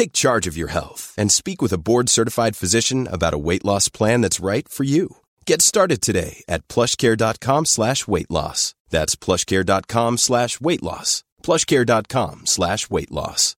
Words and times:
Take 0.00 0.14
charge 0.14 0.46
of 0.46 0.56
your 0.56 0.68
health 0.68 1.14
and 1.18 1.30
speak 1.30 1.60
with 1.60 1.74
a 1.74 1.82
board-certified 1.88 2.56
physician 2.56 3.06
about 3.06 3.34
a 3.34 3.38
weight 3.38 3.66
loss 3.66 3.90
plan 3.90 4.22
that's 4.22 4.40
right 4.40 4.66
for 4.66 4.82
you. 4.82 5.18
Get 5.44 5.60
started 5.60 6.00
today 6.00 6.42
at 6.48 6.66
plushcare.com 6.68 7.66
slash 7.66 8.08
weight 8.08 8.30
loss. 8.30 8.74
That's 8.88 9.14
plushcare.com 9.14 10.16
slash 10.16 10.58
weight 10.58 10.82
loss. 10.82 11.22
plushcare.com 11.42 12.46
slash 12.46 12.88
weight 12.88 13.10
loss. 13.10 13.56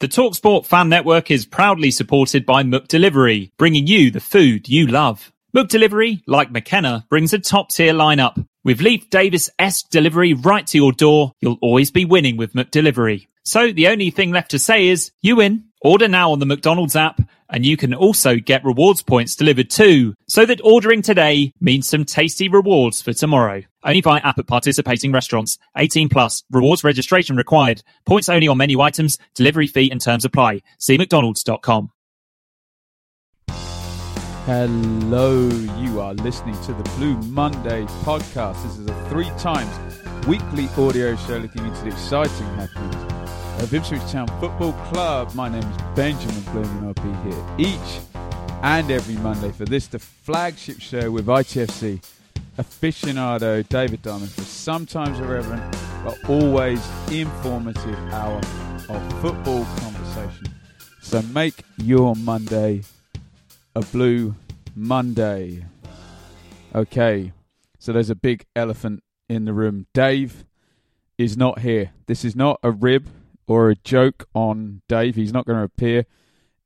The 0.00 0.08
TalkSport 0.08 0.66
Fan 0.66 0.90
Network 0.90 1.30
is 1.30 1.46
proudly 1.46 1.90
supported 1.90 2.44
by 2.44 2.64
McDelivery, 2.64 3.52
bringing 3.56 3.86
you 3.86 4.10
the 4.10 4.20
food 4.20 4.68
you 4.68 4.86
love. 4.86 5.32
McDelivery, 5.56 6.20
like 6.26 6.52
McKenna, 6.52 7.06
brings 7.08 7.32
a 7.32 7.38
top-tier 7.38 7.94
lineup. 7.94 8.46
With 8.64 8.82
Leif 8.82 9.08
Davis-esque 9.08 9.88
delivery 9.88 10.34
right 10.34 10.66
to 10.66 10.76
your 10.76 10.92
door, 10.92 11.32
you'll 11.40 11.58
always 11.62 11.90
be 11.90 12.04
winning 12.04 12.36
with 12.36 12.52
McDelivery. 12.52 13.28
So 13.44 13.72
the 13.72 13.88
only 13.88 14.10
thing 14.10 14.30
left 14.30 14.52
to 14.52 14.58
say 14.58 14.88
is, 14.88 15.10
you 15.20 15.36
win. 15.36 15.64
Order 15.80 16.06
now 16.06 16.30
on 16.30 16.38
the 16.38 16.46
McDonald's 16.46 16.94
app, 16.94 17.20
and 17.50 17.66
you 17.66 17.76
can 17.76 17.92
also 17.92 18.36
get 18.36 18.64
rewards 18.64 19.02
points 19.02 19.34
delivered 19.34 19.68
too, 19.68 20.14
so 20.28 20.46
that 20.46 20.60
ordering 20.62 21.02
today 21.02 21.52
means 21.60 21.88
some 21.88 22.04
tasty 22.04 22.48
rewards 22.48 23.02
for 23.02 23.12
tomorrow. 23.12 23.62
Only 23.82 24.00
via 24.00 24.20
app 24.20 24.38
at 24.38 24.46
participating 24.46 25.10
restaurants. 25.10 25.58
18 25.76 26.08
plus. 26.08 26.44
Rewards 26.52 26.84
registration 26.84 27.36
required. 27.36 27.82
Points 28.06 28.28
only 28.28 28.46
on 28.46 28.58
menu 28.58 28.80
items. 28.80 29.18
Delivery 29.34 29.66
fee 29.66 29.90
and 29.90 30.00
terms 30.00 30.24
apply. 30.24 30.60
See 30.78 30.96
mcdonalds.com. 30.96 31.90
Hello, 34.46 35.48
you 35.80 36.00
are 36.00 36.14
listening 36.14 36.60
to 36.62 36.72
the 36.74 36.82
Blue 36.96 37.16
Monday 37.22 37.84
podcast. 38.04 38.62
This 38.62 38.78
is 38.78 38.88
a 38.88 39.08
three 39.08 39.30
times 39.38 39.72
weekly 40.28 40.68
audio 40.76 41.16
show 41.16 41.38
looking 41.38 41.66
into 41.66 41.80
the 41.80 41.88
exciting 41.88 42.46
happenings 42.54 43.11
of 43.62 43.72
Ipswich 43.72 44.02
Town 44.10 44.26
Football 44.40 44.72
Club. 44.90 45.32
My 45.36 45.48
name 45.48 45.62
is 45.62 45.76
Benjamin 45.94 46.40
Bloom 46.50 46.64
and 46.78 46.86
I'll 46.86 46.94
be 46.94 47.30
here 47.30 47.70
each 47.70 48.00
and 48.62 48.90
every 48.90 49.14
Monday 49.16 49.52
for 49.52 49.64
this, 49.64 49.86
the 49.86 50.00
flagship 50.00 50.80
show 50.80 51.12
with 51.12 51.26
ITFC 51.26 52.02
aficionado 52.58 53.66
David 53.68 54.02
Diamond 54.02 54.32
for 54.32 54.42
sometimes 54.42 55.20
irreverent 55.20 55.62
but 56.04 56.18
always 56.28 56.84
informative 57.12 57.96
hour 58.12 58.40
of 58.88 59.20
football 59.20 59.64
conversation. 59.76 60.46
So 61.00 61.22
make 61.22 61.62
your 61.76 62.16
Monday 62.16 62.82
a 63.76 63.82
blue 63.82 64.34
Monday. 64.74 65.64
Okay, 66.74 67.32
so 67.78 67.92
there's 67.92 68.10
a 68.10 68.16
big 68.16 68.44
elephant 68.56 69.04
in 69.28 69.44
the 69.44 69.52
room. 69.52 69.86
Dave 69.94 70.44
is 71.16 71.36
not 71.36 71.60
here. 71.60 71.92
This 72.06 72.24
is 72.24 72.34
not 72.34 72.58
a 72.64 72.72
rib 72.72 73.08
or 73.52 73.68
a 73.68 73.74
joke 73.76 74.26
on 74.34 74.80
Dave. 74.88 75.14
He's 75.14 75.32
not 75.32 75.44
going 75.44 75.58
to 75.58 75.64
appear 75.64 76.06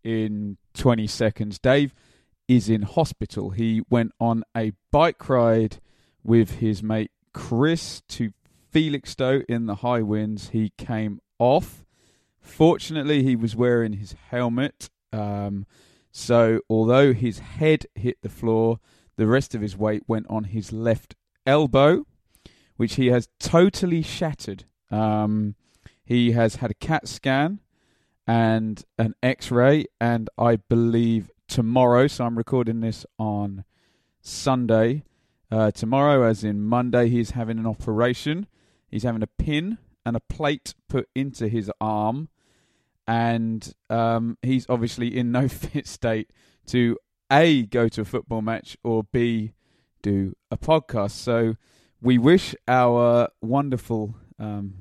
in 0.04 0.56
20 0.74 1.08
seconds. 1.08 1.58
Dave 1.58 1.92
is 2.46 2.68
in 2.68 2.82
hospital. 2.82 3.50
He 3.50 3.82
went 3.90 4.12
on 4.20 4.44
a 4.56 4.72
bike 4.92 5.28
ride 5.28 5.78
with 6.22 6.58
his 6.58 6.84
mate 6.84 7.10
Chris 7.32 8.02
to 8.10 8.32
Felixstowe 8.72 9.42
in 9.48 9.66
the 9.66 9.76
high 9.76 10.02
winds. 10.02 10.50
He 10.50 10.72
came 10.78 11.20
off. 11.40 11.84
Fortunately, 12.40 13.24
he 13.24 13.34
was 13.34 13.56
wearing 13.56 13.94
his 13.94 14.14
helmet. 14.30 14.88
Um, 15.12 15.66
so, 16.12 16.60
although 16.70 17.12
his 17.12 17.40
head 17.40 17.86
hit 17.96 18.18
the 18.22 18.28
floor, 18.28 18.78
the 19.16 19.26
rest 19.26 19.56
of 19.56 19.60
his 19.60 19.76
weight 19.76 20.04
went 20.06 20.26
on 20.30 20.44
his 20.44 20.72
left 20.72 21.16
elbow, 21.44 22.06
which 22.76 22.94
he 22.94 23.08
has 23.08 23.28
totally 23.40 24.02
shattered. 24.02 24.66
Um, 24.88 25.56
he 26.06 26.32
has 26.32 26.56
had 26.56 26.70
a 26.70 26.74
CAT 26.74 27.08
scan 27.08 27.60
and 28.28 28.84
an 28.96 29.14
X 29.22 29.50
ray, 29.50 29.86
and 30.00 30.30
I 30.38 30.56
believe 30.56 31.30
tomorrow, 31.48 32.06
so 32.06 32.24
I'm 32.24 32.38
recording 32.38 32.80
this 32.80 33.04
on 33.18 33.64
Sunday. 34.20 35.02
Uh, 35.50 35.72
tomorrow, 35.72 36.22
as 36.22 36.44
in 36.44 36.62
Monday, 36.62 37.08
he's 37.08 37.30
having 37.30 37.58
an 37.58 37.66
operation. 37.66 38.46
He's 38.88 39.02
having 39.02 39.22
a 39.22 39.26
pin 39.26 39.78
and 40.04 40.16
a 40.16 40.20
plate 40.20 40.74
put 40.88 41.08
into 41.16 41.48
his 41.48 41.70
arm, 41.80 42.28
and 43.06 43.74
um, 43.90 44.38
he's 44.42 44.64
obviously 44.68 45.16
in 45.16 45.32
no 45.32 45.48
fit 45.48 45.88
state 45.88 46.30
to 46.66 46.96
A, 47.32 47.64
go 47.64 47.88
to 47.88 48.02
a 48.02 48.04
football 48.04 48.42
match, 48.42 48.76
or 48.84 49.02
B, 49.02 49.54
do 50.02 50.36
a 50.52 50.56
podcast. 50.56 51.12
So 51.12 51.56
we 52.00 52.16
wish 52.16 52.54
our 52.68 53.28
wonderful 53.40 54.14
um, 54.38 54.74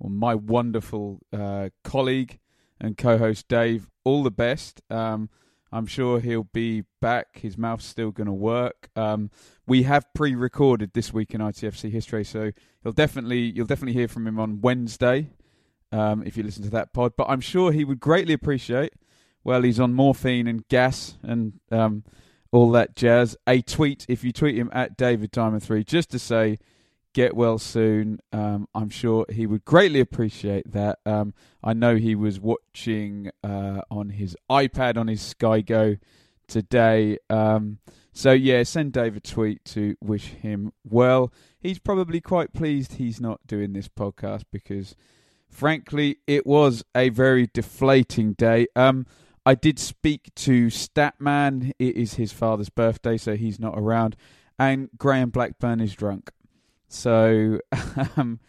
or 0.00 0.10
my 0.10 0.34
wonderful 0.34 1.20
uh, 1.32 1.68
colleague 1.84 2.40
and 2.80 2.96
co-host 2.96 3.46
Dave 3.48 3.88
all 4.02 4.22
the 4.22 4.30
best. 4.30 4.80
Um, 4.90 5.28
I'm 5.72 5.86
sure 5.86 6.18
he'll 6.18 6.48
be 6.52 6.84
back. 7.00 7.38
His 7.38 7.56
mouth's 7.56 7.84
still 7.84 8.10
going 8.10 8.26
to 8.26 8.32
work. 8.32 8.88
Um, 8.96 9.30
we 9.66 9.84
have 9.84 10.12
pre-recorded 10.14 10.94
this 10.94 11.12
week 11.12 11.32
in 11.32 11.40
ITFC 11.40 11.90
history, 11.92 12.24
so 12.24 12.50
he'll 12.82 12.92
definitely 12.92 13.38
you'll 13.38 13.66
definitely 13.66 13.92
hear 13.92 14.08
from 14.08 14.26
him 14.26 14.40
on 14.40 14.60
Wednesday 14.60 15.30
um, 15.92 16.24
if 16.26 16.36
you 16.36 16.42
listen 16.42 16.64
to 16.64 16.70
that 16.70 16.92
pod. 16.92 17.12
But 17.16 17.28
I'm 17.28 17.40
sure 17.40 17.70
he 17.70 17.84
would 17.84 18.00
greatly 18.00 18.34
appreciate. 18.34 18.94
Well, 19.44 19.62
he's 19.62 19.78
on 19.78 19.94
morphine 19.94 20.48
and 20.48 20.66
gas 20.68 21.16
and 21.22 21.60
um, 21.70 22.04
all 22.50 22.70
that 22.72 22.96
jazz. 22.96 23.36
A 23.46 23.62
tweet 23.62 24.06
if 24.08 24.24
you 24.24 24.32
tweet 24.32 24.56
him 24.56 24.70
at 24.72 24.96
David 24.96 25.30
Diamond 25.30 25.62
Three 25.62 25.84
just 25.84 26.10
to 26.10 26.18
say 26.18 26.58
get 27.12 27.34
well 27.34 27.58
soon. 27.58 28.20
Um, 28.32 28.68
I'm 28.74 28.90
sure 28.90 29.26
he 29.30 29.46
would 29.46 29.64
greatly 29.64 30.00
appreciate 30.00 30.70
that. 30.72 30.98
Um, 31.04 31.34
I 31.62 31.72
know 31.72 31.96
he 31.96 32.14
was 32.14 32.40
watching 32.40 33.30
uh, 33.42 33.82
on 33.90 34.10
his 34.10 34.36
iPad 34.50 34.96
on 34.96 35.08
his 35.08 35.20
Sky 35.20 35.60
Go 35.60 35.96
today. 36.46 37.18
Um, 37.28 37.78
so 38.12 38.32
yeah, 38.32 38.62
send 38.62 38.92
Dave 38.92 39.16
a 39.16 39.20
tweet 39.20 39.64
to 39.66 39.96
wish 40.00 40.26
him 40.26 40.72
well. 40.84 41.32
He's 41.58 41.78
probably 41.78 42.20
quite 42.20 42.52
pleased 42.52 42.94
he's 42.94 43.20
not 43.20 43.46
doing 43.46 43.72
this 43.72 43.88
podcast 43.88 44.44
because, 44.52 44.94
frankly, 45.48 46.18
it 46.26 46.46
was 46.46 46.84
a 46.94 47.08
very 47.10 47.48
deflating 47.52 48.32
day. 48.34 48.66
Um, 48.74 49.06
I 49.46 49.54
did 49.54 49.78
speak 49.78 50.34
to 50.36 50.66
Statman. 50.66 51.72
It 51.78 51.96
is 51.96 52.14
his 52.14 52.32
father's 52.32 52.68
birthday, 52.68 53.16
so 53.16 53.36
he's 53.36 53.58
not 53.58 53.74
around. 53.76 54.16
And 54.58 54.90
Graham 54.98 55.30
Blackburn 55.30 55.80
is 55.80 55.94
drunk. 55.94 56.30
So 56.90 57.60
um, 58.16 58.40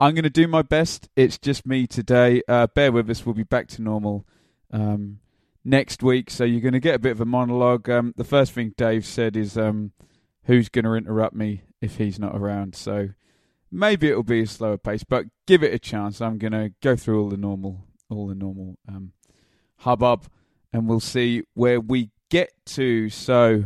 I'm 0.00 0.14
going 0.14 0.24
to 0.24 0.30
do 0.30 0.48
my 0.48 0.62
best. 0.62 1.08
It's 1.14 1.38
just 1.38 1.66
me 1.66 1.86
today. 1.86 2.42
Uh, 2.48 2.66
bear 2.66 2.90
with 2.90 3.08
us. 3.08 3.24
We'll 3.24 3.34
be 3.34 3.44
back 3.44 3.68
to 3.68 3.82
normal 3.82 4.26
um, 4.72 5.20
next 5.64 6.02
week. 6.02 6.30
So 6.30 6.42
you're 6.42 6.62
going 6.62 6.72
to 6.72 6.80
get 6.80 6.96
a 6.96 6.98
bit 6.98 7.12
of 7.12 7.20
a 7.20 7.26
monologue. 7.26 7.88
Um, 7.88 8.14
the 8.16 8.24
first 8.24 8.52
thing 8.52 8.74
Dave 8.76 9.06
said 9.06 9.36
is, 9.36 9.56
um, 9.56 9.92
"Who's 10.44 10.68
going 10.68 10.86
to 10.86 10.94
interrupt 10.94 11.36
me 11.36 11.62
if 11.80 11.98
he's 11.98 12.18
not 12.18 12.34
around?" 12.34 12.74
So 12.74 13.10
maybe 13.70 14.08
it'll 14.08 14.22
be 14.22 14.42
a 14.42 14.46
slower 14.46 14.78
pace, 14.78 15.04
but 15.04 15.26
give 15.46 15.62
it 15.62 15.74
a 15.74 15.78
chance. 15.78 16.20
I'm 16.20 16.38
going 16.38 16.52
to 16.52 16.72
go 16.80 16.96
through 16.96 17.22
all 17.22 17.28
the 17.28 17.36
normal, 17.36 17.84
all 18.08 18.26
the 18.26 18.34
normal 18.34 18.78
um, 18.88 19.12
hubbub, 19.76 20.26
and 20.72 20.88
we'll 20.88 20.98
see 20.98 21.42
where 21.54 21.78
we 21.78 22.10
get 22.30 22.52
to. 22.66 23.10
So 23.10 23.64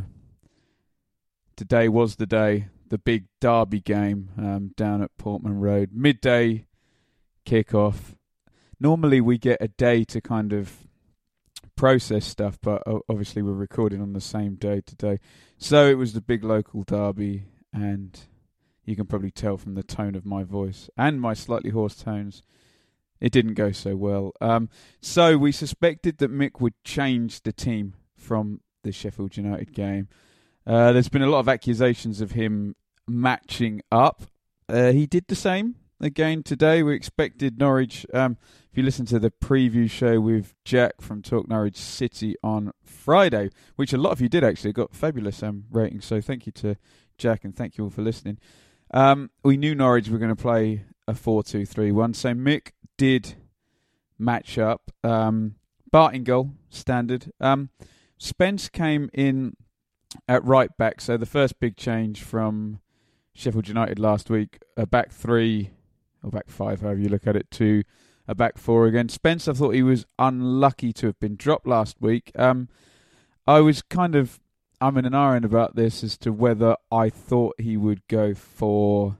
today 1.54 1.88
was 1.88 2.16
the 2.16 2.26
day 2.26 2.68
the 2.88 2.98
big 2.98 3.26
derby 3.40 3.80
game 3.80 4.30
um, 4.38 4.72
down 4.76 5.02
at 5.02 5.16
Portman 5.18 5.60
Road. 5.60 5.90
Midday 5.92 6.66
kickoff. 7.44 8.16
Normally 8.78 9.20
we 9.20 9.38
get 9.38 9.58
a 9.60 9.68
day 9.68 10.04
to 10.04 10.20
kind 10.20 10.52
of 10.52 10.86
process 11.76 12.24
stuff, 12.24 12.58
but 12.62 12.82
obviously 13.08 13.42
we're 13.42 13.52
recording 13.52 14.00
on 14.00 14.12
the 14.12 14.20
same 14.20 14.54
day 14.54 14.80
today. 14.80 15.18
So 15.58 15.86
it 15.86 15.94
was 15.94 16.12
the 16.12 16.20
big 16.20 16.44
local 16.44 16.82
derby, 16.82 17.44
and 17.72 18.18
you 18.84 18.96
can 18.96 19.06
probably 19.06 19.30
tell 19.30 19.56
from 19.56 19.74
the 19.74 19.82
tone 19.82 20.14
of 20.14 20.24
my 20.24 20.44
voice 20.44 20.90
and 20.96 21.20
my 21.20 21.34
slightly 21.34 21.70
hoarse 21.70 21.96
tones. 21.96 22.42
It 23.20 23.32
didn't 23.32 23.54
go 23.54 23.72
so 23.72 23.96
well. 23.96 24.32
Um, 24.40 24.68
so 25.00 25.38
we 25.38 25.52
suspected 25.52 26.18
that 26.18 26.30
Mick 26.30 26.60
would 26.60 26.74
change 26.84 27.42
the 27.42 27.52
team 27.52 27.94
from 28.14 28.60
the 28.82 28.92
Sheffield 28.92 29.36
United 29.36 29.72
game. 29.72 30.08
Uh, 30.66 30.92
there's 30.92 31.08
been 31.08 31.22
a 31.22 31.30
lot 31.30 31.38
of 31.38 31.48
accusations 31.48 32.20
of 32.20 32.32
him 32.32 32.74
matching 33.06 33.82
up. 33.92 34.22
Uh, 34.68 34.90
he 34.90 35.06
did 35.06 35.26
the 35.28 35.36
same 35.36 35.76
again 36.00 36.42
today. 36.42 36.82
We 36.82 36.94
expected 36.94 37.58
Norwich. 37.58 38.04
Um, 38.12 38.36
if 38.70 38.76
you 38.76 38.82
listen 38.82 39.06
to 39.06 39.18
the 39.18 39.30
preview 39.30 39.88
show 39.88 40.20
with 40.20 40.54
Jack 40.64 41.00
from 41.00 41.22
Talk 41.22 41.48
Norwich 41.48 41.76
City 41.76 42.34
on 42.42 42.72
Friday, 42.82 43.50
which 43.76 43.92
a 43.92 43.98
lot 43.98 44.10
of 44.10 44.20
you 44.20 44.28
did 44.28 44.42
actually, 44.42 44.72
got 44.72 44.92
fabulous 44.92 45.42
um, 45.42 45.64
ratings. 45.70 46.04
So 46.04 46.20
thank 46.20 46.46
you 46.46 46.52
to 46.52 46.76
Jack 47.16 47.44
and 47.44 47.54
thank 47.54 47.78
you 47.78 47.84
all 47.84 47.90
for 47.90 48.02
listening. 48.02 48.38
Um, 48.92 49.30
we 49.44 49.56
knew 49.56 49.74
Norwich 49.74 50.08
were 50.08 50.18
going 50.18 50.34
to 50.34 50.36
play 50.36 50.84
a 51.06 51.14
4 51.14 51.44
2 51.44 51.64
3 51.64 51.92
1. 51.92 52.14
So 52.14 52.34
Mick 52.34 52.72
did 52.96 53.34
match 54.18 54.58
up. 54.58 54.90
Um, 55.04 55.54
goal, 55.92 56.50
standard. 56.68 57.32
Um, 57.40 57.70
Spence 58.18 58.68
came 58.68 59.08
in 59.12 59.56
at 60.28 60.44
right 60.44 60.74
back. 60.76 61.00
So 61.00 61.16
the 61.16 61.26
first 61.26 61.60
big 61.60 61.76
change 61.76 62.22
from 62.22 62.80
Sheffield 63.34 63.68
United 63.68 63.98
last 63.98 64.30
week, 64.30 64.58
a 64.76 64.86
back 64.86 65.12
three 65.12 65.70
or 66.22 66.30
back 66.30 66.48
five, 66.48 66.80
however 66.80 67.00
you 67.00 67.08
look 67.08 67.26
at 67.26 67.36
it, 67.36 67.50
to 67.52 67.82
a 68.26 68.34
back 68.34 68.58
four 68.58 68.86
again. 68.86 69.08
Spence, 69.08 69.46
I 69.46 69.52
thought 69.52 69.74
he 69.74 69.82
was 69.82 70.06
unlucky 70.18 70.92
to 70.94 71.06
have 71.06 71.20
been 71.20 71.36
dropped 71.36 71.66
last 71.66 72.00
week. 72.00 72.32
Um, 72.34 72.68
I 73.46 73.60
was 73.60 73.82
kind 73.82 74.16
of 74.16 74.40
I'm 74.80 74.98
in 74.98 75.06
an 75.06 75.14
iron 75.14 75.44
about 75.44 75.74
this 75.74 76.04
as 76.04 76.18
to 76.18 76.32
whether 76.32 76.76
I 76.92 77.08
thought 77.08 77.60
he 77.60 77.76
would 77.76 78.06
go 78.08 78.34
for 78.34 79.16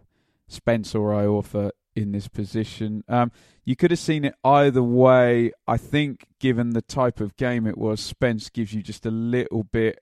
Spence 0.49 0.95
or 0.95 1.13
Iorfa 1.13 1.71
in 1.95 2.13
this 2.13 2.29
position. 2.29 3.05
Um, 3.09 3.33
you 3.65 3.75
could 3.75 3.91
have 3.91 3.99
seen 3.99 4.25
it 4.25 4.35
either 4.45 4.83
way. 4.83 5.53
I 5.67 5.79
think, 5.79 6.27
given 6.39 6.71
the 6.71 6.83
type 6.83 7.21
of 7.21 7.37
game 7.37 7.67
it 7.67 7.79
was, 7.79 8.01
Spence 8.01 8.51
gives 8.51 8.75
you 8.75 8.83
just 8.83 9.07
a 9.07 9.11
little 9.11 9.65
bit 9.65 10.01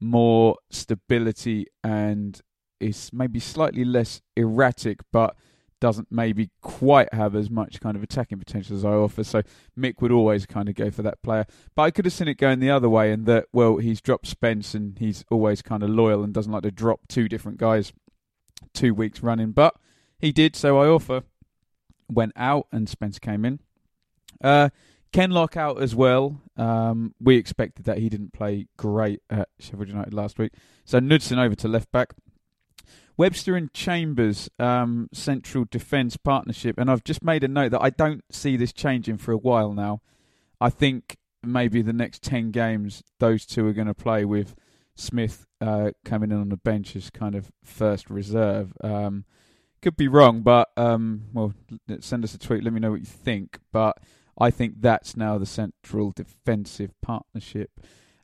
more 0.00 0.56
stability 0.70 1.66
and 1.82 2.40
is 2.80 3.10
maybe 3.12 3.40
slightly 3.40 3.84
less 3.84 4.20
erratic, 4.36 5.00
but 5.12 5.36
doesn't 5.80 6.08
maybe 6.10 6.50
quite 6.62 7.12
have 7.12 7.34
as 7.34 7.50
much 7.50 7.80
kind 7.80 7.96
of 7.96 8.02
attacking 8.02 8.38
potential 8.38 8.76
as 8.76 8.84
Iorfa. 8.84 9.24
So 9.24 9.42
Mick 9.78 10.00
would 10.00 10.12
always 10.12 10.46
kind 10.46 10.68
of 10.68 10.74
go 10.74 10.90
for 10.90 11.02
that 11.02 11.22
player. 11.22 11.46
But 11.74 11.82
I 11.82 11.90
could 11.90 12.06
have 12.06 12.14
seen 12.14 12.28
it 12.28 12.38
going 12.38 12.60
the 12.60 12.70
other 12.70 12.88
way, 12.88 13.12
and 13.12 13.26
that 13.26 13.46
well, 13.52 13.76
he's 13.76 14.00
dropped 14.00 14.26
Spence, 14.26 14.74
and 14.74 14.98
he's 14.98 15.24
always 15.30 15.62
kind 15.62 15.82
of 15.82 15.90
loyal 15.90 16.22
and 16.22 16.32
doesn't 16.32 16.52
like 16.52 16.62
to 16.62 16.70
drop 16.70 17.00
two 17.08 17.28
different 17.28 17.58
guys 17.58 17.92
two 18.74 18.94
weeks 18.94 19.22
running. 19.22 19.52
But 19.52 19.74
he 20.18 20.32
did, 20.32 20.56
so 20.56 20.76
Iorfa 20.76 21.24
went 22.08 22.32
out, 22.36 22.66
and 22.72 22.88
Spence 22.88 23.18
came 23.18 23.44
in. 23.44 23.60
Uh, 24.42 24.70
Kenlock 25.16 25.56
out 25.56 25.80
as 25.80 25.94
well. 25.94 26.42
Um, 26.58 27.14
we 27.18 27.36
expected 27.36 27.86
that 27.86 27.96
he 27.96 28.10
didn't 28.10 28.34
play 28.34 28.66
great 28.76 29.22
at 29.30 29.48
Sheffield 29.58 29.88
United 29.88 30.12
last 30.12 30.38
week. 30.38 30.52
So 30.84 30.98
Knudsen 31.00 31.38
over 31.38 31.54
to 31.54 31.68
left 31.68 31.90
back. 31.90 32.12
Webster 33.16 33.56
and 33.56 33.72
Chambers 33.72 34.50
um, 34.58 35.08
central 35.14 35.64
defence 35.70 36.18
partnership, 36.18 36.76
and 36.76 36.90
I've 36.90 37.02
just 37.02 37.24
made 37.24 37.44
a 37.44 37.48
note 37.48 37.70
that 37.70 37.80
I 37.80 37.88
don't 37.88 38.24
see 38.30 38.58
this 38.58 38.74
changing 38.74 39.16
for 39.16 39.32
a 39.32 39.38
while 39.38 39.72
now. 39.72 40.02
I 40.60 40.68
think 40.68 41.16
maybe 41.42 41.80
the 41.80 41.94
next 41.94 42.22
ten 42.22 42.50
games 42.50 43.02
those 43.18 43.46
two 43.46 43.66
are 43.66 43.72
going 43.72 43.86
to 43.86 43.94
play 43.94 44.26
with 44.26 44.54
Smith 44.96 45.46
uh, 45.62 45.92
coming 46.04 46.30
in 46.30 46.38
on 46.38 46.50
the 46.50 46.58
bench 46.58 46.94
as 46.94 47.08
kind 47.08 47.34
of 47.34 47.50
first 47.64 48.10
reserve. 48.10 48.74
Um, 48.82 49.24
could 49.80 49.96
be 49.96 50.08
wrong, 50.08 50.42
but 50.42 50.68
um, 50.76 51.22
well, 51.32 51.54
send 52.00 52.22
us 52.22 52.34
a 52.34 52.38
tweet. 52.38 52.62
Let 52.62 52.74
me 52.74 52.80
know 52.80 52.90
what 52.90 53.00
you 53.00 53.06
think. 53.06 53.60
But 53.72 53.96
I 54.38 54.50
think 54.50 54.80
that's 54.80 55.16
now 55.16 55.38
the 55.38 55.46
central 55.46 56.10
defensive 56.10 56.92
partnership. 57.00 57.70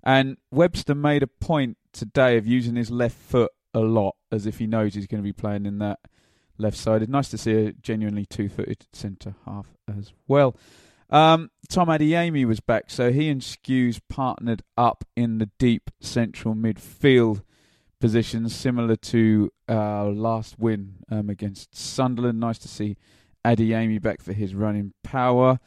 And 0.02 0.36
Webster 0.50 0.94
made 0.94 1.22
a 1.22 1.26
point 1.26 1.78
today 1.92 2.36
of 2.36 2.46
using 2.46 2.76
his 2.76 2.90
left 2.90 3.16
foot 3.16 3.52
a 3.72 3.80
lot, 3.80 4.16
as 4.30 4.46
if 4.46 4.58
he 4.58 4.66
knows 4.66 4.94
he's 4.94 5.06
going 5.06 5.22
to 5.22 5.26
be 5.26 5.32
playing 5.32 5.64
in 5.64 5.78
that 5.78 6.00
left 6.58 6.76
side. 6.76 7.02
It's 7.02 7.10
nice 7.10 7.28
to 7.30 7.38
see 7.38 7.52
a 7.52 7.72
genuinely 7.72 8.26
two-footed 8.26 8.86
centre 8.92 9.34
half 9.46 9.66
as 9.88 10.12
well. 10.28 10.56
Um, 11.08 11.50
Tom 11.68 11.88
Adeyemi 11.88 12.46
was 12.46 12.60
back, 12.60 12.84
so 12.88 13.12
he 13.12 13.28
and 13.28 13.40
Skuse 13.40 14.00
partnered 14.08 14.62
up 14.76 15.04
in 15.14 15.38
the 15.38 15.50
deep 15.58 15.90
central 16.00 16.54
midfield 16.54 17.42
positions, 18.00 18.54
similar 18.54 18.96
to 18.96 19.50
our 19.68 20.10
last 20.10 20.58
win 20.58 20.96
um, 21.10 21.30
against 21.30 21.76
Sunderland. 21.76 22.40
Nice 22.40 22.58
to 22.58 22.68
see 22.68 22.96
Adeyemi 23.44 24.00
back 24.00 24.20
for 24.20 24.32
his 24.32 24.54
running 24.54 24.94
power. 25.02 25.60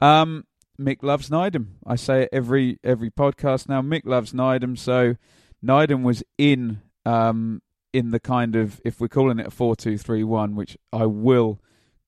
Um, 0.00 0.44
Mick 0.80 1.02
loves 1.02 1.28
Nydam. 1.28 1.74
I 1.86 1.96
say 1.96 2.22
it 2.22 2.30
every 2.32 2.78
every 2.82 3.10
podcast 3.10 3.68
now. 3.68 3.82
Mick 3.82 4.02
loves 4.04 4.32
Nydam, 4.32 4.78
so 4.78 5.16
Nydam 5.64 6.02
was 6.02 6.22
in 6.38 6.80
um, 7.04 7.62
in 7.92 8.10
the 8.10 8.20
kind 8.20 8.56
of 8.56 8.80
if 8.84 9.00
we're 9.00 9.08
calling 9.08 9.38
it 9.38 9.46
a 9.46 9.50
four 9.50 9.76
two 9.76 9.98
three 9.98 10.24
one, 10.24 10.54
which 10.54 10.78
I 10.92 11.06
will 11.06 11.60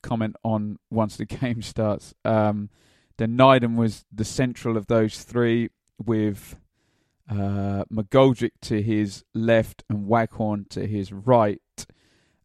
comment 0.02 0.36
on 0.42 0.78
once 0.90 1.16
the 1.16 1.24
game 1.40 1.62
starts. 1.62 2.14
Um, 2.24 2.70
then 3.18 3.36
Nydam 3.36 3.76
was 3.76 4.04
the 4.10 4.24
central 4.24 4.76
of 4.76 4.86
those 4.86 5.22
three, 5.22 5.68
with 6.04 6.56
uh, 7.30 7.84
McGoldrick 7.92 8.52
to 8.62 8.82
his 8.82 9.24
left 9.34 9.84
and 9.88 10.06
Waghorn 10.06 10.66
to 10.70 10.86
his 10.86 11.12
right. 11.12 11.60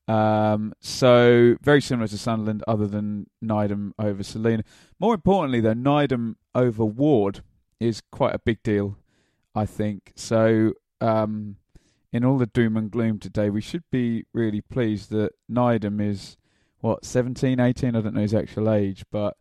Um, 0.07 0.74
so 0.80 1.57
very 1.62 1.81
similar 1.81 2.07
to 2.07 2.18
Sunderland, 2.18 2.63
other 2.68 2.88
than 2.88 3.27
Nydam 3.44 3.92
over 4.00 4.24
Celina. 4.24 4.63
More 5.00 5.13
importantly, 5.13 5.59
though, 5.59 5.74
Nydam 5.74 6.36
over 6.56 6.86
Ward 6.86 7.42
is 7.80 8.01
quite 8.12 8.33
a 8.33 8.39
big 8.39 8.63
deal, 8.63 8.98
I 9.54 9.65
think. 9.65 10.13
So 10.15 10.74
um, 11.01 11.57
in 12.12 12.24
all 12.24 12.38
the 12.38 12.45
doom 12.45 12.77
and 12.77 12.89
gloom 12.89 13.19
today, 13.19 13.50
we 13.50 13.62
should 13.62 13.83
be 13.92 14.24
really 14.33 14.62
pleased 14.62 15.09
that 15.12 15.31
Nydam 15.51 16.00
is, 16.01 16.38
what, 16.80 17.04
17, 17.04 17.59
18? 17.59 17.95
I 17.95 18.01
don't 18.01 18.13
know 18.15 18.21
his 18.21 18.33
actual 18.33 18.71
age, 18.71 19.04
but 19.12 19.36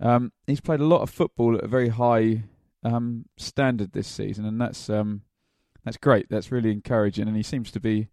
um, 0.00 0.32
he's 0.46 0.60
played 0.60 0.80
a 0.80 0.86
lot 0.86 1.02
of 1.02 1.10
football 1.10 1.56
at 1.56 1.64
a 1.64 1.68
very 1.68 1.88
high 1.88 2.44
um, 2.82 3.26
standard 3.36 3.92
this 3.92 4.06
season, 4.06 4.44
and 4.44 4.60
that's 4.60 4.88
um, 4.88 5.22
that's 5.84 5.96
great. 5.96 6.28
That's 6.28 6.52
really 6.52 6.70
encouraging, 6.70 7.26
and 7.26 7.36
he 7.36 7.42
seems 7.42 7.70
to 7.72 7.80
be 7.80 8.08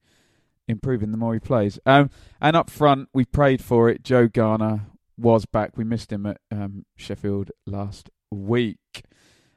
improving 0.67 1.11
the 1.11 1.17
more 1.17 1.33
he 1.33 1.39
plays. 1.39 1.79
Um, 1.85 2.09
and 2.41 2.55
up 2.55 2.69
front, 2.69 3.09
we 3.13 3.25
prayed 3.25 3.63
for 3.63 3.89
it. 3.89 4.03
Joe 4.03 4.27
Garner 4.27 4.87
was 5.17 5.45
back. 5.45 5.77
We 5.77 5.83
missed 5.83 6.11
him 6.11 6.25
at 6.25 6.39
um, 6.51 6.85
Sheffield 6.95 7.51
last 7.65 8.09
week. 8.31 9.03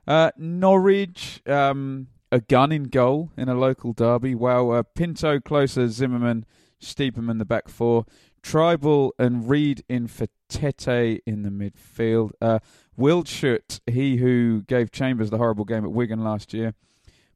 Uh, 0.06 0.30
Norwich, 0.36 1.42
um, 1.46 2.08
a 2.30 2.40
Gunn 2.40 2.72
in 2.72 2.84
goal 2.84 3.30
in 3.36 3.48
a 3.48 3.54
local 3.54 3.92
derby. 3.92 4.34
Well, 4.34 4.72
Uh, 4.72 4.82
Pinto, 4.82 5.38
Klose, 5.38 5.88
Zimmermann, 5.88 6.44
Stiepermann 6.82 7.38
the 7.38 7.44
back 7.44 7.68
four. 7.68 8.04
Trybull 8.42 9.10
and 9.18 9.48
Reed 9.48 9.82
in 9.88 10.06
for 10.06 10.28
Tettey 10.48 11.20
in 11.26 11.42
the 11.42 11.50
midfield. 11.50 12.30
Uh, 12.40 12.60
he 13.86 14.16
who 14.16 14.62
gave 14.62 14.90
Chambers 14.92 15.30
the 15.30 15.38
horrible 15.38 15.64
game 15.64 15.84
at 15.84 15.90
Wigan 15.92 16.22
last 16.22 16.54
year. 16.54 16.74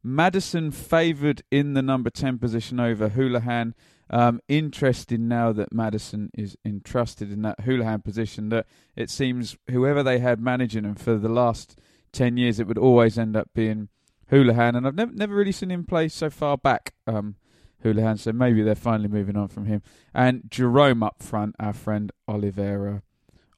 Maddison 0.03 0.71
favoured 0.71 1.43
in 1.51 1.75
the 1.75 1.83
number 1.83 2.11
10 2.11 2.39
position 2.39 2.81
over 2.81 3.11
Hoolahan. 3.11 3.73
Um, 4.11 4.41
interesting 4.49 5.29
now 5.29 5.53
that 5.53 5.73
Maddison 5.73 6.31
is 6.37 6.57
entrusted 6.65 7.33
in 7.33 7.43
that 7.43 7.61
Hoolahan 7.61 8.05
position 8.05 8.49
that 8.51 8.67
it 8.97 9.09
seems 9.09 9.57
whoever 9.71 10.03
they 10.03 10.19
had 10.19 10.41
managing 10.41 10.85
him 10.85 10.97
for 10.97 11.17
the 11.17 11.29
last 11.29 11.79
10 12.13 12.37
years, 12.37 12.61
it 12.61 12.67
would 12.67 12.79
always 12.79 13.19
end 13.19 13.37
up 13.37 13.49
being 13.55 13.89
Hoolahan. 14.31 14.77
And 14.77 14.87
I've 14.87 14.95
never, 14.95 15.13
never 15.13 15.35
really 15.35 15.53
seen 15.53 15.71
him 15.71 15.85
play 15.85 16.09
so 16.09 16.29
far 16.29 16.59
back, 16.59 16.95
um, 17.07 17.37
Hoolahan, 17.85 18.19
so 18.19 18.33
maybe 18.33 18.63
they're 18.63 18.75
finally 18.75 19.09
moving 19.09 19.37
on 19.37 19.49
from 19.49 19.67
him. 19.67 19.83
And 20.15 20.43
Jerome 20.49 21.03
up 21.03 21.23
front, 21.23 21.57
our 21.59 21.73
friend 21.73 22.13
Oliveira 22.29 23.03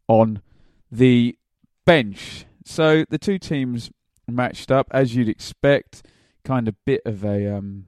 on 0.09 0.41
the 0.91 1.37
bench. 1.85 2.47
So 2.65 3.05
the 3.09 3.19
two 3.19 3.39
teams 3.39 3.91
matched 4.27 4.71
up 4.71 4.87
as 4.91 5.15
you'd 5.15 5.29
expect 5.29 6.07
kind 6.45 6.69
of 6.69 6.75
bit 6.85 7.03
of 7.05 7.25
a 7.25 7.57
um, 7.57 7.87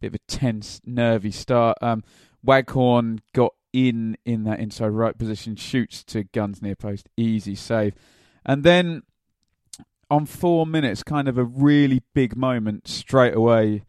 bit 0.00 0.08
of 0.08 0.14
a 0.14 0.18
tense, 0.26 0.80
nervy 0.84 1.30
start. 1.30 1.76
Um, 1.80 2.02
Waghorn 2.44 3.20
got 3.32 3.54
in 3.72 4.16
in 4.24 4.44
that 4.44 4.60
inside 4.60 4.88
right 4.88 5.16
position, 5.16 5.56
shoots 5.56 6.02
to 6.04 6.24
Gunn's 6.24 6.62
near 6.62 6.76
post, 6.76 7.08
easy 7.16 7.54
save, 7.54 7.94
and 8.44 8.62
then 8.62 9.02
on 10.10 10.26
four 10.26 10.66
minutes, 10.66 11.02
kind 11.02 11.28
of 11.28 11.36
a 11.36 11.44
really 11.44 12.02
big 12.14 12.36
moment 12.36 12.88
straight 12.88 13.34
away 13.34 13.82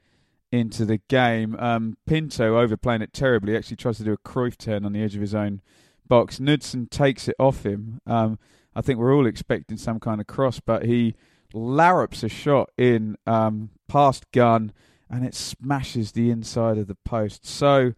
into 0.52 0.86
the 0.86 0.98
game. 1.08 1.56
Um, 1.60 1.98
Pinto 2.06 2.58
overplaying 2.60 3.02
it 3.02 3.14
terribly, 3.14 3.56
actually 3.56 3.78
tries 3.78 3.98
to 3.98 4.04
do 4.04 4.14
a 4.14 4.18
Cruyff 4.18 4.58
turn 4.58 4.86
on 4.86 4.94
the 4.94 5.02
edge 5.02 5.16
of 5.16 5.22
his 5.22 5.36
own 5.36 5.62
box. 6.08 6.40
Knudsen 6.40 6.88
takes 6.88 7.28
it 7.28 7.36
off 7.40 7.66
him. 7.66 8.02
Um, 8.06 8.38
I 8.76 8.82
think 8.82 9.00
we're 9.00 9.16
all 9.16 9.28
expecting 9.28 9.78
some 9.78 10.00
kind 10.00 10.20
of 10.20 10.28
cross, 10.28 10.60
but 10.60 10.86
he 10.86 11.16
larrups 11.54 12.24
a 12.24 12.30
shot 12.30 12.70
in 12.78 13.18
um, 13.26 13.72
past 13.88 14.32
Gunn 14.32 14.74
and 15.10 15.26
it 15.26 15.34
smashes 15.34 16.12
the 16.12 16.30
inside 16.30 16.78
of 16.78 16.88
the 16.88 16.98
post. 17.06 17.46
So 17.46 17.94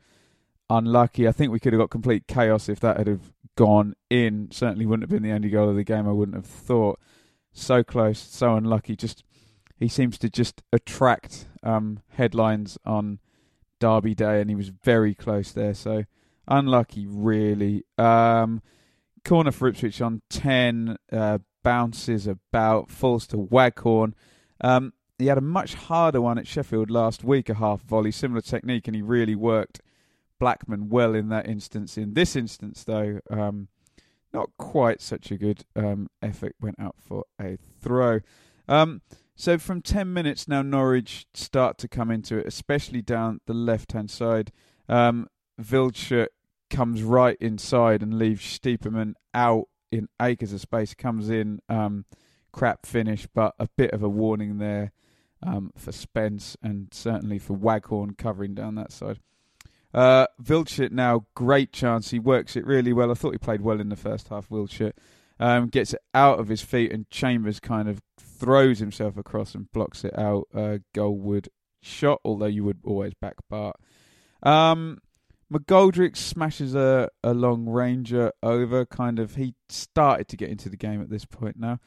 unlucky. 0.70 1.28
I 1.28 1.32
think 1.32 1.52
we 1.52 1.60
could 1.60 1.74
have 1.74 1.80
got 1.80 1.90
complete 1.90 2.28
chaos 2.28 2.70
if 2.70 2.80
that 2.80 2.98
had 2.98 3.08
have 3.08 3.34
gone 3.56 3.96
in. 4.10 4.50
Certainly 4.52 4.86
wouldn't 4.86 5.04
have 5.04 5.10
been 5.10 5.28
the 5.28 5.36
only 5.36 5.50
goal 5.50 5.70
of 5.70 5.76
the 5.76 5.84
game. 5.84 6.08
I 6.08 6.14
wouldn't 6.14 6.38
have 6.38 6.46
thought. 6.46 7.00
So 7.54 7.84
close, 7.84 8.18
so 8.18 8.56
unlucky. 8.56 8.96
Just 8.96 9.26
he 9.78 9.90
seems 9.90 10.18
to 10.20 10.30
just 10.30 10.62
attract 10.72 11.48
um, 11.64 12.00
headlines 12.10 12.78
on 12.86 13.20
Derby 13.80 14.16
Day, 14.16 14.40
and 14.40 14.50
he 14.50 14.56
was 14.56 14.70
very 14.70 15.14
close 15.14 15.52
there. 15.52 15.74
So 15.74 16.06
unlucky, 16.48 17.06
really. 17.06 17.84
Um, 17.98 18.62
corner 19.26 19.52
for 19.52 19.68
Ipswich 19.68 20.02
on 20.02 20.22
10, 20.30 20.98
uh, 21.12 21.40
bounces 21.64 22.28
about, 22.28 22.90
falls 22.90 23.28
to 23.28 23.38
Waghorn. 23.38 24.16
Um, 24.62 24.94
he 25.18 25.28
had 25.28 25.38
a 25.38 25.42
much 25.42 25.76
harder 25.76 26.22
one 26.22 26.38
at 26.38 26.48
Sheffield 26.48 26.90
last 26.90 27.24
week, 27.24 27.50
a 27.50 27.56
half 27.56 27.82
volley, 27.82 28.12
similar 28.12 28.42
technique, 28.42 28.88
and 28.88 28.96
he 28.96 29.02
really 29.02 29.36
worked 29.36 29.82
Blackman 30.40 30.90
well 30.90 31.14
in 31.14 31.30
that 31.30 31.48
instance. 31.48 31.98
In 31.98 32.16
this 32.16 32.36
instance, 32.36 32.84
though, 32.84 33.20
um, 33.30 33.68
not 34.34 34.50
quite 34.58 35.02
such 35.02 35.32
a 35.32 35.38
good 35.38 35.64
um, 35.76 36.10
effort 36.22 36.56
went 36.60 36.80
out 36.80 36.96
for 37.00 37.26
a 37.40 37.58
throw. 37.80 38.22
Um, 38.68 39.02
so 39.36 39.58
from 39.58 39.82
10 39.82 40.12
minutes 40.14 40.48
now, 40.48 40.62
Norwich 40.62 41.26
start 41.34 41.78
to 41.80 41.88
come 41.88 42.12
into 42.12 42.38
it, 42.38 42.48
especially 42.48 43.02
down 43.02 43.42
the 43.46 43.54
left 43.54 43.92
hand 43.92 44.10
side. 44.10 44.52
Um, 44.88 45.28
Wildschut 45.60 46.28
comes 46.70 47.04
right 47.04 47.38
inside 47.40 48.02
and 48.02 48.18
leaves 48.18 48.42
Stiepermann 48.42 49.14
out 49.34 49.68
in 49.92 50.08
acres 50.22 50.54
of 50.54 50.62
space. 50.62 50.94
Comes 50.94 51.30
in, 51.30 51.60
um, 51.70 52.06
crap 52.52 52.86
finish, 52.86 53.28
but 53.34 53.54
a 53.60 53.68
bit 53.78 53.92
of 53.92 54.04
a 54.04 54.10
warning 54.10 54.58
there 54.58 54.92
um, 55.44 55.72
for 55.78 55.92
Spence 55.92 56.58
and 56.62 56.88
certainly 56.94 57.40
for 57.40 57.54
Waghorn 57.54 58.16
covering 58.16 58.54
down 58.54 58.76
that 58.76 58.92
side. 58.92 59.20
Uh, 59.94 60.26
Wildschut 60.42 60.92
now, 60.92 61.26
great 61.36 61.74
chance. 61.74 62.12
He 62.12 62.20
works 62.20 62.56
it 62.56 62.66
really 62.66 62.94
well. 62.94 63.12
I 63.12 63.14
thought 63.14 63.34
he 63.34 63.38
played 63.38 63.62
well 63.62 63.80
in 63.80 63.90
the 63.90 63.96
first 63.96 64.30
half, 64.30 64.50
Wildschut. 64.50 64.94
Um, 65.40 65.68
gets 65.68 65.94
it 65.94 66.02
out 66.14 66.40
of 66.40 66.50
his 66.50 66.62
feet, 66.62 66.92
and 66.92 67.10
Chambers 67.10 67.60
kind 67.60 67.90
of 67.90 68.00
throws 68.20 68.80
himself 68.80 69.18
across 69.18 69.56
and 69.56 69.72
blocks 69.72 70.06
it 70.06 70.18
out. 70.18 70.48
Uh, 70.54 70.78
Goldwood 70.94 71.48
shot, 71.82 72.22
although 72.24 72.46
you 72.46 72.64
would 72.64 72.80
always 72.84 73.14
back 73.16 73.36
Bart. 73.50 73.76
Um, 74.44 75.00
McGoldrick 75.52 76.16
smashes 76.16 76.76
a, 76.76 77.10
a 77.24 77.34
long 77.34 77.68
ranger 77.68 78.32
over. 78.42 78.86
Kind 78.86 79.20
of, 79.20 79.36
he 79.36 79.56
started 79.70 80.28
to 80.30 80.38
get 80.38 80.50
into 80.50 80.70
the 80.70 80.78
game 80.78 81.02
at 81.02 81.10
this 81.10 81.26
point 81.26 81.58
now. 81.60 81.80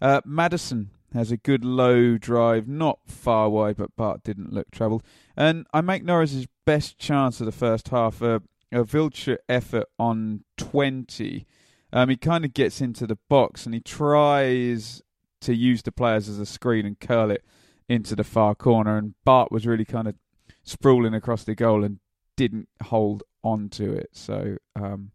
Uh, 0.00 0.20
Maddison 0.24 0.90
has 1.12 1.30
a 1.30 1.36
good 1.36 1.64
low 1.64 2.16
drive, 2.16 2.66
not 2.66 3.00
far 3.06 3.50
wide, 3.50 3.76
but 3.76 3.94
Bart 3.96 4.22
didn't 4.22 4.52
look 4.52 4.70
troubled. 4.70 5.02
And 5.36 5.66
I 5.74 5.80
make 5.82 6.04
Norwich's 6.04 6.46
best 6.64 6.98
chance 6.98 7.40
of 7.40 7.46
the 7.46 7.52
first 7.52 7.88
half. 7.88 8.22
Uh, 8.22 8.40
a 8.72 8.84
Wildschut 8.84 9.38
effort 9.48 9.88
on 9.98 10.44
20. 10.56 11.46
Um, 11.92 12.08
he 12.08 12.16
kind 12.16 12.44
of 12.44 12.54
gets 12.54 12.80
into 12.80 13.06
the 13.06 13.18
box 13.28 13.66
and 13.66 13.74
he 13.74 13.80
tries 13.80 15.02
to 15.40 15.54
use 15.54 15.82
the 15.82 15.92
players 15.92 16.28
as 16.28 16.38
a 16.38 16.46
screen 16.46 16.86
and 16.86 17.00
curl 17.00 17.30
it 17.30 17.44
into 17.88 18.14
the 18.14 18.24
far 18.24 18.54
corner. 18.54 18.96
And 18.96 19.14
Bart 19.24 19.50
was 19.50 19.66
really 19.66 19.84
kind 19.84 20.06
of 20.06 20.14
sprawling 20.62 21.14
across 21.14 21.42
the 21.42 21.56
goal 21.56 21.82
and 21.82 21.98
didn't 22.40 22.70
hold 22.84 23.22
on 23.44 23.68
to 23.68 23.92
it. 23.92 24.08
So 24.12 24.56
um, 24.74 25.10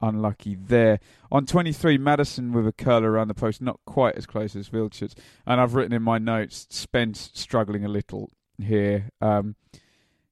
unlucky 0.00 0.56
there. 0.56 0.98
On 1.30 1.46
23, 1.46 1.98
Maddison 1.98 2.52
with 2.52 2.66
a 2.66 2.72
curler 2.72 3.12
around 3.12 3.28
the 3.28 3.34
post, 3.34 3.62
not 3.62 3.78
quite 3.86 4.16
as 4.16 4.26
close 4.26 4.56
as 4.56 4.72
Wildschut's. 4.72 5.14
And 5.46 5.60
I've 5.60 5.74
written 5.74 5.92
in 5.92 6.02
my 6.02 6.18
notes, 6.18 6.66
Spence 6.70 7.30
struggling 7.32 7.84
a 7.84 7.88
little 7.88 8.28
here. 8.58 9.10
Um, 9.20 9.54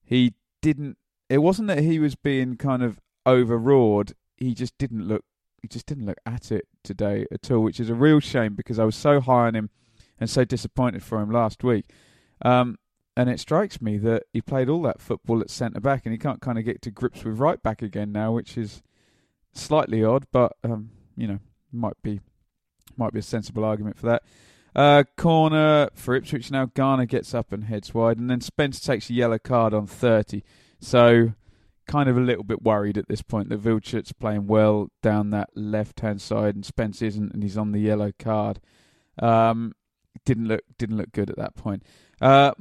he 0.02 0.34
didn't. 0.62 0.98
It 1.30 1.38
wasn't 1.38 1.68
that 1.68 1.78
he 1.78 2.00
was 2.00 2.16
being 2.16 2.56
kind 2.56 2.82
of 2.82 2.98
overawed. 3.24 4.14
He 4.36 4.52
just 4.52 4.76
didn't 4.78 5.06
look. 5.06 5.22
He 5.62 5.68
just 5.68 5.86
didn't 5.86 6.06
look 6.06 6.18
at 6.26 6.50
it 6.50 6.66
today 6.82 7.24
at 7.30 7.52
all, 7.52 7.60
which 7.60 7.78
is 7.78 7.88
a 7.88 7.94
real 7.94 8.18
shame 8.18 8.56
because 8.56 8.80
I 8.80 8.84
was 8.84 8.96
so 8.96 9.20
high 9.20 9.46
on 9.46 9.54
him 9.54 9.70
and 10.18 10.28
so 10.28 10.44
disappointed 10.44 11.04
for 11.04 11.20
him 11.20 11.30
last 11.30 11.62
week. 11.62 11.84
Um, 12.44 12.78
and 13.16 13.28
it 13.28 13.40
strikes 13.40 13.80
me 13.80 13.98
that 13.98 14.24
he 14.32 14.40
played 14.40 14.68
all 14.68 14.82
that 14.82 15.00
football 15.00 15.40
at 15.40 15.50
centre 15.50 15.80
back, 15.80 16.02
and 16.04 16.12
he 16.12 16.18
can't 16.18 16.40
kind 16.40 16.58
of 16.58 16.64
get 16.64 16.82
to 16.82 16.90
grips 16.90 17.24
with 17.24 17.38
right 17.38 17.62
back 17.62 17.82
again 17.82 18.12
now, 18.12 18.32
which 18.32 18.56
is 18.56 18.82
slightly 19.52 20.02
odd, 20.02 20.26
but 20.32 20.56
um, 20.64 20.90
you 21.16 21.26
know, 21.26 21.38
might 21.70 22.00
be 22.02 22.20
might 22.96 23.12
be 23.12 23.18
a 23.18 23.22
sensible 23.22 23.64
argument 23.64 23.96
for 23.98 24.06
that. 24.06 24.22
Uh, 24.74 25.04
corner 25.16 25.90
for 25.94 26.14
Ipswich 26.14 26.50
now. 26.50 26.66
Garner 26.66 27.04
gets 27.04 27.34
up 27.34 27.52
and 27.52 27.64
heads 27.64 27.92
wide, 27.92 28.18
and 28.18 28.30
then 28.30 28.40
Spence 28.40 28.80
takes 28.80 29.10
a 29.10 29.14
yellow 29.14 29.38
card 29.38 29.74
on 29.74 29.86
30. 29.86 30.42
So, 30.80 31.32
kind 31.86 32.08
of 32.08 32.16
a 32.16 32.20
little 32.20 32.44
bit 32.44 32.62
worried 32.62 32.96
at 32.96 33.08
this 33.08 33.20
point 33.20 33.50
that 33.50 33.62
Wildschut's 33.62 34.12
playing 34.12 34.46
well 34.46 34.88
down 35.02 35.30
that 35.30 35.50
left 35.54 36.00
hand 36.00 36.22
side, 36.22 36.54
and 36.54 36.64
Spence 36.64 37.02
isn't, 37.02 37.34
and 37.34 37.42
he's 37.42 37.58
on 37.58 37.72
the 37.72 37.80
yellow 37.80 38.12
card. 38.18 38.60
Um, 39.18 39.74
didn't 40.24 40.48
look 40.48 40.62
didn't 40.78 40.96
look 40.96 41.12
good 41.12 41.30
at 41.30 41.36
that 41.36 41.54
point. 41.54 41.82
Uh, 42.20 42.52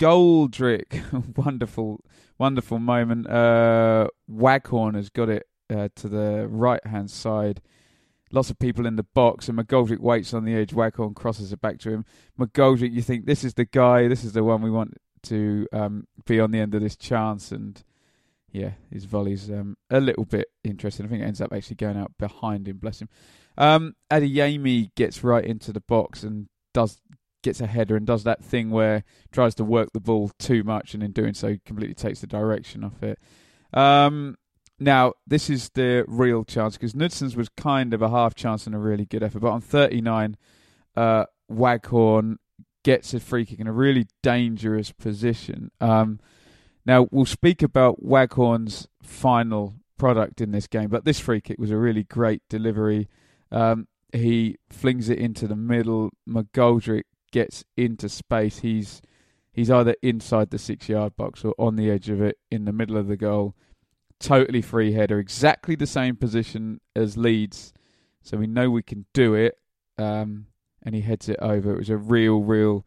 McGoldrick, 0.00 1.36
wonderful 1.36 2.00
wonderful 2.38 2.78
moment. 2.78 3.28
Uh, 3.28 4.08
Waghorn 4.28 4.94
has 4.94 5.10
got 5.10 5.28
it 5.28 5.46
uh, 5.68 5.88
to 5.96 6.08
the 6.08 6.46
right 6.48 6.84
hand 6.86 7.10
side. 7.10 7.60
Lots 8.32 8.48
of 8.48 8.58
people 8.58 8.86
in 8.86 8.96
the 8.96 9.02
box, 9.02 9.48
and 9.48 9.58
McGoldrick 9.58 9.98
waits 9.98 10.32
on 10.32 10.44
the 10.44 10.54
edge. 10.54 10.72
Waghorn 10.72 11.14
crosses 11.14 11.52
it 11.52 11.60
back 11.60 11.78
to 11.80 11.90
him. 11.90 12.04
McGoldrick, 12.38 12.92
you 12.92 13.02
think 13.02 13.26
this 13.26 13.44
is 13.44 13.54
the 13.54 13.66
guy, 13.66 14.08
this 14.08 14.24
is 14.24 14.32
the 14.32 14.44
one 14.44 14.62
we 14.62 14.70
want 14.70 14.96
to 15.24 15.66
um, 15.72 16.06
be 16.24 16.40
on 16.40 16.50
the 16.50 16.60
end 16.60 16.74
of 16.74 16.80
this 16.80 16.96
chance, 16.96 17.52
and 17.52 17.82
yeah, 18.50 18.72
his 18.90 19.04
volley's 19.04 19.50
um, 19.50 19.76
a 19.90 20.00
little 20.00 20.24
bit 20.24 20.48
interesting. 20.64 21.04
I 21.04 21.08
think 21.10 21.22
it 21.22 21.26
ends 21.26 21.42
up 21.42 21.52
actually 21.52 21.76
going 21.76 21.98
out 21.98 22.12
behind 22.18 22.68
him. 22.68 22.78
Bless 22.78 23.02
him. 23.02 23.10
Um, 23.58 23.96
Adeyemi 24.10 24.94
gets 24.94 25.22
right 25.22 25.44
into 25.44 25.72
the 25.74 25.80
box 25.80 26.22
and 26.22 26.48
does 26.72 27.00
gets 27.42 27.60
a 27.60 27.66
header 27.66 27.96
and 27.96 28.06
does 28.06 28.24
that 28.24 28.42
thing 28.42 28.70
where 28.70 29.04
tries 29.32 29.54
to 29.56 29.64
work 29.64 29.90
the 29.92 30.00
ball 30.00 30.30
too 30.38 30.62
much, 30.64 30.94
and 30.94 31.02
in 31.02 31.12
doing 31.12 31.34
so, 31.34 31.56
completely 31.64 31.94
takes 31.94 32.20
the 32.20 32.26
direction 32.26 32.84
off 32.84 33.02
it. 33.02 33.18
Um, 33.72 34.36
now, 34.78 35.12
this 35.26 35.50
is 35.50 35.70
the 35.74 36.04
real 36.08 36.44
chance 36.44 36.76
because 36.76 36.94
Knudsen's 36.94 37.36
was 37.36 37.50
kind 37.50 37.92
of 37.92 38.00
a 38.00 38.08
half 38.08 38.34
chance 38.34 38.66
and 38.66 38.74
a 38.74 38.78
really 38.78 39.04
good 39.04 39.22
effort. 39.22 39.40
But 39.40 39.52
on 39.52 39.60
39, 39.60 40.36
uh, 40.96 41.26
Waghorn 41.48 42.38
gets 42.82 43.12
a 43.12 43.20
free 43.20 43.44
kick 43.44 43.60
in 43.60 43.66
a 43.66 43.72
really 43.72 44.06
dangerous 44.22 44.90
position. 44.90 45.70
Um, 45.80 46.18
now, 46.86 47.08
we'll 47.10 47.26
speak 47.26 47.62
about 47.62 48.02
Waghorn's 48.02 48.88
final 49.02 49.74
product 49.98 50.40
in 50.40 50.50
this 50.50 50.66
game, 50.66 50.88
but 50.88 51.04
this 51.04 51.20
free 51.20 51.42
kick 51.42 51.58
was 51.58 51.70
a 51.70 51.76
really 51.76 52.04
great 52.04 52.42
delivery. 52.48 53.08
Um, 53.52 53.86
he 54.14 54.56
flings 54.70 55.08
it 55.10 55.18
into 55.18 55.46
the 55.46 55.56
middle. 55.56 56.10
McGoldrick 56.28 57.02
gets 57.30 57.64
into 57.76 58.08
space. 58.08 58.58
He's 58.58 59.02
he's 59.52 59.70
either 59.70 59.94
inside 60.02 60.50
the 60.50 60.58
six 60.58 60.88
yard 60.88 61.16
box 61.16 61.44
or 61.44 61.54
on 61.58 61.76
the 61.76 61.90
edge 61.90 62.08
of 62.08 62.20
it 62.20 62.38
in 62.50 62.64
the 62.64 62.72
middle 62.72 62.96
of 62.96 63.08
the 63.08 63.16
goal 63.16 63.54
totally 64.20 64.62
free 64.62 64.92
header, 64.92 65.18
exactly 65.18 65.74
the 65.74 65.86
same 65.86 66.14
position 66.14 66.80
as 66.94 67.16
Leeds, 67.16 67.72
so 68.22 68.36
we 68.36 68.46
know 68.46 68.70
we 68.70 68.82
can 68.82 69.06
do 69.12 69.34
it. 69.34 69.56
Um, 69.98 70.46
and 70.82 70.94
he 70.94 71.00
heads 71.00 71.28
it 71.28 71.38
over. 71.40 71.72
It 71.72 71.78
was 71.78 71.90
a 71.90 71.96
real, 71.96 72.42
real 72.42 72.86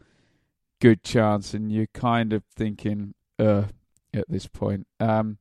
good 0.80 1.04
chance, 1.04 1.54
and 1.54 1.72
you're 1.72 1.88
kind 1.94 2.34
of 2.34 2.44
thinking, 2.56 3.14
uh, 3.38 3.64
at 4.14 4.30
this 4.30 4.48
point. 4.48 4.88
Um, 5.00 5.38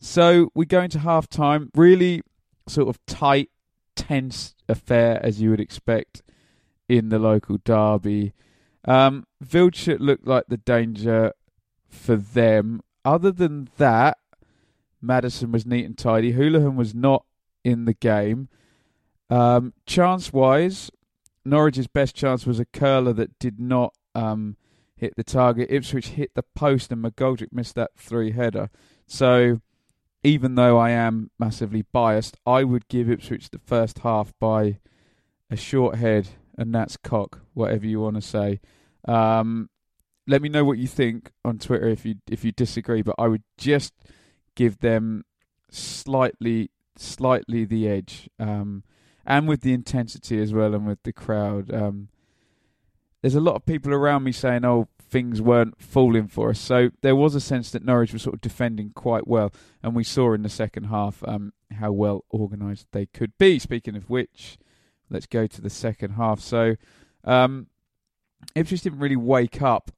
so 0.00 0.50
we 0.54 0.66
go 0.66 0.80
into 0.80 1.00
half 1.00 1.28
time, 1.28 1.70
really 1.74 2.22
sort 2.66 2.88
of 2.88 3.04
tight, 3.06 3.50
tense 3.96 4.54
affair 4.68 5.20
as 5.24 5.40
you 5.40 5.50
would 5.50 5.60
expect 5.60 6.22
in 6.88 7.08
the 7.08 7.18
local 7.18 7.58
derby. 7.64 8.32
Um, 8.84 9.26
Wildschut 9.44 10.00
looked 10.00 10.26
like 10.26 10.44
the 10.48 10.56
danger 10.56 11.32
for 11.88 12.16
them. 12.16 12.80
Other 13.04 13.30
than 13.30 13.68
that, 13.78 14.18
Maddison 15.00 15.52
was 15.52 15.66
neat 15.66 15.84
and 15.84 15.96
tidy. 15.96 16.32
Hoolahan 16.32 16.74
was 16.74 16.94
not 16.94 17.24
in 17.64 17.84
the 17.84 17.94
game. 17.94 18.48
Um, 19.30 19.74
chance 19.86 20.32
wise, 20.32 20.90
Norwich's 21.44 21.86
best 21.86 22.14
chance 22.14 22.46
was 22.46 22.58
a 22.58 22.64
curler 22.64 23.12
that 23.12 23.38
did 23.38 23.60
not 23.60 23.94
um, 24.14 24.56
hit 24.96 25.14
the 25.16 25.24
target. 25.24 25.70
Ipswich 25.70 26.08
hit 26.08 26.32
the 26.34 26.42
post 26.42 26.90
and 26.90 27.04
McGoldrick 27.04 27.52
missed 27.52 27.74
that 27.74 27.90
three 27.96 28.32
header. 28.32 28.70
So 29.06 29.60
even 30.22 30.56
though 30.56 30.78
I 30.78 30.90
am 30.90 31.30
massively 31.38 31.82
biased, 31.92 32.36
I 32.46 32.64
would 32.64 32.88
give 32.88 33.10
Ipswich 33.10 33.50
the 33.50 33.58
first 33.58 34.00
half 34.00 34.32
by 34.40 34.78
a 35.50 35.56
short 35.56 35.96
head 35.96 36.28
and 36.58 36.74
that's 36.74 36.96
cock, 36.96 37.40
whatever 37.54 37.86
you 37.86 38.00
want 38.00 38.16
to 38.16 38.22
say. 38.22 38.60
Um, 39.06 39.70
let 40.26 40.42
me 40.42 40.50
know 40.50 40.64
what 40.64 40.76
you 40.76 40.88
think 40.88 41.30
on 41.44 41.58
Twitter 41.58 41.88
if 41.88 42.04
you 42.04 42.16
if 42.30 42.44
you 42.44 42.52
disagree, 42.52 43.00
but 43.00 43.14
I 43.18 43.28
would 43.28 43.44
just 43.56 43.94
give 44.54 44.80
them 44.80 45.24
slightly 45.70 46.70
slightly 46.96 47.64
the 47.64 47.88
edge, 47.88 48.28
um, 48.38 48.82
and 49.24 49.48
with 49.48 49.62
the 49.62 49.72
intensity 49.72 50.42
as 50.42 50.52
well, 50.52 50.74
and 50.74 50.86
with 50.86 51.02
the 51.04 51.12
crowd. 51.12 51.72
Um, 51.72 52.08
there's 53.22 53.36
a 53.36 53.40
lot 53.40 53.56
of 53.56 53.64
people 53.64 53.94
around 53.94 54.24
me 54.24 54.32
saying, 54.32 54.64
"Oh, 54.64 54.88
things 54.98 55.40
weren't 55.40 55.80
falling 55.80 56.26
for 56.26 56.50
us." 56.50 56.58
So 56.58 56.90
there 57.00 57.16
was 57.16 57.34
a 57.34 57.40
sense 57.40 57.70
that 57.70 57.84
Norwich 57.84 58.12
was 58.12 58.22
sort 58.22 58.34
of 58.34 58.40
defending 58.40 58.90
quite 58.90 59.26
well, 59.26 59.52
and 59.82 59.94
we 59.94 60.04
saw 60.04 60.34
in 60.34 60.42
the 60.42 60.48
second 60.48 60.84
half 60.84 61.22
um, 61.26 61.52
how 61.72 61.92
well 61.92 62.24
organised 62.32 62.88
they 62.92 63.06
could 63.06 63.32
be. 63.38 63.58
Speaking 63.58 63.96
of 63.96 64.10
which, 64.10 64.58
let's 65.10 65.26
go 65.26 65.46
to 65.46 65.60
the 65.60 65.70
second 65.70 66.12
half. 66.12 66.40
So 66.40 66.76
um, 67.24 67.68
Ipswich 68.54 68.82
didn't 68.82 69.00
really 69.00 69.16
wake 69.16 69.62
up 69.62 69.90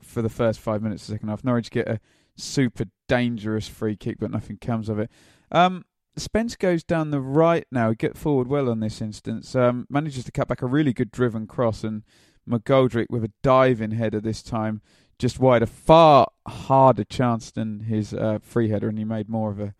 for 0.00 0.22
the 0.22 0.28
first 0.28 0.60
five 0.60 0.82
minutes 0.82 1.02
of 1.02 1.06
the 1.08 1.12
second 1.14 1.28
half. 1.28 1.44
Norwich 1.44 1.70
get 1.70 1.88
a 1.88 2.00
super 2.36 2.84
dangerous 3.08 3.68
free 3.68 3.96
kick, 3.96 4.18
but 4.18 4.30
nothing 4.30 4.58
comes 4.58 4.88
of 4.88 4.98
it. 4.98 5.10
Um, 5.50 5.84
Spence 6.16 6.54
goes 6.56 6.84
down 6.84 7.10
the 7.10 7.20
right 7.20 7.66
now. 7.72 7.92
Get 7.92 8.16
forward 8.16 8.46
well 8.46 8.68
on 8.68 8.80
this 8.80 9.00
instance. 9.00 9.54
Um, 9.56 9.86
manages 9.90 10.24
to 10.24 10.32
cut 10.32 10.48
back 10.48 10.62
a 10.62 10.66
really 10.66 10.92
good 10.92 11.10
driven 11.10 11.46
cross, 11.46 11.82
and 11.82 12.02
McGoldrick 12.48 13.06
with 13.10 13.24
a 13.24 13.32
diving 13.42 13.92
header 13.92 14.20
this 14.20 14.42
time, 14.42 14.80
just 15.18 15.40
wide. 15.40 15.62
A 15.62 15.66
far 15.66 16.28
harder 16.46 17.04
chance 17.04 17.50
than 17.50 17.80
his 17.80 18.14
uh, 18.14 18.38
free 18.42 18.68
header, 18.68 18.88
and 18.88 18.98
he 18.98 19.04
made 19.04 19.28
more 19.28 19.50
of 19.50 19.58
a 19.58 19.74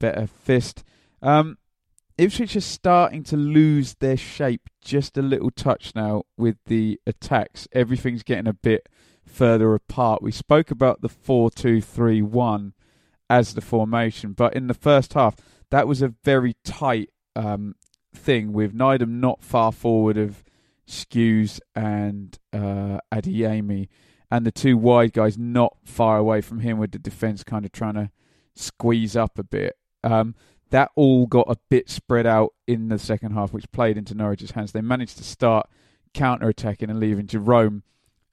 better 0.00 0.26
fist. 0.26 0.82
Um, 1.22 1.58
Ipswich 2.18 2.56
are 2.56 2.62
starting 2.62 3.22
to 3.24 3.36
lose 3.36 3.96
their 3.96 4.16
shape 4.16 4.70
just 4.80 5.18
a 5.18 5.22
little 5.22 5.50
touch 5.50 5.94
now 5.94 6.22
with 6.38 6.56
the 6.64 6.98
attacks. 7.06 7.68
Everything's 7.72 8.22
getting 8.22 8.46
a 8.46 8.54
bit 8.54 8.88
further 9.26 9.74
apart. 9.74 10.22
We 10.22 10.32
spoke 10.32 10.70
about 10.70 11.02
the 11.02 11.10
4 11.10 11.50
2 11.50 11.82
3 11.82 12.22
1 12.22 12.72
as 13.28 13.54
the 13.54 13.60
formation, 13.60 14.32
but 14.32 14.54
in 14.54 14.66
the 14.66 14.74
first 14.74 15.12
half, 15.12 15.36
that 15.70 15.86
was 15.86 16.00
a 16.00 16.14
very 16.24 16.56
tight 16.64 17.10
um, 17.34 17.74
thing 18.14 18.52
with 18.52 18.72
Nydam 18.72 19.20
not 19.20 19.42
far 19.42 19.70
forward 19.70 20.16
of 20.16 20.42
Skuse 20.88 21.60
and 21.74 22.38
uh, 22.52 22.98
Adeyemi, 23.12 23.88
and 24.30 24.46
the 24.46 24.52
two 24.52 24.78
wide 24.78 25.12
guys 25.12 25.36
not 25.36 25.76
far 25.84 26.16
away 26.16 26.40
from 26.40 26.60
him 26.60 26.78
with 26.78 26.92
the 26.92 26.98
defence 26.98 27.44
kind 27.44 27.66
of 27.66 27.72
trying 27.72 27.94
to 27.94 28.10
squeeze 28.54 29.16
up 29.16 29.38
a 29.38 29.44
bit. 29.44 29.76
Um, 30.02 30.34
that 30.70 30.90
all 30.94 31.26
got 31.26 31.46
a 31.48 31.56
bit 31.68 31.88
spread 31.88 32.26
out 32.26 32.54
in 32.66 32.88
the 32.88 32.98
second 32.98 33.32
half, 33.32 33.52
which 33.52 33.70
played 33.72 33.96
into 33.96 34.14
Norwich's 34.14 34.52
hands. 34.52 34.72
They 34.72 34.80
managed 34.80 35.16
to 35.18 35.24
start 35.24 35.68
counter 36.12 36.48
attacking 36.48 36.90
and 36.90 36.98
leaving 36.98 37.26
Jerome 37.26 37.82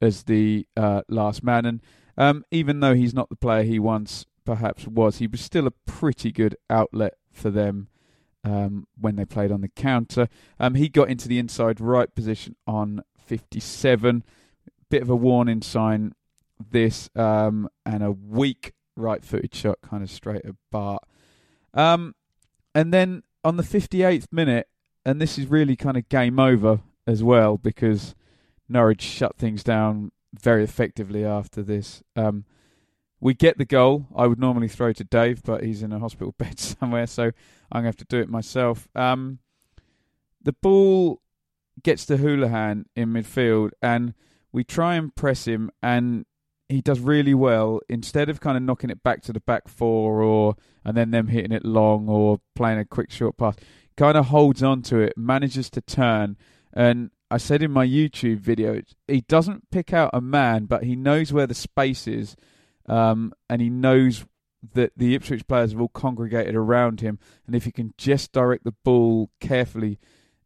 as 0.01 0.23
the 0.23 0.67
uh, 0.75 1.01
last 1.07 1.43
man. 1.43 1.65
And 1.65 1.81
um, 2.17 2.45
even 2.51 2.79
though 2.79 2.95
he's 2.95 3.13
not 3.13 3.29
the 3.29 3.35
player 3.35 3.63
he 3.63 3.79
once 3.79 4.25
perhaps 4.45 4.87
was, 4.87 5.17
he 5.17 5.27
was 5.27 5.41
still 5.41 5.67
a 5.67 5.71
pretty 5.71 6.31
good 6.31 6.55
outlet 6.69 7.15
for 7.31 7.49
them 7.49 7.87
um, 8.43 8.87
when 8.99 9.15
they 9.15 9.25
played 9.25 9.51
on 9.51 9.61
the 9.61 9.69
counter. 9.69 10.27
Um, 10.59 10.75
he 10.75 10.89
got 10.89 11.09
into 11.09 11.27
the 11.27 11.39
inside 11.39 11.79
right 11.79 12.13
position 12.13 12.55
on 12.67 13.03
57. 13.17 14.23
Bit 14.89 15.01
of 15.01 15.09
a 15.09 15.15
warning 15.15 15.61
sign, 15.61 16.13
this, 16.71 17.09
um, 17.15 17.69
and 17.85 18.03
a 18.03 18.11
weak 18.11 18.73
right 18.95 19.23
footed 19.23 19.55
shot 19.55 19.79
kind 19.81 20.03
of 20.03 20.11
straight 20.11 20.45
at 20.45 20.55
Bart. 20.71 21.03
Um, 21.73 22.13
and 22.73 22.93
then 22.93 23.23
on 23.43 23.57
the 23.57 23.63
58th 23.63 24.27
minute, 24.31 24.67
and 25.05 25.21
this 25.21 25.37
is 25.37 25.47
really 25.47 25.75
kind 25.75 25.97
of 25.97 26.07
game 26.09 26.39
over 26.39 26.79
as 27.05 27.23
well 27.23 27.57
because 27.57 28.15
Norwich 28.69 29.01
shut 29.01 29.37
things 29.37 29.63
down 29.63 30.11
very 30.33 30.63
effectively 30.63 31.25
after 31.25 31.61
this. 31.61 32.01
Um, 32.15 32.45
we 33.19 33.33
get 33.33 33.57
the 33.57 33.65
goal. 33.65 34.07
I 34.15 34.27
would 34.27 34.39
normally 34.39 34.67
throw 34.67 34.91
to 34.93 35.03
Dave, 35.03 35.43
but 35.43 35.63
he's 35.63 35.83
in 35.83 35.91
a 35.91 35.99
hospital 35.99 36.33
bed 36.37 36.59
somewhere, 36.59 37.07
so 37.07 37.31
I'm 37.71 37.83
going 37.83 37.83
to 37.83 37.87
have 37.87 37.97
to 37.97 38.05
do 38.05 38.19
it 38.19 38.29
myself. 38.29 38.87
Um, 38.95 39.39
the 40.41 40.53
ball 40.53 41.21
gets 41.81 42.05
to 42.07 42.17
Hoolahan 42.17 42.85
in 42.95 43.13
midfield, 43.13 43.71
and 43.81 44.13
we 44.51 44.63
try 44.63 44.95
and 44.95 45.15
press 45.15 45.45
him, 45.45 45.71
and 45.81 46.25
he 46.73 46.81
does 46.81 46.99
really 46.99 47.33
well. 47.33 47.79
Instead 47.87 48.29
of 48.29 48.41
kind 48.41 48.57
of 48.57 48.63
knocking 48.63 48.89
it 48.89 49.03
back 49.03 49.21
to 49.23 49.33
the 49.33 49.39
back 49.39 49.67
four, 49.67 50.21
or 50.21 50.55
and 50.83 50.97
then 50.97 51.11
them 51.11 51.27
hitting 51.27 51.51
it 51.51 51.63
long, 51.63 52.09
or 52.09 52.39
playing 52.55 52.79
a 52.79 52.85
quick 52.85 53.11
short 53.11 53.37
pass, 53.37 53.55
kind 53.95 54.17
of 54.17 54.27
holds 54.27 54.63
on 54.63 54.81
to 54.83 54.99
it, 54.99 55.13
manages 55.17 55.69
to 55.69 55.81
turn, 55.81 56.35
and 56.73 57.11
I 57.29 57.37
said 57.37 57.63
in 57.63 57.71
my 57.71 57.85
YouTube 57.85 58.39
video, 58.39 58.81
he 59.07 59.21
doesn't 59.21 59.71
pick 59.71 59.93
out 59.93 60.11
a 60.13 60.21
man, 60.21 60.65
but 60.65 60.83
he 60.83 60.95
knows 60.95 61.33
where 61.33 61.47
the 61.47 61.55
space 61.55 62.07
is, 62.07 62.35
um, 62.87 63.33
and 63.49 63.61
he 63.61 63.69
knows 63.69 64.25
that 64.73 64.93
the 64.95 65.15
Ipswich 65.15 65.47
players 65.47 65.71
have 65.71 65.81
all 65.81 65.87
congregated 65.89 66.55
around 66.55 67.01
him, 67.01 67.19
and 67.47 67.55
if 67.55 67.65
he 67.65 67.71
can 67.71 67.93
just 67.97 68.31
direct 68.31 68.63
the 68.63 68.75
ball 68.83 69.29
carefully 69.39 69.99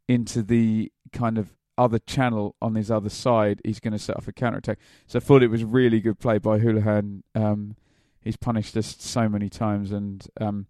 into 0.08 0.42
the 0.42 0.92
kind 1.12 1.38
of 1.38 1.57
other 1.78 2.00
channel 2.00 2.56
on 2.62 2.76
his 2.76 2.90
other 2.90 3.10
side, 3.10 3.62
he's 3.64 3.80
going 3.80 3.94
to 3.94 4.00
set 4.00 4.18
off 4.18 4.28
a 4.28 4.34
counter 4.34 4.58
attack. 4.58 4.80
So 5.06 5.18
I 5.18 5.20
thought 5.20 5.44
it 5.44 5.50
was 5.52 5.64
really 5.64 6.00
good 6.00 6.20
play 6.20 6.38
by 6.38 6.60
Hoolahan. 6.60 7.22
Um, 7.36 7.76
he's 8.22 8.38
punished 8.38 8.76
us 8.78 8.96
so 9.00 9.30
many 9.30 9.50
times, 9.50 9.92
and 9.92 10.26
um, 10.40 10.68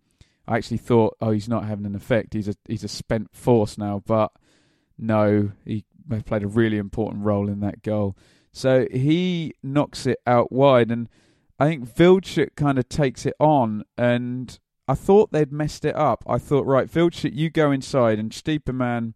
I 0.47 0.57
actually 0.57 0.77
thought, 0.77 1.17
oh, 1.21 1.31
he's 1.31 1.49
not 1.49 1.65
having 1.65 1.85
an 1.85 1.95
effect. 1.95 2.33
He's 2.33 2.47
a 2.47 2.55
he's 2.67 2.83
a 2.83 2.87
spent 2.87 3.35
force 3.35 3.77
now, 3.77 4.01
but 4.05 4.31
no, 4.97 5.51
he 5.65 5.85
played 6.25 6.43
a 6.43 6.47
really 6.47 6.77
important 6.77 7.23
role 7.23 7.49
in 7.49 7.59
that 7.61 7.83
goal. 7.83 8.15
So 8.51 8.87
he 8.91 9.53
knocks 9.61 10.05
it 10.05 10.19
out 10.25 10.51
wide, 10.51 10.89
and 10.91 11.09
I 11.59 11.67
think 11.67 11.87
Wildschut 11.87 12.55
kind 12.55 12.79
of 12.79 12.89
takes 12.89 13.25
it 13.25 13.35
on, 13.39 13.83
and 13.97 14.57
I 14.87 14.95
thought 14.95 15.31
they'd 15.31 15.51
messed 15.51 15.85
it 15.85 15.95
up. 15.95 16.23
I 16.27 16.37
thought, 16.37 16.65
right, 16.65 16.89
Wildschut, 16.89 17.35
you 17.35 17.49
go 17.49 17.71
inside, 17.71 18.19
and 18.19 18.31
Stiepermann 18.31 19.13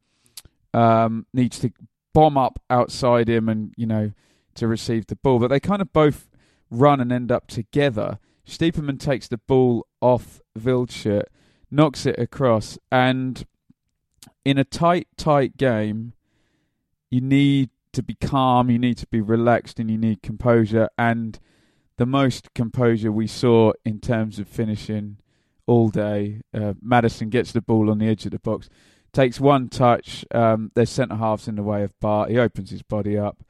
um, 0.74 1.26
needs 1.34 1.60
to 1.60 1.72
bomb 2.14 2.38
up 2.38 2.62
outside 2.70 3.30
him 3.30 3.50
and, 3.50 3.74
you 3.78 3.86
know, 3.86 4.12
to 4.56 4.68
receive 4.68 5.08
the 5.08 5.16
ball. 5.16 5.40
But 5.40 5.48
they 5.48 5.60
kind 5.60 5.82
of 5.82 5.94
both 5.94 6.30
run 6.70 7.00
and 7.00 7.12
end 7.12 7.32
up 7.32 7.48
together. 7.48 8.20
Stiepermann 8.48 9.00
takes 9.00 9.28
the 9.28 9.38
ball 9.38 9.88
off 10.02 10.42
Wildschut, 10.58 11.26
knocks 11.70 12.06
it 12.06 12.18
across, 12.20 12.78
and 12.92 13.46
in 14.44 14.58
a 14.58 14.64
tight, 14.64 15.08
tight 15.18 15.58
game, 15.58 16.14
you 17.10 17.22
need 17.22 17.70
to 17.94 18.02
be 18.02 18.16
calm, 18.16 18.70
you 18.70 18.80
need 18.80 18.98
to 18.98 19.08
be 19.08 19.22
relaxed, 19.22 19.80
and 19.80 19.90
you 19.92 19.98
need 19.98 20.22
composure. 20.22 20.90
And 20.98 21.40
the 21.98 22.06
most 22.06 22.54
composure 22.54 23.12
we 23.12 23.28
saw 23.28 23.74
in 23.86 24.00
terms 24.00 24.40
of 24.40 24.48
finishing 24.48 25.18
all 25.68 25.90
day. 25.90 26.42
Uh, 26.54 26.74
Maddison 26.82 27.30
gets 27.30 27.52
the 27.52 27.62
ball 27.62 27.90
on 27.90 28.00
the 28.00 28.08
edge 28.08 28.26
of 28.26 28.32
the 28.32 28.40
box, 28.40 28.70
takes 29.14 29.40
one 29.40 29.70
touch. 29.70 30.26
Um, 30.34 30.72
there's 30.74 30.90
centre 30.90 31.16
halves 31.16 31.48
in 31.48 31.56
the 31.56 31.64
way 31.64 31.84
of 31.84 32.00
Bart. 32.00 32.30
He 32.30 32.38
opens 32.38 32.70
his 32.70 32.82
body 32.82 33.18
up, 33.18 33.44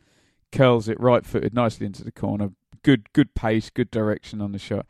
curls 0.52 0.88
it 0.88 1.00
right 1.00 1.26
footed 1.26 1.54
nicely 1.54 1.86
into 1.86 2.04
the 2.04 2.12
corner. 2.12 2.52
Good, 2.84 3.14
good 3.14 3.36
pace, 3.36 3.70
good 3.70 3.92
direction 3.92 4.42
on 4.42 4.52
the 4.52 4.60
shot. 4.60 4.86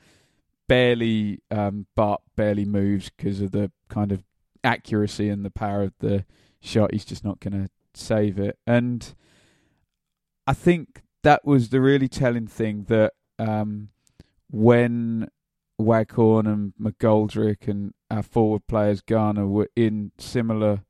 Barely, 0.67 1.39
um, 1.51 1.87
Bart 1.95 2.21
barely 2.35 2.65
moves 2.65 3.09
because 3.09 3.41
of 3.41 3.51
the 3.51 3.71
kind 3.89 4.11
of 4.11 4.23
accuracy 4.63 5.27
and 5.29 5.43
the 5.43 5.51
power 5.51 5.83
of 5.83 5.93
the 5.99 6.25
shot. 6.61 6.93
He's 6.93 7.05
just 7.05 7.25
not 7.25 7.39
going 7.39 7.53
to 7.53 7.69
save 7.93 8.39
it. 8.39 8.57
And 8.65 9.13
I 10.47 10.53
think 10.53 11.01
that 11.23 11.45
was 11.45 11.69
the 11.69 11.81
really 11.81 12.07
telling 12.07 12.47
thing 12.47 12.85
that 12.87 13.13
um, 13.37 13.89
when 14.49 15.29
Waghorn 15.81 16.47
and 16.47 16.73
McGoldrick 16.81 17.67
and 17.67 17.93
our 18.09 18.23
forward 18.23 18.67
players 18.67 19.01
Garner 19.01 19.47
were 19.47 19.69
in 19.75 20.11
similar 20.17 20.83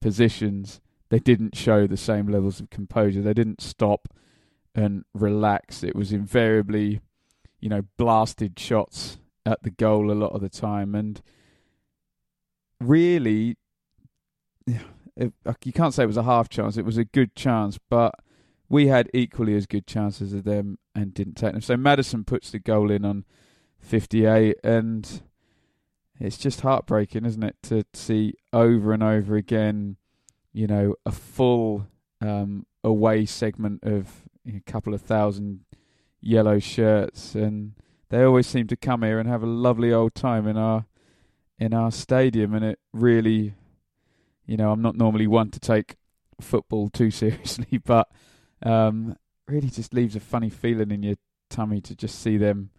positions, 0.00 0.80
they 1.08 1.18
didn't 1.18 1.56
show 1.56 1.86
the 1.86 1.96
same 1.96 2.28
levels 2.28 2.60
of 2.60 2.70
composure. 2.70 3.22
They 3.22 3.34
didn't 3.34 3.60
stop 3.60 4.08
and 4.74 5.04
relax. 5.14 5.82
It 5.82 5.96
was 5.96 6.12
invariably, 6.12 7.00
you 7.60 7.68
know, 7.68 7.82
blasted 7.96 8.58
shots 8.58 9.18
at 9.44 9.62
the 9.62 9.70
goal 9.70 10.10
a 10.10 10.14
lot 10.14 10.32
of 10.32 10.40
the 10.40 10.48
time. 10.48 10.94
And 10.94 11.22
really, 12.80 13.56
it, 14.66 15.32
uh, 15.44 15.54
you 15.64 15.72
can't 15.72 15.94
say 15.94 16.02
it 16.02 16.08
was 16.08 16.16
a 16.16 16.22
half 16.24 16.48
chance. 16.48 16.76
It 16.76 16.84
was 16.84 16.98
a 16.98 17.04
good 17.04 17.34
chance, 17.34 17.78
but 17.88 18.14
we 18.68 18.88
had 18.88 19.08
equally 19.14 19.54
as 19.54 19.66
good 19.66 19.86
chances 19.86 20.34
as 20.34 20.42
them 20.42 20.78
and 20.94 21.14
didn't 21.14 21.34
take 21.34 21.52
them. 21.52 21.60
So 21.60 21.76
Maddison 21.76 22.24
puts 22.24 22.50
the 22.50 22.58
goal 22.58 22.90
in 22.90 23.04
on 23.04 23.24
58, 23.86 24.56
and 24.62 25.22
it's 26.18 26.36
just 26.36 26.62
heartbreaking, 26.62 27.24
isn't 27.24 27.42
it, 27.42 27.56
to 27.64 27.84
see 27.94 28.34
over 28.52 28.92
and 28.92 29.02
over 29.02 29.36
again, 29.36 29.96
you 30.52 30.66
know, 30.66 30.94
a 31.04 31.12
full 31.12 31.86
um, 32.20 32.66
away 32.82 33.26
segment 33.26 33.82
of 33.82 34.22
a 34.46 34.60
couple 34.60 34.94
of 34.94 35.02
thousand 35.02 35.60
yellow 36.20 36.58
shirts, 36.58 37.34
and 37.34 37.72
they 38.08 38.22
always 38.22 38.46
seem 38.46 38.66
to 38.68 38.76
come 38.76 39.02
here 39.02 39.18
and 39.18 39.28
have 39.28 39.42
a 39.42 39.46
lovely 39.46 39.92
old 39.92 40.14
time 40.14 40.46
in 40.46 40.56
our 40.56 40.86
in 41.58 41.72
our 41.72 41.90
stadium, 41.90 42.54
and 42.54 42.64
it 42.64 42.78
really, 42.92 43.54
you 44.46 44.56
know, 44.56 44.72
I'm 44.72 44.82
not 44.82 44.96
normally 44.96 45.26
one 45.26 45.50
to 45.50 45.60
take 45.60 45.96
football 46.40 46.88
too 46.92 47.10
seriously, 47.10 47.78
but 47.84 48.08
um, 48.62 49.16
really 49.48 49.68
just 49.68 49.94
leaves 49.94 50.16
a 50.16 50.20
funny 50.20 50.50
feeling 50.50 50.90
in 50.90 51.02
your 51.02 51.16
tummy 51.48 51.80
to 51.80 51.94
just 51.94 52.20
see 52.20 52.36
them, 52.36 52.70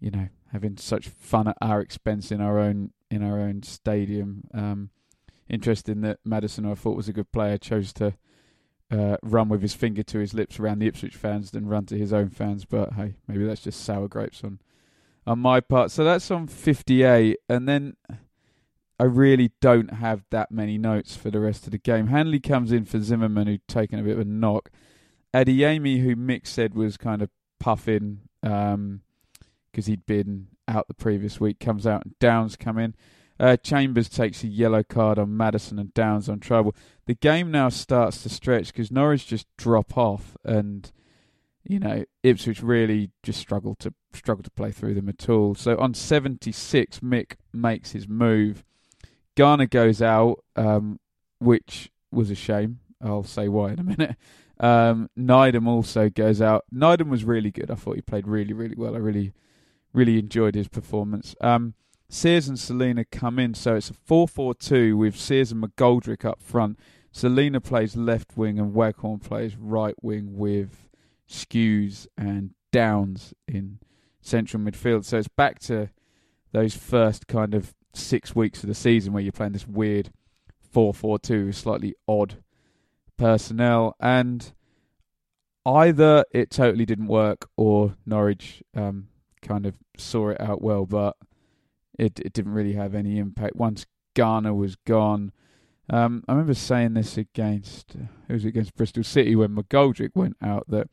you 0.00 0.10
know, 0.10 0.28
having 0.52 0.76
such 0.76 1.08
fun 1.08 1.48
at 1.48 1.56
our 1.60 1.80
expense 1.80 2.32
in 2.32 2.40
our 2.40 2.58
own 2.58 2.92
in 3.10 3.22
our 3.22 3.38
own 3.38 3.62
stadium. 3.62 4.44
Um, 4.54 4.90
interesting 5.48 6.00
that 6.02 6.18
Maddison, 6.24 6.64
who 6.64 6.72
I 6.72 6.74
thought 6.74 6.96
was 6.96 7.08
a 7.08 7.12
good 7.12 7.30
player, 7.32 7.58
chose 7.58 7.92
to 7.94 8.14
uh, 8.90 9.16
run 9.22 9.48
with 9.48 9.62
his 9.62 9.74
finger 9.74 10.02
to 10.04 10.18
his 10.18 10.34
lips 10.34 10.58
around 10.58 10.78
the 10.78 10.86
Ipswich 10.86 11.16
fans 11.16 11.50
than 11.50 11.66
run 11.66 11.86
to 11.86 11.98
his 11.98 12.12
own 12.12 12.30
fans. 12.30 12.64
But 12.64 12.94
hey, 12.94 13.14
maybe 13.28 13.44
that's 13.44 13.62
just 13.62 13.84
sour 13.84 14.08
grapes 14.08 14.42
on 14.42 14.60
on 15.26 15.38
my 15.38 15.60
part. 15.60 15.90
So 15.90 16.02
that's 16.04 16.30
on 16.30 16.46
58, 16.46 17.38
and 17.48 17.68
then 17.68 17.96
I 18.98 19.04
really 19.04 19.52
don't 19.60 19.94
have 19.94 20.24
that 20.30 20.50
many 20.50 20.78
notes 20.78 21.16
for 21.16 21.30
the 21.30 21.40
rest 21.40 21.66
of 21.66 21.72
the 21.72 21.78
game. 21.78 22.08
Hanley 22.08 22.40
comes 22.40 22.72
in 22.72 22.84
for 22.84 23.00
Zimmermann, 23.00 23.46
who'd 23.46 23.68
taken 23.68 23.98
a 23.98 24.02
bit 24.02 24.14
of 24.14 24.20
a 24.20 24.24
knock. 24.24 24.70
Adeyemi, 25.32 26.02
who 26.02 26.16
Mick 26.16 26.46
said 26.46 26.74
was 26.74 26.96
kind 26.96 27.22
of 27.22 27.30
puffing 27.58 28.22
because 29.70 29.86
he'd 29.86 30.06
been 30.06 30.48
out 30.68 30.88
the 30.88 30.94
previous 30.94 31.40
week, 31.40 31.60
comes 31.60 31.86
out 31.86 32.04
and 32.04 32.18
Downes 32.18 32.56
come 32.56 32.78
in. 32.78 32.94
Uh, 33.38 33.56
Chambers 33.56 34.08
takes 34.08 34.44
a 34.44 34.48
yellow 34.48 34.82
card 34.82 35.18
on 35.18 35.36
Maddison 35.36 35.78
and 35.78 35.94
Downes 35.94 36.28
on 36.28 36.40
Trybull. 36.40 36.74
The 37.06 37.14
game 37.14 37.50
now 37.50 37.70
starts 37.70 38.22
to 38.22 38.28
stretch 38.28 38.66
because 38.66 38.90
Norwich 38.90 39.26
just 39.26 39.46
drop 39.56 39.96
off 39.96 40.36
and 40.44 40.92
you 41.64 41.78
know 41.78 42.04
Ipswich 42.22 42.62
really 42.62 43.10
just 43.22 43.40
struggle 43.40 43.74
to 43.76 43.94
struggle 44.12 44.42
to 44.42 44.50
play 44.50 44.72
through 44.72 44.94
them 44.94 45.08
at 45.08 45.28
all. 45.28 45.54
So 45.54 45.78
on 45.78 45.94
76, 45.94 47.00
Mick 47.00 47.36
makes 47.52 47.92
his 47.92 48.06
move. 48.06 48.62
Garner 49.36 49.66
goes 49.66 50.02
out, 50.02 50.44
um, 50.56 51.00
which 51.38 51.90
was 52.12 52.30
a 52.30 52.34
shame. 52.34 52.80
I'll 53.02 53.24
say 53.24 53.48
why 53.48 53.72
in 53.72 53.78
a 53.78 53.84
minute. 53.84 54.16
Um, 54.58 55.08
Nydam 55.18 55.66
also 55.66 56.10
goes 56.10 56.42
out. 56.42 56.64
Nydam 56.74 57.08
was 57.08 57.24
really 57.24 57.50
good. 57.50 57.70
I 57.70 57.74
thought 57.74 57.96
he 57.96 58.02
played 58.02 58.28
really, 58.28 58.52
really 58.52 58.76
well. 58.76 58.94
I 58.94 58.98
really, 58.98 59.32
really 59.92 60.18
enjoyed 60.18 60.54
his 60.54 60.68
performance. 60.68 61.34
Um, 61.40 61.74
Sears 62.08 62.48
and 62.48 62.58
Celina 62.58 63.04
come 63.04 63.38
in, 63.38 63.54
so 63.54 63.76
it's 63.76 63.90
a 63.90 63.94
4 63.94 64.26
4 64.26 64.54
2 64.54 64.96
with 64.96 65.16
Sears 65.16 65.52
and 65.52 65.62
McGoldrick 65.62 66.24
up 66.24 66.42
front. 66.42 66.78
Celina 67.12 67.60
plays 67.60 67.96
left 67.96 68.36
wing 68.36 68.58
and 68.58 68.74
Waghorn 68.74 69.20
plays 69.20 69.56
right 69.56 69.94
wing 70.02 70.36
with 70.36 70.88
Skuse 71.28 72.06
and 72.16 72.54
Downes 72.72 73.34
in 73.48 73.78
central 74.20 74.62
midfield. 74.62 75.04
So 75.04 75.18
it's 75.18 75.28
back 75.28 75.58
to 75.60 75.90
those 76.52 76.74
first 76.74 77.26
kind 77.26 77.54
of 77.54 77.74
six 77.94 78.34
weeks 78.34 78.62
of 78.62 78.68
the 78.68 78.74
season 78.74 79.12
where 79.12 79.22
you're 79.22 79.32
playing 79.32 79.52
this 79.52 79.66
weird 79.66 80.10
4 80.72 80.94
4 80.94 81.18
2, 81.18 81.52
slightly 81.52 81.94
odd 82.08 82.42
personnel. 83.16 83.94
And 84.00 84.52
either 85.64 86.24
it 86.32 86.50
totally 86.50 86.86
didn't 86.86 87.08
work 87.08 87.48
or 87.56 87.96
Norwich 88.06 88.62
um, 88.74 89.08
kind 89.42 89.66
of 89.66 89.76
saw 89.96 90.30
it 90.30 90.40
out 90.40 90.62
well, 90.62 90.86
but 90.86 91.16
it, 91.98 92.18
it 92.20 92.32
didn't 92.32 92.52
really 92.52 92.74
have 92.74 92.94
any 92.94 93.18
impact. 93.18 93.56
Once 93.56 93.86
Garner 94.14 94.54
was 94.54 94.76
gone, 94.76 95.32
um, 95.88 96.22
I 96.28 96.32
remember 96.32 96.54
saying 96.54 96.94
this 96.94 97.16
against 97.16 97.96
it 98.28 98.32
was 98.32 98.44
against 98.44 98.76
Bristol 98.76 99.02
City 99.02 99.34
when 99.34 99.56
McGoldrick 99.56 100.10
went 100.14 100.36
out 100.40 100.66
that 100.68 100.88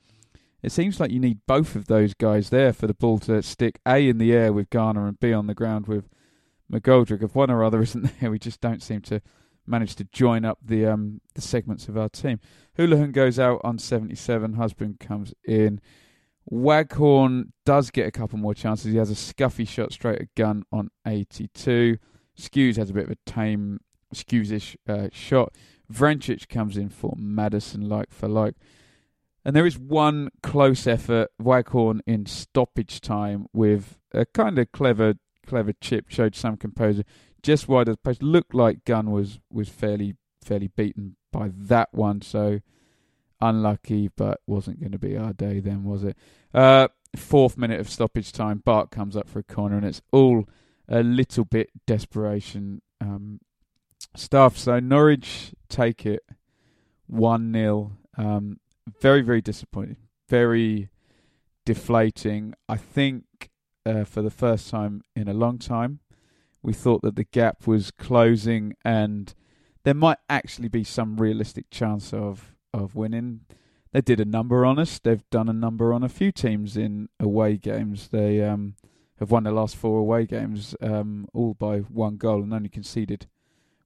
it 0.64 0.72
seems 0.72 1.00
like 1.00 1.12
you 1.12 1.20
need 1.20 1.40
both 1.48 1.76
of 1.76 1.86
those 1.86 2.14
guys 2.16 2.50
there 2.50 2.74
for 2.74 2.88
the 2.88 2.94
ball 2.96 3.20
to 3.20 3.44
stick 3.44 3.80
A 3.88 4.10
in 4.10 4.18
the 4.18 4.34
air 4.34 4.52
with 4.52 4.72
Garner 4.72 5.08
and 5.08 5.20
B 5.20 5.32
on 5.32 5.46
the 5.46 5.54
ground 5.54 5.88
with 5.88 6.10
McGoldrick. 6.72 7.24
If 7.24 7.36
one 7.36 7.52
or 7.52 7.64
other 7.64 7.82
isn't 7.84 8.20
there, 8.20 8.32
we 8.32 8.40
just 8.40 8.60
don't 8.60 8.82
seem 8.82 9.02
to 9.04 9.22
manage 9.68 9.96
to 9.96 10.06
join 10.06 10.46
up 10.46 10.58
the 10.64 10.88
um, 10.88 11.22
the 11.36 11.42
segments 11.42 11.88
of 11.88 11.98
our 11.98 12.10
team. 12.10 12.40
Hoolahan 12.78 13.12
goes 13.12 13.38
out 13.38 13.62
on 13.64 13.78
77. 13.78 14.54
Husband 14.54 15.00
comes 15.00 15.34
in. 15.46 15.80
Waghorn 16.50 17.52
does 17.66 17.92
get 17.92 18.08
a 18.08 18.12
couple 18.12 18.40
more 18.40 18.54
chances. 18.54 18.92
He 18.92 18.98
has 18.98 19.12
a 19.12 19.16
scuffy 19.16 19.68
shot 19.68 19.92
straight 19.92 20.22
at 20.22 20.36
Gunn 20.36 20.64
on 20.72 20.90
82. 21.06 21.98
Skuse 22.40 22.78
has 22.78 22.90
a 22.90 22.94
bit 22.94 23.06
of 23.06 23.12
a 23.12 23.18
tame 23.26 23.80
Skuse-ish 24.14 24.78
uh, 24.88 25.10
shot. 25.12 25.54
Vrancic 25.92 26.48
comes 26.48 26.78
in 26.78 26.90
for 26.90 27.14
Maddison, 27.18 27.90
like 27.90 28.12
for 28.12 28.28
like. 28.28 28.56
And 29.44 29.56
there 29.56 29.66
is 29.66 29.78
one 29.78 30.30
close 30.44 30.88
effort, 30.88 31.32
Waghorn 31.40 32.02
in 32.06 32.26
stoppage 32.26 33.02
time 33.02 33.48
with 33.54 33.98
a 34.14 34.26
kind 34.26 34.58
of 34.60 34.72
clever 34.72 35.16
clever 35.46 35.74
chip, 35.80 36.10
showed 36.10 36.36
some 36.36 36.58
composure. 36.58 37.04
Just 37.42 37.68
wide 37.68 37.88
as 37.88 37.96
post. 37.98 38.22
Looked 38.22 38.54
like 38.54 38.84
Gunn 38.86 39.12
was, 39.12 39.40
was 39.52 39.70
fairly 39.70 40.16
fairly 40.44 40.68
beaten 40.68 41.16
by 41.32 41.52
that 41.54 41.94
one, 41.94 42.22
so 42.22 42.60
unlucky, 43.42 44.10
but 44.16 44.42
wasn't 44.48 44.80
going 44.80 44.92
to 44.92 45.00
be 45.00 45.18
our 45.18 45.34
day 45.34 45.60
then, 45.60 45.84
was 45.84 46.04
it? 46.04 46.18
Uh, 46.54 46.88
fourth 47.16 47.58
minute 47.58 47.80
of 47.80 47.90
stoppage 47.90 48.32
time, 48.32 48.62
Bart 48.64 48.92
comes 48.92 49.16
up 49.16 49.30
for 49.30 49.40
a 49.40 49.44
corner, 49.44 49.78
and 49.78 49.86
it's 49.86 50.02
all 50.12 50.48
a 50.88 51.04
little 51.04 51.46
bit 51.46 51.70
desperation 51.86 52.82
um, 53.02 53.40
stuff. 54.16 54.58
So 54.58 54.80
Norwich 54.80 55.54
take 55.70 56.06
it 56.06 56.24
1 57.08 57.54
0. 57.54 57.98
Um, 58.18 58.60
very, 59.02 59.22
very 59.22 59.42
disappointing. 59.42 59.98
Very 60.30 60.90
deflating. 61.66 62.54
I 62.70 62.78
think 62.78 63.50
uh, 63.86 64.04
for 64.04 64.22
the 64.22 64.32
first 64.32 64.70
time 64.70 65.02
in 65.16 65.28
a 65.28 65.34
long 65.34 65.60
time, 65.60 66.00
we 66.62 66.74
thought 66.74 67.02
that 67.02 67.16
the 67.16 67.24
gap 67.24 67.68
was 67.68 67.92
closing 67.92 68.74
and 68.84 69.34
there 69.84 69.94
might 69.94 70.18
actually 70.30 70.68
be 70.68 70.84
some 70.84 71.18
realistic 71.18 71.70
chance 71.70 72.14
of, 72.14 72.54
of 72.74 72.96
winning. 72.96 73.42
They 73.92 74.02
did 74.02 74.20
a 74.20 74.26
number 74.26 74.66
on 74.66 74.80
us. 74.80 75.00
They've 75.00 75.28
done 75.30 75.50
a 75.50 75.54
number 75.54 75.94
on 75.94 76.04
a 76.04 76.10
few 76.10 76.32
teams 76.32 76.78
in 76.78 77.10
away 77.20 77.58
games. 77.58 78.10
They 78.10 78.44
um, 78.44 78.76
have 79.20 79.32
won 79.32 79.44
the 79.44 79.52
last 79.52 79.76
four 79.76 80.00
away 80.00 80.26
games, 80.26 80.76
um, 80.82 81.28
all 81.34 81.54
by 81.54 81.80
one 81.80 82.18
goal, 82.18 82.44
and 82.44 82.54
only 82.54 82.70
conceded 82.70 83.28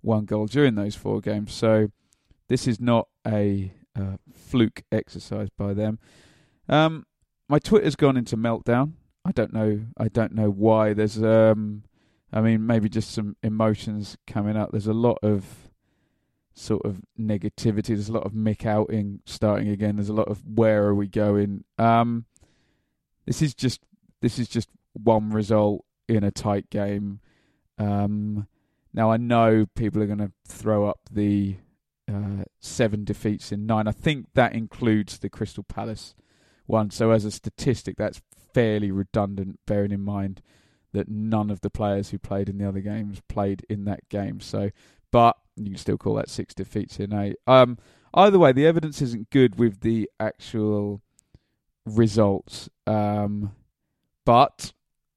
one 0.02 0.26
goal 0.26 0.48
during 0.48 0.76
those 0.76 0.96
four 0.96 1.22
games. 1.22 1.54
So 1.54 1.91
this 2.48 2.67
is 2.67 2.80
not 2.80 3.08
a 3.26 3.72
uh, 3.98 4.17
fluke 4.34 4.84
exercise 4.91 5.50
by 5.50 5.74
them. 5.74 6.00
Um, 6.67 7.06
my 7.48 7.60
Twitter's 7.60 7.96
gone 7.96 8.17
into 8.17 8.36
meltdown. 8.36 8.94
I 9.24 9.32
don't 9.32 9.54
know. 9.54 9.82
I 9.98 10.08
don't 10.08 10.34
know 10.34 10.50
why. 10.50 10.94
There's, 10.94 11.22
um, 11.22 11.84
I 12.34 12.41
mean, 12.41 12.65
maybe 12.65 12.89
just 12.89 13.12
some 13.12 13.36
emotions 13.44 14.17
coming 14.26 14.58
up. 14.58 14.72
There's 14.72 14.88
a 14.88 14.94
lot 14.94 15.20
of 15.22 15.71
sort 16.54 16.86
of 16.86 17.02
negativity. 17.20 17.88
There's 17.88 18.10
a 18.10 18.14
lot 18.14 18.26
of 18.26 18.34
Mick 18.34 18.66
outing 18.66 19.22
starting 19.26 19.70
again. 19.70 19.96
There's 19.96 20.10
a 20.10 20.14
lot 20.14 20.28
of 20.28 20.42
where 20.46 20.86
are 20.86 20.96
we 20.96 21.08
going? 21.08 21.64
Um, 21.78 22.26
this 23.26 23.42
is 23.42 23.54
just 23.54 23.82
this 24.22 24.38
is 24.38 24.48
just 24.48 24.70
one 24.94 25.32
result 25.32 25.86
in 26.08 26.24
a 26.24 26.32
tight 26.32 26.70
game. 26.70 27.20
Um, 27.78 28.48
now 28.94 29.12
I 29.12 29.18
know 29.18 29.66
people 29.76 30.02
are 30.02 30.08
going 30.08 30.20
to 30.20 30.32
throw 30.48 30.86
up 30.86 31.00
the 31.12 31.58
uh, 32.12 32.44
seven 32.60 33.04
defeats 33.04 33.52
in 33.52 33.66
nine. 33.66 33.88
I 33.88 33.92
think 33.94 34.28
that 34.34 34.54
includes 34.54 35.20
the 35.20 35.30
Crystal 35.30 35.64
Palace 35.64 36.14
one. 36.66 36.90
So 36.92 37.12
as 37.12 37.26
a 37.26 37.32
statistic, 37.32 37.96
that's 37.98 38.22
fairly 38.54 38.92
redundant, 38.92 39.60
bearing 39.66 39.92
in 39.92 40.02
mind 40.02 40.42
that 40.94 41.08
none 41.08 41.50
of 41.50 41.62
the 41.62 41.70
players 41.70 42.10
who 42.10 42.20
played 42.20 42.50
in 42.50 42.58
the 42.58 42.68
other 42.68 42.82
games 42.82 43.22
played 43.28 43.66
in 43.70 43.86
that 43.86 44.08
game. 44.10 44.40
So, 44.40 44.72
but 45.12 45.38
you 45.56 45.65
can 45.65 45.78
still 45.78 45.97
call 45.97 46.15
that 46.15 46.30
six 46.30 46.54
defeats 46.54 47.00
in 47.00 47.13
eight. 47.13 47.36
Um, 47.47 47.78
either 48.13 48.39
way, 48.39 48.52
the 48.52 48.65
evidence 48.65 49.02
isn't 49.02 49.30
good 49.30 49.60
with 49.60 49.82
the 49.82 50.10
actual 50.19 51.02
results. 51.86 52.69
Um, 52.88 53.52
but 54.26 54.74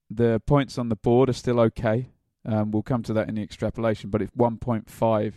the 0.09 0.41
points 0.45 0.77
on 0.77 0.89
the 0.89 0.95
board 0.95 1.29
are 1.29 1.33
still 1.33 1.59
okay. 1.59 2.09
Um, 2.45 2.71
we'll 2.71 2.83
come 2.83 3.03
to 3.03 3.13
that 3.13 3.27
in 3.27 3.35
the 3.35 3.43
extrapolation, 3.43 4.09
but 4.09 4.21
it's 4.21 4.31
1.5 4.35 5.33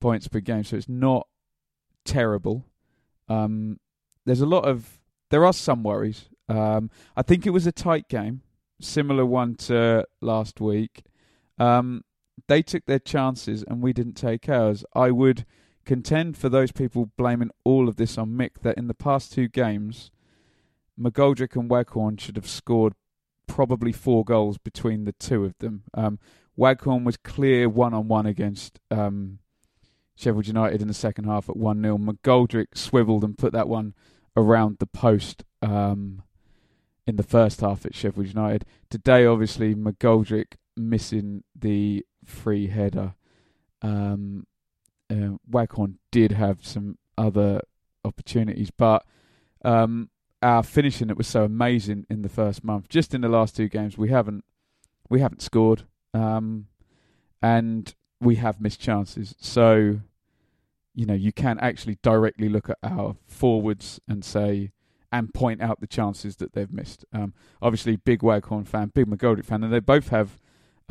points 0.00 0.28
per 0.28 0.40
game, 0.40 0.64
so 0.64 0.76
it's 0.76 0.88
not 0.88 1.26
terrible. 2.04 2.66
Um, 3.28 3.78
there's 4.26 4.40
a 4.40 4.46
lot 4.46 4.64
of 4.64 4.98
there 5.30 5.44
are 5.44 5.52
some 5.52 5.82
worries. 5.82 6.28
Um, 6.48 6.90
I 7.16 7.22
think 7.22 7.46
it 7.46 7.50
was 7.50 7.66
a 7.66 7.72
tight 7.72 8.08
game, 8.08 8.42
similar 8.80 9.24
one 9.24 9.54
to 9.54 10.06
last 10.20 10.60
week. 10.60 11.04
Um, 11.58 12.04
they 12.48 12.62
took 12.62 12.86
their 12.86 12.98
chances 12.98 13.64
and 13.66 13.82
we 13.82 13.92
didn't 13.92 14.14
take 14.14 14.48
ours. 14.48 14.84
I 14.94 15.10
would 15.10 15.44
contend 15.84 16.36
for 16.36 16.48
those 16.48 16.72
people 16.72 17.10
blaming 17.16 17.50
all 17.64 17.88
of 17.88 17.96
this 17.96 18.16
on 18.16 18.30
Mick 18.30 18.60
that 18.62 18.76
in 18.76 18.86
the 18.86 18.94
past 18.94 19.32
two 19.32 19.48
games, 19.48 20.10
McGoldrick 20.98 21.56
and 21.56 21.70
Waghorn 21.70 22.16
should 22.18 22.36
have 22.36 22.48
scored 22.48 22.94
probably 23.46 23.92
four 23.92 24.24
goals 24.24 24.58
between 24.58 25.04
the 25.04 25.12
two 25.12 25.44
of 25.44 25.58
them. 25.58 25.82
Um, 25.94 26.18
Waghorn 26.56 27.04
was 27.04 27.16
clear 27.16 27.68
one 27.68 27.94
on 27.94 28.08
one 28.08 28.26
against 28.26 28.78
um, 28.90 29.38
Sheffield 30.16 30.46
United 30.46 30.82
in 30.82 30.88
the 30.88 30.94
second 30.94 31.24
half 31.24 31.48
at 31.48 31.56
1 31.56 31.82
0. 31.82 31.98
McGoldrick 31.98 32.68
swiveled 32.74 33.24
and 33.24 33.36
put 33.36 33.52
that 33.52 33.68
one 33.68 33.94
around 34.36 34.78
the 34.78 34.86
post 34.86 35.44
um, 35.60 36.22
in 37.06 37.16
the 37.16 37.22
first 37.22 37.60
half 37.60 37.84
at 37.84 37.94
Sheffield 37.94 38.28
United. 38.28 38.64
Today, 38.90 39.26
obviously, 39.26 39.74
McGoldrick 39.74 40.54
missing 40.76 41.44
the 41.54 42.04
free 42.24 42.68
header. 42.68 43.14
Um, 43.80 44.46
uh, 45.10 45.36
Waghorn 45.48 45.98
did 46.10 46.32
have 46.32 46.64
some 46.64 46.98
other 47.18 47.60
opportunities, 48.04 48.70
but 48.70 49.04
um, 49.64 50.10
our 50.40 50.62
finishing 50.62 51.10
it 51.10 51.16
was 51.16 51.26
so 51.26 51.44
amazing 51.44 52.06
in 52.08 52.22
the 52.22 52.28
first 52.28 52.64
month. 52.64 52.88
Just 52.88 53.14
in 53.14 53.20
the 53.20 53.28
last 53.28 53.56
two 53.56 53.68
games, 53.68 53.98
we 53.98 54.08
haven't 54.08 54.44
we 55.08 55.20
haven't 55.20 55.42
scored, 55.42 55.84
um, 56.14 56.66
and 57.42 57.94
we 58.20 58.36
have 58.36 58.60
missed 58.60 58.80
chances. 58.80 59.34
So, 59.40 60.00
you 60.94 61.06
know, 61.06 61.14
you 61.14 61.32
can 61.32 61.58
actually 61.58 61.98
directly 62.02 62.48
look 62.48 62.70
at 62.70 62.78
our 62.82 63.16
forwards 63.26 64.00
and 64.08 64.24
say 64.24 64.72
and 65.12 65.34
point 65.34 65.60
out 65.60 65.80
the 65.80 65.86
chances 65.86 66.36
that 66.36 66.54
they've 66.54 66.72
missed. 66.72 67.04
Um, 67.12 67.34
obviously, 67.60 67.96
big 67.96 68.22
Waghorn 68.22 68.64
fan, 68.64 68.90
big 68.94 69.06
McGoldrick 69.06 69.44
fan, 69.44 69.62
and 69.62 69.72
they 69.72 69.80
both 69.80 70.08
have 70.08 70.40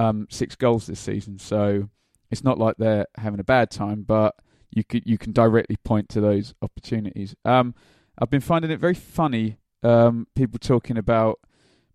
um, 0.01 0.27
six 0.29 0.55
goals 0.55 0.87
this 0.87 0.99
season. 0.99 1.37
So 1.37 1.89
it's 2.31 2.43
not 2.43 2.57
like 2.57 2.77
they're 2.77 3.05
having 3.17 3.39
a 3.39 3.43
bad 3.43 3.69
time, 3.69 4.03
but 4.03 4.35
you 4.71 4.83
could 4.83 5.03
you 5.05 5.17
can 5.17 5.31
directly 5.31 5.77
point 5.83 6.09
to 6.09 6.21
those 6.21 6.53
opportunities. 6.61 7.35
Um, 7.45 7.75
I've 8.17 8.29
been 8.29 8.41
finding 8.41 8.71
it 8.71 8.79
very 8.79 8.95
funny. 8.95 9.57
Um, 9.83 10.27
people 10.35 10.59
talking 10.59 10.97
about 10.97 11.39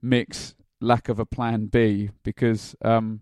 Mick's 0.02 0.54
lack 0.80 1.08
of 1.08 1.18
a 1.18 1.26
plan 1.26 1.66
B 1.66 2.10
because 2.22 2.76
um, 2.82 3.20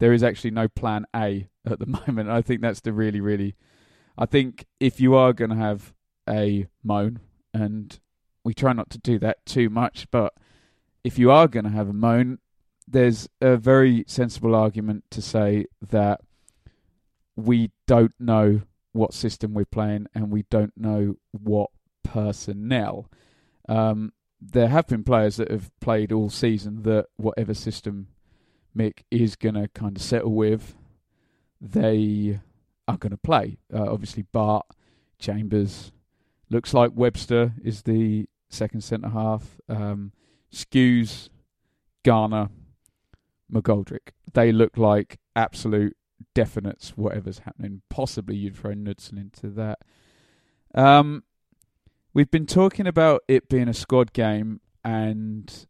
there 0.00 0.12
is 0.12 0.22
actually 0.22 0.52
no 0.52 0.68
plan 0.68 1.06
A 1.14 1.48
at 1.66 1.78
the 1.78 1.86
moment. 2.06 2.28
I 2.28 2.42
think 2.42 2.60
that's 2.60 2.80
the 2.80 2.92
really, 2.92 3.20
really. 3.20 3.54
I 4.18 4.26
think 4.26 4.66
if 4.80 5.00
you 5.00 5.14
are 5.14 5.32
going 5.32 5.50
to 5.50 5.56
have 5.56 5.94
a 6.28 6.66
moan, 6.82 7.20
and 7.54 7.98
we 8.44 8.54
try 8.54 8.72
not 8.72 8.90
to 8.90 8.98
do 8.98 9.18
that 9.20 9.44
too 9.46 9.70
much, 9.70 10.06
but 10.10 10.34
if 11.04 11.18
you 11.18 11.30
are 11.30 11.48
going 11.48 11.64
to 11.64 11.70
have 11.70 11.88
a 11.88 11.94
moan, 11.94 12.38
there's 12.86 13.28
a 13.40 13.56
very 13.56 14.04
sensible 14.06 14.54
argument 14.54 15.04
to 15.10 15.22
say 15.22 15.66
that 15.90 16.20
we 17.36 17.70
don't 17.86 18.14
know 18.18 18.62
what 18.92 19.14
system 19.14 19.54
we're 19.54 19.64
playing 19.64 20.06
and 20.14 20.30
we 20.30 20.44
don't 20.50 20.72
know 20.76 21.16
what 21.30 21.70
personnel. 22.02 23.10
Um, 23.68 24.12
there 24.40 24.68
have 24.68 24.86
been 24.88 25.04
players 25.04 25.36
that 25.36 25.50
have 25.50 25.70
played 25.80 26.12
all 26.12 26.28
season 26.28 26.82
that 26.82 27.06
whatever 27.16 27.54
system 27.54 28.08
Mick 28.76 29.02
is 29.10 29.36
going 29.36 29.54
to 29.54 29.68
kind 29.68 29.96
of 29.96 30.02
settle 30.02 30.34
with, 30.34 30.74
they 31.60 32.40
are 32.88 32.96
going 32.96 33.12
to 33.12 33.16
play. 33.16 33.58
Uh, 33.72 33.90
obviously, 33.90 34.24
Bart, 34.32 34.66
Chambers, 35.18 35.92
looks 36.50 36.74
like 36.74 36.90
Webster 36.94 37.54
is 37.64 37.82
the 37.82 38.26
second 38.48 38.82
centre 38.82 39.10
half. 39.10 39.60
Um, 39.68 40.12
Skuse, 40.52 41.28
Garner, 42.04 42.50
McGoldrick. 43.52 44.10
They 44.32 44.52
look 44.52 44.76
like 44.76 45.18
absolute 45.36 45.96
definites, 46.34 46.90
whatever's 46.90 47.40
happening. 47.40 47.82
Possibly 47.88 48.36
you'd 48.36 48.56
throw 48.56 48.72
Knudsen 48.72 49.18
into 49.18 49.48
that. 49.50 49.80
Um, 50.74 51.24
we've 52.14 52.30
been 52.30 52.46
talking 52.46 52.86
about 52.86 53.22
it 53.28 53.48
being 53.48 53.68
a 53.68 53.74
squad 53.74 54.12
game 54.12 54.60
and, 54.84 55.66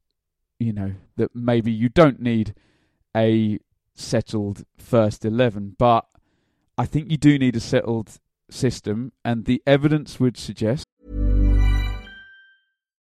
you 0.59 0.73
know, 0.73 0.95
that 1.17 1.35
maybe 1.35 1.73
you 1.73 1.89
don't 1.89 2.21
need 2.21 2.55
a 3.17 3.59
settled 3.95 4.65
first 4.77 5.25
11, 5.25 5.77
but 5.79 6.07
I 6.79 6.87
think 6.87 7.11
you 7.11 7.17
do 7.17 7.39
need 7.39 7.57
a 7.57 7.61
settled 7.61 8.19
system, 8.51 9.13
and 9.25 9.45
the 9.45 9.63
evidence 9.67 10.19
would 10.21 10.37
suggest. 10.37 10.87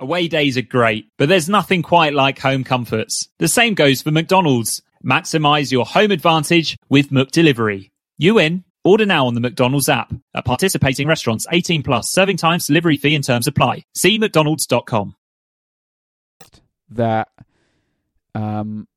Away 0.00 0.28
days 0.28 0.56
are 0.56 0.62
great, 0.62 1.10
but 1.18 1.28
there's 1.28 1.50
nothing 1.50 1.82
quite 1.82 2.14
like 2.14 2.38
home 2.38 2.64
comforts. 2.64 3.28
The 3.38 3.48
same 3.48 3.74
goes 3.74 4.00
for 4.00 4.10
McDonald's. 4.10 4.80
Maximize 5.04 5.70
your 5.70 5.84
home 5.84 6.10
advantage 6.10 6.78
with 6.88 7.10
McDelivery. 7.10 7.90
You 8.16 8.38
in? 8.38 8.64
Order 8.82 9.04
now 9.04 9.26
on 9.26 9.34
the 9.34 9.40
McDonald's 9.40 9.90
app. 9.90 10.14
At 10.34 10.46
participating 10.46 11.06
restaurants, 11.06 11.46
18 11.52 11.82
plus, 11.82 12.10
serving 12.10 12.38
times, 12.38 12.66
delivery 12.66 12.96
fee 12.96 13.14
and 13.14 13.22
terms 13.22 13.46
apply. 13.46 13.84
See 13.94 14.18
mcdonalds.com. 14.18 15.16
that 16.88 17.28
um, 18.34 18.88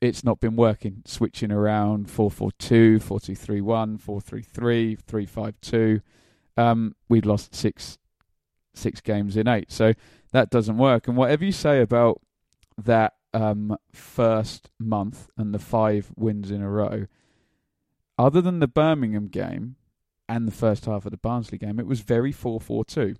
it's 0.00 0.24
not 0.24 0.40
been 0.40 0.56
working, 0.56 1.02
switching 1.04 1.52
around 1.52 2.10
442, 2.10 2.98
4231, 2.98 3.98
433, 3.98 4.96
352. 5.06 6.00
Um, 6.56 6.96
we'd 7.08 7.26
lost 7.26 7.54
six 7.54 7.96
six 8.78 9.00
games 9.00 9.36
in 9.36 9.48
eight. 9.48 9.70
So 9.70 9.92
that 10.32 10.50
doesn't 10.50 10.78
work. 10.78 11.08
And 11.08 11.16
whatever 11.16 11.44
you 11.44 11.52
say 11.52 11.80
about 11.80 12.20
that 12.76 13.14
um, 13.34 13.76
first 13.92 14.70
month 14.78 15.28
and 15.36 15.54
the 15.54 15.58
five 15.58 16.12
wins 16.16 16.50
in 16.50 16.62
a 16.62 16.70
row, 16.70 17.06
other 18.18 18.40
than 18.40 18.58
the 18.58 18.68
Birmingham 18.68 19.28
game 19.28 19.76
and 20.28 20.46
the 20.46 20.52
first 20.52 20.86
half 20.86 21.06
of 21.06 21.10
the 21.10 21.16
Barnsley 21.16 21.58
game, 21.58 21.78
it 21.78 21.86
was 21.86 22.00
very 22.00 22.32
4 22.32 22.60
4 22.60 22.84
2. 22.84 23.16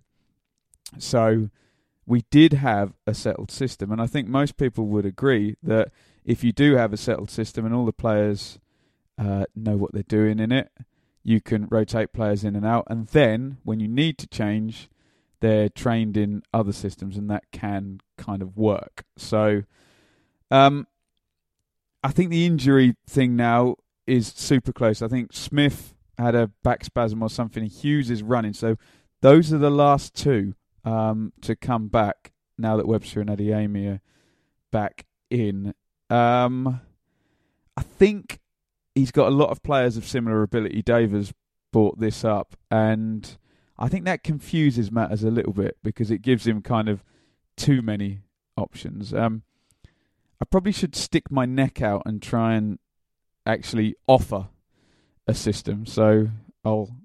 So 0.99 1.51
we 2.07 2.25
did 2.31 2.55
have 2.55 2.94
a 3.07 3.14
settled 3.14 3.51
system. 3.51 3.92
And 3.92 4.01
I 4.01 4.07
think 4.07 4.29
most 4.29 4.57
people 4.57 4.87
would 4.87 5.05
agree 5.05 5.57
that 5.62 5.92
if 6.25 6.42
you 6.42 6.53
do 6.53 6.77
have 6.77 6.92
a 6.92 6.97
settled 6.97 7.31
system 7.31 7.64
and 7.64 7.75
all 7.75 7.85
the 7.85 7.92
players 7.92 8.59
uh, 9.18 9.44
know 9.55 9.77
what 9.77 9.92
they're 9.92 10.03
doing 10.03 10.38
in 10.38 10.51
it, 10.51 10.71
you 11.23 11.40
can 11.40 11.66
rotate 11.68 12.12
players 12.12 12.44
in 12.44 12.57
and 12.57 12.64
out. 12.64 12.87
And 12.88 13.09
then 13.09 13.59
when 13.62 13.81
you 13.81 13.88
need 13.88 14.16
to 14.18 14.27
change, 14.27 14.88
they're 15.40 15.68
trained 15.68 16.16
in 16.16 16.42
other 16.53 16.72
systems 16.72 17.16
and 17.16 17.31
that 17.31 17.44
can 17.53 18.01
kind 18.16 18.42
of 18.42 18.57
work. 18.57 19.05
So 19.16 19.62
um, 20.51 20.87
I 22.03 22.11
think 22.11 22.31
the 22.31 22.46
injury 22.46 22.94
thing 23.07 23.37
now 23.37 23.77
is 24.07 24.29
super 24.29 24.72
close. 24.72 25.03
I 25.03 25.09
think 25.09 25.33
Smith 25.33 25.94
had 26.16 26.35
a 26.35 26.48
back 26.62 26.85
spasm 26.85 27.22
or 27.22 27.31
something. 27.31 27.64
Hughes 27.64 28.11
is 28.11 28.22
running. 28.22 28.53
So 28.53 28.77
those 29.20 29.53
are 29.53 29.59
the 29.59 29.70
last 29.70 30.14
two 30.14 30.55
um, 30.85 31.33
to 31.42 31.55
come 31.55 31.88
back 31.88 32.33
now 32.57 32.77
that 32.77 32.87
Webster 32.87 33.20
and 33.20 33.31
Adeyemi 33.31 33.94
are 33.94 34.01
back 34.70 35.07
in. 35.31 35.74
Um, 36.11 36.81
I 37.77 37.83
think 37.83 38.40
he's 38.94 39.12
got 39.12 39.29
a 39.29 39.35
lot 39.35 39.51
of 39.51 39.62
players 39.62 39.96
of 39.96 40.05
similar 40.07 40.42
ability. 40.42 40.83
Dave 40.83 41.12
has 41.12 41.33
brought 41.72 42.01
this 42.01 42.24
up, 42.24 42.57
and 42.70 43.37
I 43.79 43.88
think 43.88 44.05
that 44.05 44.25
confuses 44.25 44.91
matters 44.91 45.23
a 45.23 45.31
little 45.31 45.53
bit 45.53 45.77
because 45.83 46.11
it 46.11 46.23
gives 46.23 46.47
him 46.47 46.62
kind 46.62 46.88
of 46.88 47.05
too 47.57 47.83
many 47.83 48.21
options. 48.57 49.14
Um, 49.14 49.43
I 50.41 50.45
probably 50.45 50.73
should 50.73 50.97
stick 50.97 51.31
my 51.31 51.47
neck 51.47 51.81
out 51.83 52.03
and 52.05 52.23
try 52.23 52.55
and 52.55 52.79
actually 53.47 53.95
offer 54.07 54.49
a 55.27 55.35
system. 55.35 55.87
So 55.87 56.29
I'll 56.64 56.97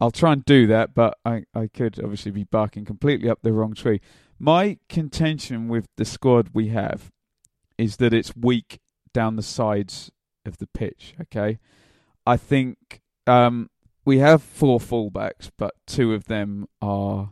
I'll 0.00 0.10
try 0.10 0.32
and 0.32 0.44
do 0.44 0.66
that, 0.66 0.94
but 0.94 1.16
I, 1.24 1.44
I 1.54 1.68
could 1.68 2.00
obviously 2.02 2.32
be 2.32 2.44
barking 2.44 2.84
completely 2.84 3.28
up 3.30 3.40
the 3.42 3.52
wrong 3.52 3.74
tree. 3.74 4.00
My 4.38 4.78
contention 4.88 5.68
with 5.68 5.86
the 5.96 6.04
squad 6.04 6.50
we 6.52 6.68
have 6.68 7.12
is 7.78 7.96
that 7.96 8.12
it's 8.12 8.36
weak 8.36 8.80
down 9.12 9.36
the 9.36 9.42
sides 9.42 10.10
of 10.44 10.58
the 10.58 10.66
pitch. 10.66 11.14
Okay, 11.22 11.58
I 12.26 12.36
think 12.36 13.00
um, 13.26 13.70
we 14.04 14.18
have 14.18 14.42
four 14.42 14.78
fullbacks, 14.78 15.50
but 15.56 15.74
two 15.86 16.12
of 16.12 16.24
them 16.24 16.68
are 16.82 17.30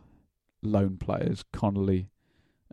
lone 0.61 0.97
players, 0.97 1.43
Connolly 1.51 2.09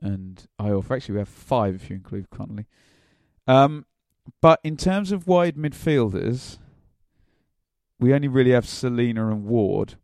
and 0.00 0.46
Iorfa. 0.60 0.96
Actually, 0.96 1.14
we 1.14 1.18
have 1.20 1.28
five 1.28 1.74
if 1.74 1.90
you 1.90 1.96
include 1.96 2.30
Connolly. 2.30 2.66
Um, 3.46 3.84
but 4.40 4.60
in 4.62 4.76
terms 4.76 5.12
of 5.12 5.26
wide 5.26 5.56
midfielders, 5.56 6.58
we 7.98 8.14
only 8.14 8.28
really 8.28 8.52
have 8.52 8.66
Celina 8.66 9.28
and 9.28 9.44
Ward. 9.44 9.96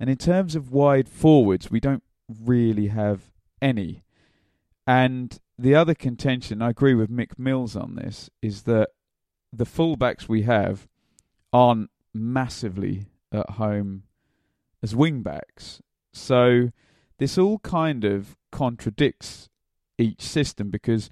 And 0.00 0.08
in 0.08 0.16
terms 0.16 0.56
of 0.56 0.72
wide 0.72 1.08
forwards, 1.08 1.70
we 1.70 1.80
don't 1.80 2.02
really 2.28 2.88
have 2.88 3.32
any. 3.60 4.02
And 4.86 5.38
the 5.58 5.74
other 5.74 5.94
contention, 5.94 6.62
I 6.62 6.70
agree 6.70 6.94
with 6.94 7.10
Mick 7.10 7.38
Mills 7.38 7.76
on 7.76 7.96
this, 7.96 8.30
is 8.42 8.62
that 8.62 8.90
the 9.52 9.64
fullbacks 9.64 10.28
we 10.28 10.42
have 10.42 10.88
aren't 11.52 11.90
massively 12.12 13.06
at 13.34 13.50
home 13.50 14.04
as 14.82 14.94
wingbacks. 14.94 15.80
So 16.12 16.70
this 17.18 17.36
all 17.38 17.58
kind 17.58 18.04
of 18.04 18.36
contradicts 18.52 19.48
each 19.98 20.22
system 20.22 20.70
because 20.70 21.10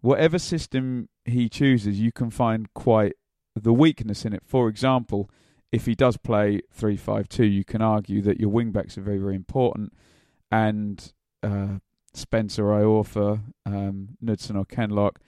whatever 0.00 0.38
system 0.38 1.08
he 1.24 1.48
chooses, 1.48 2.00
you 2.00 2.12
can 2.12 2.30
find 2.30 2.72
quite 2.74 3.14
the 3.54 3.72
weakness 3.72 4.24
in 4.24 4.32
it. 4.32 4.42
For 4.44 4.68
example, 4.68 5.30
if 5.70 5.86
he 5.86 5.94
does 5.94 6.16
play 6.16 6.60
three 6.70 6.96
five 6.96 7.28
two, 7.28 7.46
you 7.46 7.64
can 7.64 7.80
argue 7.80 8.20
that 8.22 8.40
your 8.40 8.50
wingbacks 8.50 8.98
are 8.98 9.02
very 9.02 9.18
very 9.18 9.34
important, 9.34 9.92
and 10.50 11.12
uh, 11.42 11.78
Spencer 12.14 12.64
Iorfa, 12.64 13.40
um, 13.64 14.16
Knudsen 14.20 14.56
or 14.56 14.66
Kenlock 14.66 15.18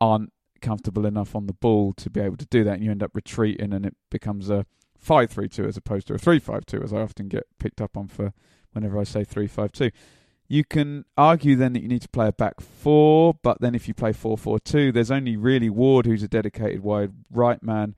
aren't 0.00 0.32
comfortable 0.60 1.06
enough 1.06 1.34
on 1.34 1.46
the 1.46 1.52
ball 1.52 1.92
to 1.94 2.10
be 2.10 2.20
able 2.20 2.36
to 2.36 2.46
do 2.46 2.62
that, 2.64 2.74
and 2.74 2.84
you 2.84 2.90
end 2.90 3.02
up 3.02 3.10
retreating, 3.14 3.72
and 3.72 3.86
it 3.86 3.96
becomes 4.10 4.50
a 4.50 4.66
five 5.00 5.30
three 5.30 5.48
two 5.48 5.64
as 5.64 5.76
opposed 5.76 6.06
to 6.08 6.14
a 6.14 6.18
three 6.18 6.38
five 6.38 6.66
two, 6.66 6.82
as 6.82 6.92
I 6.92 6.98
often 6.98 7.28
get 7.28 7.46
picked 7.58 7.80
up 7.80 7.96
on 7.96 8.08
for 8.08 8.32
whenever 8.72 8.98
I 8.98 9.04
say 9.04 9.24
three 9.24 9.46
five 9.46 9.72
two. 9.72 9.90
You 10.46 10.64
can 10.64 11.04
argue 11.16 11.54
then 11.54 11.72
that 11.74 11.82
you 11.82 11.88
need 11.88 12.02
to 12.02 12.08
play 12.08 12.26
a 12.26 12.32
back 12.32 12.60
four, 12.60 13.34
but 13.42 13.60
then 13.60 13.74
if 13.74 13.86
you 13.86 13.94
play 13.94 14.12
four 14.12 14.36
four 14.36 14.58
two, 14.58 14.92
there's 14.92 15.10
only 15.10 15.36
really 15.36 15.70
Ward 15.70 16.06
who's 16.06 16.22
a 16.22 16.28
dedicated 16.28 16.82
wide 16.82 17.12
right 17.30 17.62
man. 17.62 17.94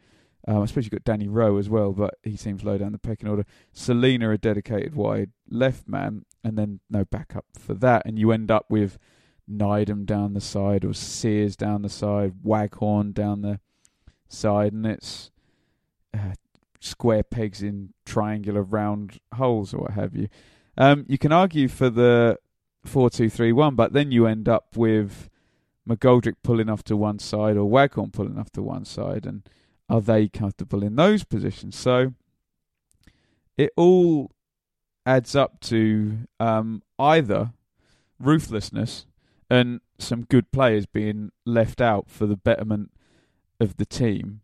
Um, 0.47 0.62
I 0.62 0.67
suppose 0.67 0.85
you've 0.85 0.93
got 0.93 1.05
Danny 1.05 1.29
Rowe 1.29 1.57
as 1.57 1.69
well, 1.69 1.93
but 1.93 2.15
he 2.23 2.37
seems 2.37 2.65
low 2.65 2.77
down 2.77 2.93
the 2.93 2.99
pecking 2.99 3.29
order. 3.29 3.45
Celina, 3.73 4.31
a 4.31 4.38
dedicated 4.38 4.95
wide 4.95 5.31
left 5.49 5.88
man, 5.88 6.25
and 6.43 6.59
then 6.59 6.81
no 6.91 7.05
backup 7.05 7.45
for 7.57 7.75
that. 7.75 8.03
And 8.05 8.19
you 8.19 8.33
end 8.33 8.51
up 8.51 8.67
with 8.69 8.99
Nydam 9.49 10.05
down 10.05 10.35
the 10.35 10.41
side 10.41 10.85
or 10.85 10.95
Sears 10.95 11.57
down 11.57 11.83
the 11.83 11.88
side, 11.88 12.35
Waghorn 12.43 13.12
down 13.12 13.43
the 13.43 13.61
side, 14.29 14.73
and 14.73 14.85
it's 14.85 15.31
uh, 16.12 16.35
square 16.85 17.23
pegs 17.23 17.62
in 17.62 17.95
triangular 18.05 18.62
round 18.62 19.18
holes 19.35 19.73
or 19.73 19.83
what 19.83 19.92
have 19.92 20.14
you. 20.14 20.29
Um, 20.77 21.05
you 21.09 21.18
can 21.18 21.33
argue 21.33 21.68
for 21.68 21.90
the 21.90 22.38
four-two-three-one, 22.85 23.75
but 23.75 23.92
then 23.92 24.11
you 24.11 24.27
end 24.27 24.49
up 24.49 24.77
with 24.77 25.29
McGoldrick 25.88 26.37
pulling 26.42 26.68
off 26.68 26.83
to 26.85 26.97
one 26.97 27.18
side 27.18 27.57
or 27.57 27.68
Waghorn 27.68 28.12
pulling 28.12 28.38
off 28.38 28.51
to 28.53 28.62
one 28.62 28.85
side, 28.85 29.27
and 29.27 29.49
are 29.88 30.01
they 30.01 30.29
comfortable 30.29 30.83
in 30.83 30.97
those 30.97 31.25
positions? 31.25 31.77
So 31.77 32.14
it 33.57 33.73
all 33.77 34.31
adds 35.05 35.35
up 35.35 35.61
to 35.61 36.27
um, 36.38 36.83
either 36.99 37.53
ruthlessness 38.18 39.07
and 39.51 39.81
some 39.99 40.23
good 40.23 40.53
players 40.53 40.87
being 40.87 41.31
left 41.45 41.81
out 41.81 42.09
for 42.09 42.27
the 42.27 42.37
betterment 42.37 42.92
of 43.61 43.77
the 43.77 43.85
team, 43.85 44.40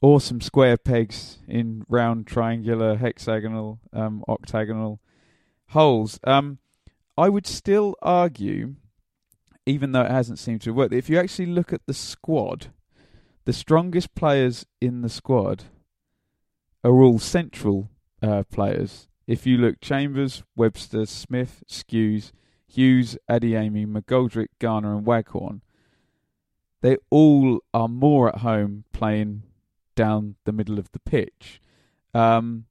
or 0.00 0.20
some 0.20 0.40
square 0.40 0.76
pegs 0.76 1.38
in 1.48 1.84
round, 1.88 2.26
triangular, 2.26 2.96
hexagonal, 2.96 3.80
um, 3.92 4.24
octagonal 4.28 5.00
holes. 5.68 6.20
Um, 6.24 6.58
I 7.16 7.28
would 7.28 7.46
still 7.46 7.96
argue, 8.02 8.74
even 9.64 9.92
though 9.92 10.02
it 10.02 10.10
hasn't 10.10 10.38
seemed 10.38 10.60
to 10.62 10.72
work, 10.72 10.92
if 10.92 11.08
you 11.08 11.18
actually 11.18 11.46
look 11.46 11.72
at 11.72 11.86
the 11.86 11.94
squad, 11.94 12.68
the 13.46 13.52
strongest 13.52 14.14
players 14.14 14.66
in 14.80 15.00
the 15.00 15.08
squad 15.08 15.64
are 16.84 17.02
all 17.02 17.18
central 17.18 17.90
uh, 18.22 18.42
players. 18.44 19.08
If 19.26 19.46
you 19.46 19.56
look, 19.56 19.80
Chambers, 19.80 20.42
Webster, 20.54 21.06
Smith, 21.06 21.64
Skuse, 21.68 22.32
Hughes, 22.68 23.16
Adeyemi, 23.28 23.86
McGoldrick, 23.86 24.48
Garner, 24.60 24.94
and 24.96 25.06
Waghorn, 25.06 25.62
they 26.82 26.98
all 27.10 27.60
are 27.72 27.88
more 27.88 28.28
at 28.28 28.38
home 28.38 28.84
playing 28.92 29.42
down 29.96 30.36
the 30.44 30.52
middle 30.52 30.78
of 30.78 30.92
the 30.92 31.00
pitch. 31.00 31.60
Um, 32.14 32.66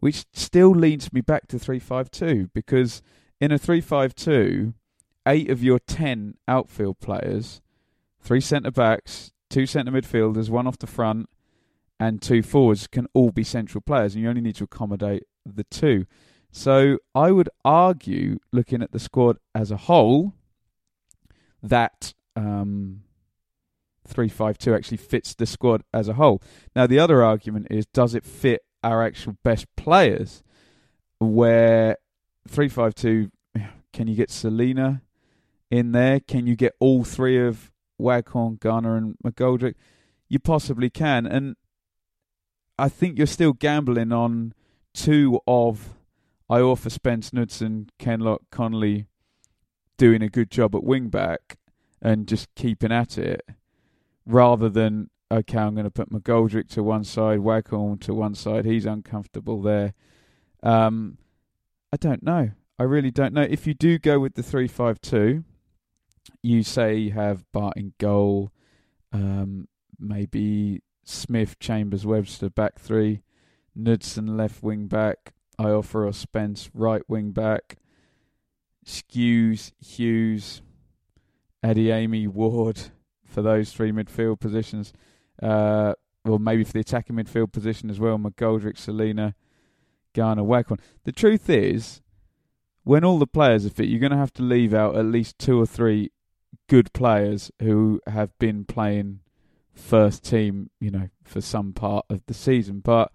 which 0.00 0.24
still 0.32 0.70
leads 0.70 1.12
me 1.12 1.20
back 1.20 1.46
to 1.48 1.58
352 1.58 2.50
because 2.52 3.02
in 3.40 3.52
a 3.52 3.58
352, 3.58 4.74
eight 5.26 5.50
of 5.50 5.62
your 5.62 5.78
10 5.78 6.34
outfield 6.48 6.98
players, 7.00 7.60
three 8.20 8.40
centre 8.40 8.70
backs, 8.70 9.32
two 9.48 9.66
centre 9.66 9.92
midfielders, 9.92 10.50
one 10.50 10.66
off 10.66 10.78
the 10.78 10.86
front, 10.86 11.28
and 11.98 12.22
two 12.22 12.42
forwards 12.42 12.86
can 12.86 13.06
all 13.12 13.30
be 13.30 13.44
central 13.44 13.82
players, 13.82 14.14
and 14.14 14.22
you 14.22 14.28
only 14.28 14.40
need 14.40 14.56
to 14.56 14.64
accommodate 14.64 15.24
the 15.44 15.64
two. 15.64 16.06
So 16.50 16.98
I 17.14 17.30
would 17.30 17.50
argue, 17.64 18.38
looking 18.52 18.82
at 18.82 18.92
the 18.92 18.98
squad 18.98 19.36
as 19.54 19.70
a 19.70 19.76
whole, 19.76 20.32
that 21.62 22.14
um, 22.34 23.02
352 24.10 24.74
actually 24.74 24.96
fits 24.98 25.34
the 25.34 25.46
squad 25.46 25.82
as 25.92 26.08
a 26.08 26.14
whole. 26.14 26.42
Now, 26.74 26.86
the 26.86 26.98
other 26.98 27.22
argument 27.22 27.68
is 27.70 27.86
does 27.86 28.14
it 28.14 28.24
fit 28.24 28.62
our 28.82 29.02
actual 29.02 29.36
best 29.42 29.66
players. 29.76 30.42
Where 31.18 31.98
three 32.48 32.68
five 32.68 32.94
two, 32.94 33.30
can 33.92 34.08
you 34.08 34.14
get 34.14 34.30
Celina 34.30 35.02
in 35.70 35.92
there? 35.92 36.20
Can 36.20 36.46
you 36.46 36.56
get 36.56 36.74
all 36.80 37.04
three 37.04 37.38
of 37.38 37.70
Waghorn, 37.98 38.58
Garner, 38.58 38.96
and 38.96 39.16
McGoldrick? 39.24 39.74
You 40.28 40.38
possibly 40.38 40.88
can, 40.88 41.26
and 41.26 41.56
I 42.78 42.88
think 42.88 43.18
you're 43.18 43.26
still 43.26 43.52
gambling 43.52 44.12
on 44.12 44.54
two 44.94 45.40
of 45.46 45.94
Iorfa, 46.50 46.90
Spence, 46.90 47.30
Knudsen, 47.32 47.90
Kenlock, 47.98 48.40
Connolly 48.50 49.06
doing 49.98 50.22
a 50.22 50.30
good 50.30 50.50
job 50.50 50.74
at 50.74 50.82
wing 50.82 51.08
back 51.08 51.58
and 52.00 52.26
just 52.26 52.48
keeping 52.54 52.90
at 52.90 53.18
it, 53.18 53.42
rather 54.30 54.68
than 54.68 55.10
okay, 55.32 55.58
I'm 55.58 55.74
going 55.74 55.84
to 55.84 55.90
put 55.90 56.10
McGoldrick 56.10 56.68
to 56.70 56.82
one 56.82 57.04
side, 57.04 57.40
Waghorn 57.40 57.98
to 58.00 58.14
one 58.14 58.34
side. 58.34 58.64
He's 58.64 58.86
uncomfortable 58.86 59.62
there. 59.62 59.94
Um, 60.62 61.18
I 61.92 61.96
don't 61.96 62.22
know. 62.22 62.50
I 62.78 62.82
really 62.82 63.10
don't 63.10 63.34
know. 63.34 63.42
If 63.42 63.66
you 63.66 63.74
do 63.74 63.98
go 63.98 64.18
with 64.18 64.34
the 64.34 64.42
three-five-two, 64.42 65.44
you 66.42 66.62
say 66.62 66.96
you 66.96 67.12
have 67.12 67.44
Bart 67.52 67.76
in 67.76 67.92
goal, 67.98 68.52
um, 69.12 69.68
maybe 69.98 70.82
Smith, 71.04 71.58
Chambers, 71.58 72.06
Webster 72.06 72.50
back 72.50 72.78
three, 72.78 73.22
Knudsen 73.76 74.36
left 74.36 74.62
wing 74.62 74.86
back, 74.86 75.34
or 75.58 76.12
Spence 76.12 76.70
right 76.74 77.02
wing 77.08 77.32
back, 77.32 77.76
Skuse, 78.84 79.72
Hughes, 79.78 80.62
Adeyemi, 81.62 82.26
Ward 82.26 82.90
for 83.30 83.42
those 83.42 83.72
three 83.72 83.92
midfield 83.92 84.40
positions 84.40 84.92
uh, 85.42 85.94
or 86.24 86.38
maybe 86.38 86.64
for 86.64 86.72
the 86.72 86.80
attacking 86.80 87.16
midfield 87.16 87.52
position 87.52 87.90
as 87.90 87.98
well, 87.98 88.18
McGoldrick, 88.18 88.76
Celina, 88.76 89.34
Garner, 90.14 90.42
Waghorn. 90.42 90.80
The 91.04 91.12
truth 91.12 91.48
is, 91.48 92.02
when 92.84 93.04
all 93.04 93.18
the 93.18 93.26
players 93.26 93.64
are 93.64 93.70
fit, 93.70 93.88
you're 93.88 94.00
going 94.00 94.12
to 94.12 94.18
have 94.18 94.32
to 94.34 94.42
leave 94.42 94.74
out 94.74 94.96
at 94.96 95.06
least 95.06 95.38
two 95.38 95.60
or 95.60 95.66
three 95.66 96.10
good 96.68 96.92
players 96.92 97.50
who 97.60 98.00
have 98.06 98.36
been 98.38 98.64
playing 98.64 99.20
first 99.72 100.24
team, 100.24 100.70
you 100.78 100.90
know, 100.90 101.08
for 101.24 101.40
some 101.40 101.72
part 101.72 102.04
of 102.10 102.22
the 102.26 102.34
season. 102.34 102.80
But 102.80 103.12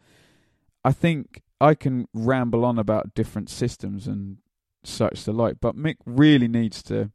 I 0.83 0.91
think 0.91 1.41
I 1.61 1.75
can 1.75 2.07
ramble 2.13 2.65
on 2.65 2.79
about 2.79 3.13
different 3.13 3.49
systems 3.49 4.07
and 4.07 4.37
such 4.83 5.23
the 5.23 5.31
like, 5.31 5.57
but 5.61 5.75
Mick 5.75 5.97
really 6.05 6.47
needs 6.47 6.81
to 6.83 7.11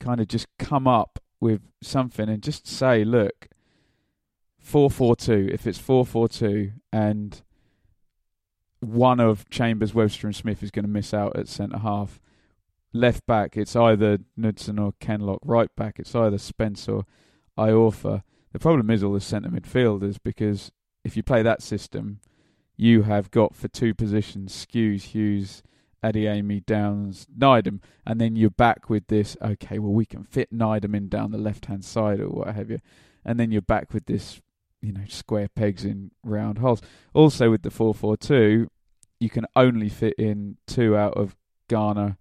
kind 0.00 0.20
of 0.20 0.28
just 0.28 0.46
come 0.58 0.86
up 0.86 1.18
with 1.40 1.62
something 1.82 2.28
and 2.28 2.42
just 2.42 2.66
say, 2.66 3.04
look, 3.04 3.48
four 4.58 4.90
four 4.90 5.16
two. 5.16 5.48
If 5.52 5.66
it's 5.66 5.78
four 5.78 6.04
four 6.04 6.28
two 6.28 6.72
and 6.92 7.40
one 8.80 9.20
of 9.20 9.48
Chambers, 9.50 9.94
Webster, 9.94 10.26
and 10.26 10.36
Smith 10.36 10.62
is 10.62 10.70
going 10.70 10.84
to 10.84 10.90
miss 10.90 11.12
out 11.12 11.36
at 11.36 11.48
centre 11.48 11.78
half. 11.78 12.20
Left 12.92 13.26
back, 13.26 13.56
it's 13.56 13.76
either 13.76 14.18
Knudsen 14.36 14.78
or 14.78 14.92
Kenlock. 15.00 15.40
Right 15.44 15.74
back, 15.76 15.98
it's 15.98 16.14
either 16.14 16.38
Spence 16.38 16.88
or 16.88 17.04
Iorfa. 17.58 18.22
The 18.52 18.58
problem 18.58 18.90
is 18.90 19.02
all 19.02 19.12
the 19.12 19.20
centre 19.20 19.50
midfielders 19.50 20.16
because 20.22 20.72
if 21.04 21.16
you 21.16 21.22
play 21.22 21.42
that 21.42 21.62
system, 21.62 22.20
you 22.76 23.02
have 23.02 23.30
got 23.30 23.54
for 23.54 23.68
two 23.68 23.92
positions 23.94 24.52
Skuse, 24.54 25.02
Hughes, 25.02 25.62
Adeyemi, 26.02 26.64
Downes, 26.64 27.26
Nydam, 27.36 27.80
and 28.06 28.20
then 28.20 28.36
you're 28.36 28.50
back 28.50 28.88
with 28.88 29.06
this. 29.08 29.36
Okay, 29.42 29.78
well 29.78 29.92
we 29.92 30.06
can 30.06 30.24
fit 30.24 30.52
Nydam 30.52 30.94
in 30.94 31.08
down 31.08 31.32
the 31.32 31.38
left 31.38 31.66
hand 31.66 31.84
side 31.84 32.20
or 32.20 32.28
what 32.28 32.54
have 32.54 32.70
you, 32.70 32.80
and 33.24 33.38
then 33.38 33.50
you're 33.50 33.62
back 33.62 33.92
with 33.92 34.06
this 34.06 34.40
you 34.80 34.92
know 34.92 35.04
square 35.08 35.48
pegs 35.48 35.84
in 35.84 36.10
round 36.22 36.58
holes. 36.58 36.82
Also 37.14 37.50
with 37.50 37.62
the 37.62 37.70
four 37.70 37.94
four 37.94 38.16
two, 38.16 38.70
you 39.20 39.30
can 39.30 39.46
only 39.56 39.88
fit 39.88 40.14
in 40.18 40.56
two 40.66 40.96
out 40.96 41.14
of 41.14 41.36
Garner, 41.68 42.16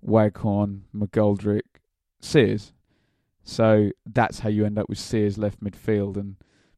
Waghorn, 0.00 0.82
McGoldrick, 0.94 1.62
Sears. 2.20 2.72
So 3.44 3.90
that's 4.06 4.40
how 4.40 4.48
you 4.48 4.64
end 4.64 4.78
up 4.78 4.88
with 4.88 4.98
Sears 4.98 5.36
left 5.36 5.62
midfield 5.62 6.16
and 6.16 6.36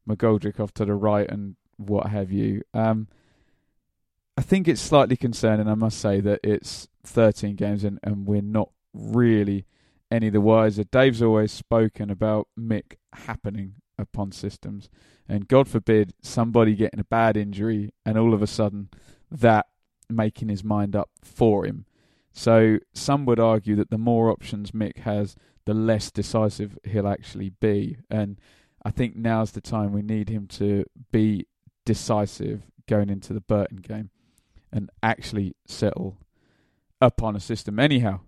McGoldrick 0.09 0.59
off 0.61 0.73
to 0.75 0.85
the 0.85 0.95
right 0.95 1.29
and 1.29 1.57
what 1.77 2.07
have 2.07 2.33
you. 2.33 2.63
Um, 2.73 3.09
I 4.37 4.43
think 4.43 4.67
it's 4.67 4.81
slightly 4.81 5.17
concerning, 5.17 5.69
I 5.69 5.75
must 5.75 6.01
say, 6.01 6.21
that 6.21 6.41
it's 6.43 6.89
13 7.05 7.55
games 7.55 7.85
and, 7.85 8.01
and 8.03 8.27
we're 8.27 8.43
not 8.43 8.71
really 8.93 9.67
any 10.11 10.29
the 10.29 10.41
wiser. 10.41 10.85
Dave's 10.85 11.23
always 11.23 11.53
spoken 11.53 12.11
about 12.11 12.49
Mick 12.59 12.97
happening 13.13 13.75
upon 13.99 14.33
systems, 14.33 14.89
and 15.29 15.47
God 15.47 15.69
forbid 15.69 16.15
somebody 16.21 16.75
getting 16.75 17.01
a 17.01 17.05
bad 17.05 17.37
injury 17.37 17.91
and 18.05 18.19
all 18.19 18.35
of 18.35 18.43
a 18.43 18.47
sudden 18.47 18.89
that 19.31 19.67
making 20.09 20.49
his 20.49 20.65
mind 20.65 20.97
up 20.97 21.11
for 21.23 21.65
him. 21.65 21.87
So 22.33 22.79
some 22.93 23.27
would 23.27 23.39
argue 23.39 23.77
that 23.77 23.91
the 23.91 23.99
more 23.99 24.31
options 24.31 24.73
Mick 24.73 24.99
has, 24.99 25.37
the 25.65 25.75
less 25.75 26.11
decisive 26.11 26.77
he'll 26.85 27.09
actually 27.09 27.51
be. 27.51 27.97
And 28.11 28.39
I 28.85 28.91
think 28.91 29.15
now's 29.15 29.53
the 29.53 29.61
time 29.61 29.93
we 29.93 30.03
need 30.03 30.29
him 30.29 30.49
to 30.49 30.85
be 31.13 31.47
decisive 31.87 32.65
going 32.89 33.09
into 33.09 33.33
the 33.33 33.41
Burton 33.41 33.79
game 33.79 34.11
and 34.75 34.91
actually 35.03 35.55
settle 35.67 36.19
upon 37.01 37.37
a 37.37 37.41
system. 37.41 37.79
Anyhow, 37.79 38.21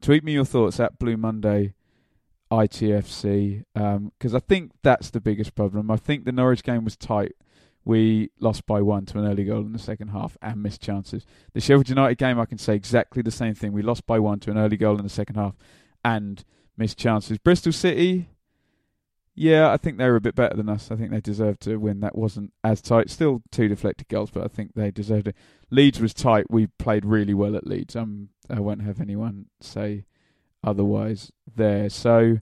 tweet 0.00 0.24
me 0.24 0.32
your 0.32 0.46
thoughts 0.46 0.80
at 0.80 0.98
Blue 0.98 1.16
Monday 1.16 1.74
ITFC 2.50 3.64
because 3.74 4.34
um, 4.34 4.36
I 4.36 4.40
think 4.40 4.72
that's 4.82 5.10
the 5.10 5.20
biggest 5.20 5.54
problem. 5.54 5.90
I 5.90 5.96
think 5.96 6.24
the 6.24 6.32
Norwich 6.32 6.62
game 6.62 6.84
was 6.84 6.96
tight. 6.96 7.32
We 7.84 8.30
lost 8.40 8.66
by 8.66 8.82
one 8.82 9.06
to 9.06 9.18
an 9.18 9.26
early 9.26 9.44
goal 9.44 9.60
in 9.60 9.72
the 9.72 9.78
second 9.78 10.08
half 10.08 10.36
and 10.42 10.62
missed 10.62 10.80
chances. 10.80 11.24
The 11.54 11.60
Sheffield 11.60 11.88
United 11.88 12.18
game, 12.18 12.40
I 12.40 12.46
can 12.46 12.58
say 12.58 12.74
exactly 12.74 13.22
the 13.22 13.30
same 13.30 13.54
thing. 13.54 13.72
We 13.72 13.82
lost 13.82 14.06
by 14.06 14.18
one 14.18 14.40
to 14.40 14.50
an 14.50 14.58
early 14.58 14.76
goal 14.76 14.96
in 14.96 15.02
the 15.02 15.08
second 15.08 15.36
half 15.36 15.54
and 16.04 16.44
missed 16.76 16.98
chances. 16.98 17.38
Bristol 17.38 17.72
City, 17.72 18.28
yeah, 19.34 19.70
I 19.70 19.76
think 19.76 19.96
they 19.96 20.08
were 20.08 20.16
a 20.16 20.20
bit 20.20 20.34
better 20.34 20.56
than 20.56 20.68
us. 20.68 20.90
I 20.90 20.96
think 20.96 21.10
they 21.10 21.20
deserved 21.20 21.62
to 21.62 21.76
win. 21.76 22.00
That 22.00 22.16
wasn't 22.16 22.52
as 22.64 22.82
tight. 22.82 23.10
Still 23.10 23.42
two 23.50 23.68
deflected 23.68 24.08
goals, 24.08 24.30
but 24.30 24.44
I 24.44 24.48
think 24.48 24.74
they 24.74 24.90
deserved 24.90 25.28
it. 25.28 25.36
Leeds 25.70 26.00
was 26.00 26.12
tight. 26.12 26.50
We 26.50 26.66
played 26.66 27.04
really 27.04 27.34
well 27.34 27.56
at 27.56 27.66
Leeds. 27.66 27.96
Um, 27.96 28.30
I 28.48 28.60
won't 28.60 28.82
have 28.82 29.00
anyone 29.00 29.46
say 29.60 30.04
otherwise 30.62 31.30
there. 31.54 31.88
So 31.88 32.38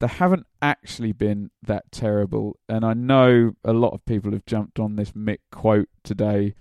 they 0.00 0.08
haven't 0.08 0.46
actually 0.60 1.12
been 1.12 1.50
that 1.62 1.90
terrible. 1.92 2.58
And 2.68 2.84
I 2.84 2.94
know 2.94 3.52
a 3.64 3.72
lot 3.72 3.94
of 3.94 4.04
people 4.04 4.32
have 4.32 4.44
jumped 4.44 4.78
on 4.78 4.96
this 4.96 5.12
Mick 5.12 5.38
quote 5.50 5.88
today 6.02 6.54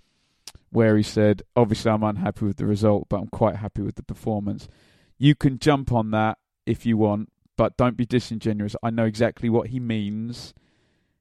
where 0.70 0.96
he 0.96 1.04
said, 1.04 1.42
Obviously, 1.56 1.92
I'm 1.92 2.04
unhappy 2.04 2.46
with 2.46 2.58
the 2.58 2.66
result, 2.66 3.08
but 3.10 3.18
I'm 3.20 3.28
quite 3.28 3.58
happy 3.58 3.82
with 3.82 3.96
the 3.96 4.04
performance. 4.04 4.68
You 5.18 5.36
can 5.36 5.60
jump 5.60 5.92
on 5.92 6.12
that 6.12 6.38
if 6.66 6.86
you 6.86 6.96
want, 6.96 7.33
but 7.58 7.78
don't 7.78 7.98
be 7.98 8.06
disingenuous. 8.06 8.76
I 8.82 8.90
know 8.90 9.06
exactly 9.06 9.50
what 9.50 9.68
he 9.70 9.80
means. 9.80 10.54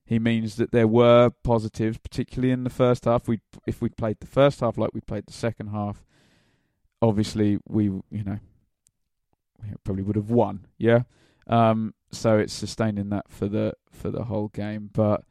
He 0.04 0.18
means 0.18 0.56
that 0.56 0.72
there 0.72 0.88
were 0.88 1.30
positives, 1.42 1.98
particularly 1.98 2.52
in 2.52 2.64
the 2.64 2.70
first 2.70 3.04
half. 3.04 3.28
We, 3.28 3.40
if 3.66 3.80
we 3.80 3.88
played 3.88 4.20
the 4.20 4.26
first 4.26 4.60
half 4.60 4.76
like 4.76 4.90
we 4.92 5.00
played 5.00 5.26
the 5.26 5.32
second 5.32 5.68
half, 5.68 6.04
obviously 7.00 7.58
we, 7.68 7.84
you 7.84 8.24
know, 8.24 8.38
probably 9.84 10.02
would 10.02 10.16
have 10.16 10.30
won. 10.30 10.66
Yeah. 10.78 11.02
Um, 11.46 11.94
so 12.10 12.38
it's 12.38 12.52
sustaining 12.52 13.10
that 13.10 13.30
for 13.30 13.48
the 13.48 13.74
for 13.90 14.10
the 14.10 14.24
whole 14.24 14.48
game. 14.48 14.90
But 14.92 15.24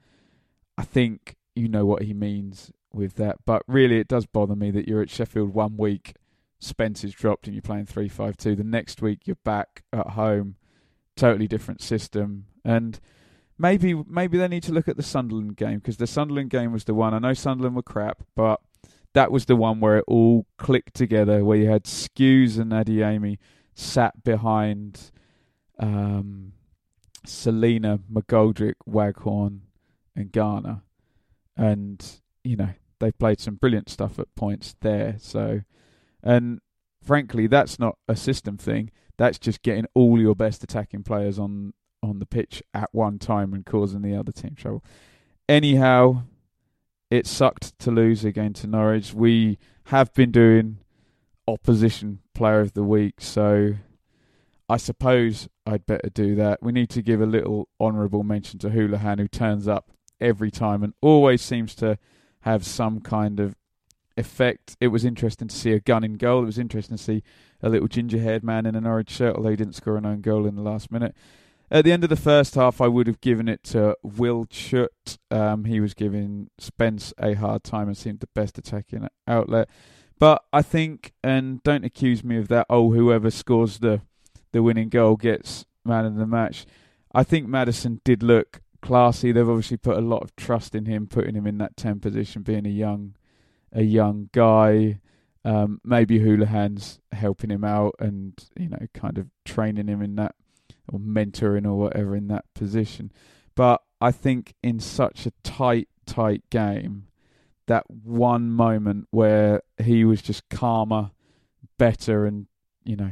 I 0.77 0.83
think 0.83 1.35
you 1.55 1.67
know 1.67 1.85
what 1.85 2.03
he 2.03 2.13
means 2.13 2.71
with 2.93 3.15
that. 3.15 3.37
But 3.45 3.63
really, 3.67 3.99
it 3.99 4.07
does 4.07 4.25
bother 4.25 4.55
me 4.55 4.71
that 4.71 4.87
you're 4.87 5.01
at 5.01 5.09
Sheffield 5.09 5.53
one 5.53 5.77
week, 5.77 6.15
Spence 6.59 7.03
is 7.03 7.13
dropped, 7.13 7.47
and 7.47 7.55
you're 7.55 7.61
playing 7.61 7.85
three 7.85 8.09
five 8.09 8.37
two. 8.37 8.55
The 8.55 8.63
next 8.63 9.01
week, 9.01 9.21
you're 9.25 9.37
back 9.43 9.83
at 9.93 10.11
home, 10.11 10.55
totally 11.15 11.47
different 11.47 11.81
system, 11.81 12.45
and 12.63 12.99
maybe 13.57 13.93
maybe 13.93 14.37
they 14.37 14.47
need 14.47 14.63
to 14.63 14.73
look 14.73 14.87
at 14.87 14.97
the 14.97 15.03
Sunderland 15.03 15.55
game 15.55 15.77
because 15.79 15.97
the 15.97 16.07
Sunderland 16.07 16.49
game 16.49 16.71
was 16.71 16.85
the 16.85 16.93
one. 16.93 17.13
I 17.13 17.19
know 17.19 17.33
Sunderland 17.33 17.75
were 17.75 17.83
crap, 17.83 18.23
but 18.35 18.59
that 19.13 19.31
was 19.31 19.45
the 19.45 19.55
one 19.55 19.79
where 19.79 19.97
it 19.97 20.05
all 20.07 20.45
clicked 20.57 20.93
together, 20.93 21.43
where 21.43 21.57
you 21.57 21.69
had 21.69 21.83
Skuse 21.83 22.57
and 22.59 22.71
Adeyemi 22.71 23.37
sat 23.75 24.23
behind 24.23 25.11
um, 25.79 26.53
Celina, 27.25 27.99
McGoldrick, 28.11 28.75
Waghorn, 28.85 29.61
and 30.15 30.31
Garner, 30.31 30.81
and 31.57 32.21
you 32.43 32.55
know 32.55 32.69
they 32.99 33.11
played 33.11 33.39
some 33.39 33.55
brilliant 33.55 33.89
stuff 33.89 34.17
at 34.19 34.33
points 34.35 34.75
there. 34.81 35.15
So, 35.19 35.61
and 36.23 36.59
frankly, 37.03 37.47
that's 37.47 37.79
not 37.79 37.97
a 38.07 38.15
system 38.15 38.57
thing. 38.57 38.91
That's 39.21 39.37
just 39.37 39.61
getting 39.61 39.85
all 39.93 40.19
your 40.19 40.33
best 40.33 40.63
attacking 40.63 41.03
players 41.03 41.37
on 41.37 41.73
on 42.01 42.17
the 42.17 42.25
pitch 42.25 42.63
at 42.73 42.89
one 42.91 43.19
time 43.19 43.53
and 43.53 43.63
causing 43.63 44.01
the 44.01 44.15
other 44.15 44.31
team 44.31 44.55
trouble. 44.55 44.83
Anyhow, 45.47 46.23
it 47.11 47.27
sucked 47.27 47.77
to 47.77 47.91
lose 47.91 48.25
again 48.25 48.53
to 48.53 48.65
Norwich. 48.65 49.13
We 49.13 49.59
have 49.85 50.11
been 50.15 50.31
doing 50.31 50.79
opposition 51.47 52.21
player 52.33 52.61
of 52.61 52.73
the 52.73 52.81
week, 52.81 53.21
so 53.21 53.75
I 54.67 54.77
suppose 54.77 55.47
I'd 55.67 55.85
better 55.85 56.09
do 56.09 56.33
that. 56.37 56.63
We 56.63 56.71
need 56.71 56.89
to 56.89 57.03
give 57.03 57.21
a 57.21 57.27
little 57.27 57.69
honourable 57.79 58.23
mention 58.23 58.57
to 58.61 58.71
Hoolahan, 58.71 59.19
who 59.19 59.27
turns 59.27 59.67
up 59.67 59.91
every 60.19 60.49
time 60.49 60.81
and 60.81 60.95
always 60.99 61.43
seems 61.43 61.75
to 61.75 61.99
have 62.39 62.65
some 62.65 63.01
kind 63.01 63.39
of 63.39 63.55
effect. 64.21 64.77
It 64.79 64.87
was 64.87 65.03
interesting 65.03 65.49
to 65.49 65.55
see 65.55 65.73
a 65.73 65.81
Gunn 65.81 66.05
in 66.05 66.13
goal. 66.13 66.43
It 66.43 66.45
was 66.45 66.57
interesting 66.57 66.95
to 66.95 67.03
see 67.03 67.23
a 67.61 67.67
little 67.67 67.89
ginger-haired 67.89 68.43
man 68.43 68.65
in 68.65 68.75
an 68.75 68.87
orange 68.87 69.09
shirt, 69.09 69.35
although 69.35 69.49
he 69.49 69.57
didn't 69.57 69.75
score 69.75 69.97
an 69.97 70.05
own 70.05 70.21
goal 70.21 70.45
in 70.45 70.55
the 70.55 70.61
last 70.61 70.89
minute. 70.89 71.13
At 71.69 71.85
the 71.85 71.91
end 71.91 72.03
of 72.03 72.09
the 72.09 72.15
first 72.15 72.55
half, 72.55 72.81
I 72.81 72.87
would 72.87 73.07
have 73.07 73.21
given 73.21 73.47
it 73.47 73.63
to 73.65 73.95
Wildschut. 74.05 75.17
Um, 75.29 75.65
he 75.65 75.79
was 75.79 75.93
giving 75.93 76.49
Spence 76.57 77.13
a 77.17 77.33
hard 77.33 77.63
time 77.63 77.87
and 77.87 77.97
seemed 77.97 78.19
the 78.19 78.27
best 78.27 78.57
attacking 78.57 79.07
outlet. 79.27 79.69
But 80.19 80.43
I 80.51 80.61
think, 80.61 81.13
and 81.23 81.63
don't 81.63 81.85
accuse 81.85 82.23
me 82.23 82.37
of 82.37 82.47
that, 82.49 82.67
oh, 82.69 82.91
whoever 82.91 83.31
scores 83.31 83.79
the 83.79 84.01
the 84.51 84.61
winning 84.61 84.89
goal 84.89 85.15
gets 85.15 85.65
man 85.85 86.05
of 86.05 86.15
the 86.15 86.27
match. 86.27 86.65
I 87.13 87.23
think 87.23 87.47
Maddison 87.47 88.01
did 88.03 88.21
look 88.21 88.61
classy. 88.81 89.31
They've 89.31 89.47
obviously 89.47 89.77
put 89.77 89.97
a 89.97 90.01
lot 90.01 90.23
of 90.23 90.35
trust 90.35 90.75
in 90.75 90.85
him, 90.85 91.07
putting 91.07 91.35
him 91.35 91.47
in 91.47 91.57
that 91.59 91.77
ten 91.77 92.01
position, 92.01 92.41
being 92.41 92.65
a 92.65 92.69
young, 92.69 93.15
a 93.71 93.83
young 93.83 94.29
guy. 94.31 94.99
Um, 95.43 95.81
maybe 95.83 96.19
Hoolahan's 96.19 96.99
helping 97.11 97.49
him 97.49 97.63
out 97.63 97.95
and 97.99 98.33
you 98.57 98.69
know, 98.69 98.85
kind 98.93 99.17
of 99.17 99.27
training 99.43 99.87
him 99.87 100.01
in 100.01 100.15
that, 100.15 100.35
or 100.91 100.99
mentoring 100.99 101.65
or 101.65 101.75
whatever 101.75 102.15
in 102.15 102.27
that 102.27 102.45
position. 102.53 103.11
But 103.55 103.81
I 103.99 104.11
think 104.11 104.53
in 104.63 104.79
such 104.79 105.25
a 105.25 105.31
tight, 105.43 105.87
tight 106.05 106.43
game, 106.49 107.07
that 107.67 107.89
one 107.89 108.49
moment 108.51 109.07
where 109.11 109.61
he 109.81 110.03
was 110.05 110.21
just 110.21 110.49
calmer, 110.49 111.11
better, 111.77 112.25
and 112.25 112.47
you 112.83 112.95
know, 112.95 113.11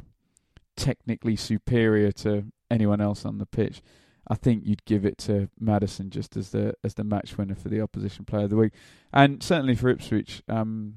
technically 0.75 1.35
superior 1.35 2.11
to 2.11 2.45
anyone 2.69 3.01
else 3.01 3.25
on 3.25 3.37
the 3.37 3.45
pitch, 3.45 3.81
I 4.29 4.35
think 4.35 4.63
you'd 4.65 4.85
give 4.85 5.05
it 5.05 5.17
to 5.19 5.49
Maddison 5.59 6.09
just 6.09 6.37
as 6.37 6.51
the 6.51 6.73
as 6.83 6.93
the 6.93 7.03
match 7.03 7.37
winner 7.37 7.55
for 7.55 7.69
the 7.69 7.81
opposition 7.81 8.25
player 8.25 8.43
of 8.43 8.49
the 8.51 8.57
week, 8.57 8.73
and 9.11 9.41
certainly 9.41 9.75
for 9.75 9.89
Ipswich, 9.89 10.43
um, 10.47 10.95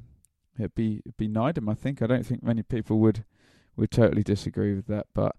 it'd 0.59 0.75
be 0.75 1.03
it'd 1.07 1.17
be 1.17 1.29
Nydam. 1.29 1.71
I 1.71 1.75
think 1.75 2.03
I 2.03 2.07
don't 2.07 2.27
think 2.27 2.43
many 2.43 2.63
people 2.63 2.99
would 2.99 3.25
would 3.77 3.91
totally 3.91 4.23
disagree 4.23 4.75
with 4.75 4.87
that, 4.89 5.07
but 5.15 5.35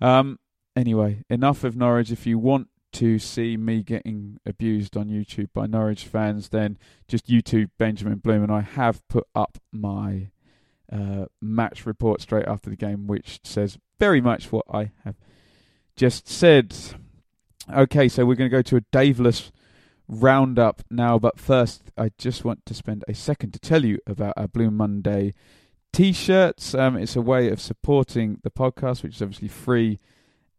um, 0.00 0.38
anyway, 0.74 1.22
enough 1.30 1.62
of 1.62 1.76
Norwich. 1.76 2.10
If 2.10 2.26
you 2.26 2.38
want 2.38 2.68
to 2.92 3.18
see 3.18 3.56
me 3.56 3.82
getting 3.82 4.38
abused 4.46 4.96
on 4.96 5.08
YouTube 5.08 5.50
by 5.52 5.66
Norwich 5.66 6.04
fans, 6.04 6.48
then 6.48 6.78
just 7.06 7.28
YouTube 7.28 7.70
Benjamin 7.78 8.18
Bloom, 8.18 8.42
and 8.42 8.52
I 8.52 8.62
have 8.62 9.06
put 9.08 9.26
up 9.34 9.58
my 9.70 10.30
uh, 10.90 11.26
match 11.40 11.86
report 11.86 12.20
straight 12.20 12.46
after 12.46 12.70
the 12.70 12.76
game, 12.76 13.06
which 13.06 13.40
says 13.44 13.78
very 13.98 14.20
much 14.20 14.50
what 14.50 14.64
I 14.72 14.90
have 15.04 15.16
just 15.94 16.28
said. 16.28 16.74
Okay, 17.74 18.08
so 18.08 18.24
we're 18.24 18.36
going 18.36 18.48
to 18.48 18.56
go 18.56 18.62
to 18.62 18.76
a 18.76 18.80
Daveless 18.92 19.50
roundup 20.06 20.82
now, 20.88 21.18
but 21.18 21.40
first, 21.40 21.90
I 21.98 22.10
just 22.16 22.44
want 22.44 22.64
to 22.66 22.74
spend 22.74 23.04
a 23.08 23.14
second 23.14 23.52
to 23.54 23.58
tell 23.58 23.84
you 23.84 23.98
about 24.06 24.34
our 24.36 24.46
Blue 24.46 24.70
Monday 24.70 25.34
t-shirts. 25.92 26.76
Um, 26.76 26.96
it's 26.96 27.16
a 27.16 27.20
way 27.20 27.48
of 27.50 27.60
supporting 27.60 28.38
the 28.44 28.50
podcast, 28.50 29.02
which 29.02 29.16
is 29.16 29.22
obviously 29.22 29.48
free 29.48 29.98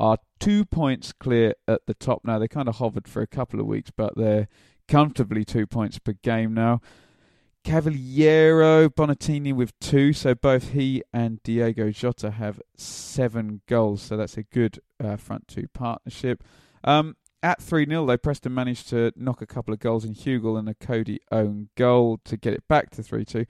are 0.00 0.16
two 0.40 0.64
points 0.64 1.12
clear 1.12 1.54
at 1.68 1.82
the 1.86 1.94
top 1.94 2.22
now. 2.24 2.38
They 2.38 2.48
kind 2.48 2.68
of 2.68 2.76
hovered 2.76 3.06
for 3.06 3.20
a 3.20 3.26
couple 3.26 3.60
of 3.60 3.66
weeks, 3.66 3.90
but 3.94 4.16
they're 4.16 4.48
comfortably 4.88 5.44
two 5.44 5.66
points 5.66 5.98
per 5.98 6.12
game 6.22 6.54
now. 6.54 6.80
Cavaleiro 7.64 8.90
Bonatini 8.90 9.54
with 9.54 9.78
two, 9.80 10.12
so 10.12 10.34
both 10.34 10.72
he 10.72 11.02
and 11.14 11.42
Diego 11.42 11.90
Jota 11.90 12.32
have 12.32 12.60
seven 12.76 13.62
goals, 13.66 14.02
so 14.02 14.18
that's 14.18 14.36
a 14.36 14.42
good 14.42 14.80
uh, 15.02 15.16
front 15.16 15.48
two 15.48 15.66
partnership. 15.72 16.44
Um, 16.84 17.16
at 17.42 17.60
3 17.60 17.86
0, 17.86 18.06
though, 18.06 18.16
Preston 18.16 18.54
managed 18.54 18.88
to 18.90 19.12
knock 19.16 19.42
a 19.42 19.46
couple 19.46 19.72
of 19.74 19.80
goals 19.80 20.04
in 20.04 20.14
Hugill 20.14 20.58
and 20.58 20.68
a 20.68 20.74
Coady 20.74 21.20
own 21.30 21.68
goal 21.74 22.18
to 22.24 22.36
get 22.36 22.54
it 22.54 22.66
back 22.68 22.90
to 22.90 23.02
3 23.02 23.24
2. 23.24 23.46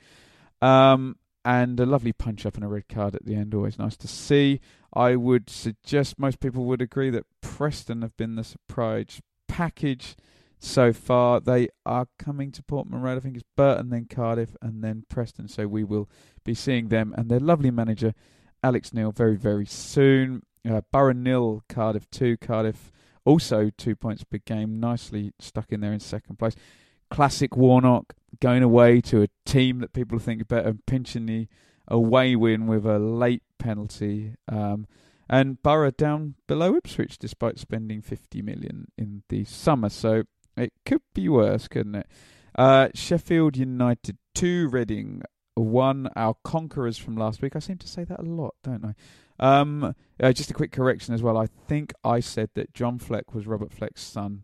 Um, 0.61 1.17
and 1.45 1.79
a 1.79 1.87
lovely 1.87 2.13
punch 2.13 2.47
up 2.47 2.55
and 2.55 2.65
a 2.65 2.69
red 2.69 2.89
card 2.89 3.15
at 3.15 3.25
the 3.25 3.35
end, 3.35 3.55
always 3.55 3.79
nice 3.79 3.97
to 3.99 4.09
see. 4.09 4.61
I 4.93 5.17
would 5.17 5.51
suggest 5.51 6.19
most 6.19 6.41
people 6.41 6.65
would 6.65 6.81
agree 6.81 7.11
that 7.11 7.27
Preston 7.41 8.03
have 8.03 8.17
been 8.17 8.37
the 8.37 8.45
surprise 8.45 9.21
package 9.47 10.17
so 10.65 10.93
far. 10.93 11.41
They 11.41 11.69
are 11.85 12.07
coming 12.19 12.51
to 12.53 12.63
Portman 12.63 13.01
Road. 13.01 13.17
I 13.17 13.21
think 13.21 13.37
it's 13.37 13.45
Burton, 13.57 13.91
then 13.91 14.07
Cardiff, 14.07 14.57
and 14.63 14.83
then 14.83 15.05
Preston. 15.09 15.49
So 15.49 15.67
we 15.67 15.85
will 15.85 16.09
be 16.45 16.55
seeing 16.55 16.89
them 16.89 17.15
and 17.17 17.31
their 17.31 17.41
lovely 17.41 17.71
manager, 17.71 18.15
Alex 18.63 18.93
Neil, 18.93 19.13
very, 19.13 19.37
very 19.37 19.67
soon. 19.67 20.43
Uh, 20.69 20.81
Borough 20.91 21.13
nil, 21.13 21.63
Cardiff 21.69 22.11
2. 22.11 22.39
Cardiff 22.39 22.91
also 23.25 23.71
two 23.77 23.95
points 23.95 24.25
per 24.25 24.39
game, 24.39 24.81
nicely 24.81 25.33
stuck 25.39 25.73
in 25.73 25.81
there 25.81 25.93
in 25.93 26.01
second 26.01 26.39
place. 26.39 26.55
Classic 27.11 27.55
Warnock 27.57 28.15
going 28.41 28.63
away 28.63 29.01
to 29.03 29.23
a 29.23 29.29
team 29.45 29.79
that 29.81 29.93
people 29.93 30.19
think 30.19 30.47
better 30.49 30.75
pinching 30.87 31.27
the 31.27 31.49
away 31.87 32.35
win 32.35 32.67
with 32.67 32.87
a 32.87 32.99
late 32.99 33.43
penalty. 33.59 34.35
Um, 34.51 34.87
and 35.29 35.63
Borough 35.63 35.91
down 35.91 36.35
below 36.47 36.77
Ipswich 36.77 37.19
despite 37.19 37.59
spending 37.59 38.03
50 38.03 38.43
million 38.43 38.89
in 38.99 39.23
the 39.29 39.45
summer. 39.45 39.89
So 39.89 40.25
it 40.57 40.73
could 40.85 41.03
be 41.15 41.29
worse, 41.29 41.69
couldn't 41.69 41.95
it? 41.95 42.07
Uh, 42.55 42.89
Sheffield 42.95 43.57
United 43.57 44.19
2, 44.35 44.69
Reading 44.69 45.23
1. 45.55 46.11
Our 46.17 46.35
conquerors 46.45 46.99
from 46.99 47.17
last 47.17 47.43
week. 47.43 47.57
I 47.57 47.59
seem 47.59 47.79
to 47.79 47.89
say 47.89 48.05
that 48.05 48.21
a 48.21 48.23
lot, 48.23 48.55
don't 48.63 48.85
I? 48.85 48.95
Um, 49.39 49.95
uh, 50.23 50.33
just 50.33 50.51
a 50.51 50.55
quick 50.55 50.73
correction 50.73 51.15
as 51.15 51.23
well. 51.23 51.37
I 51.37 51.47
think 51.47 51.93
I 52.05 52.21
said 52.21 52.51
that 52.55 52.73
John 52.73 52.99
Fleck 52.99 53.35
was 53.35 53.47
Robert 53.47 53.73
Fleck's 53.73 54.03
son 54.03 54.43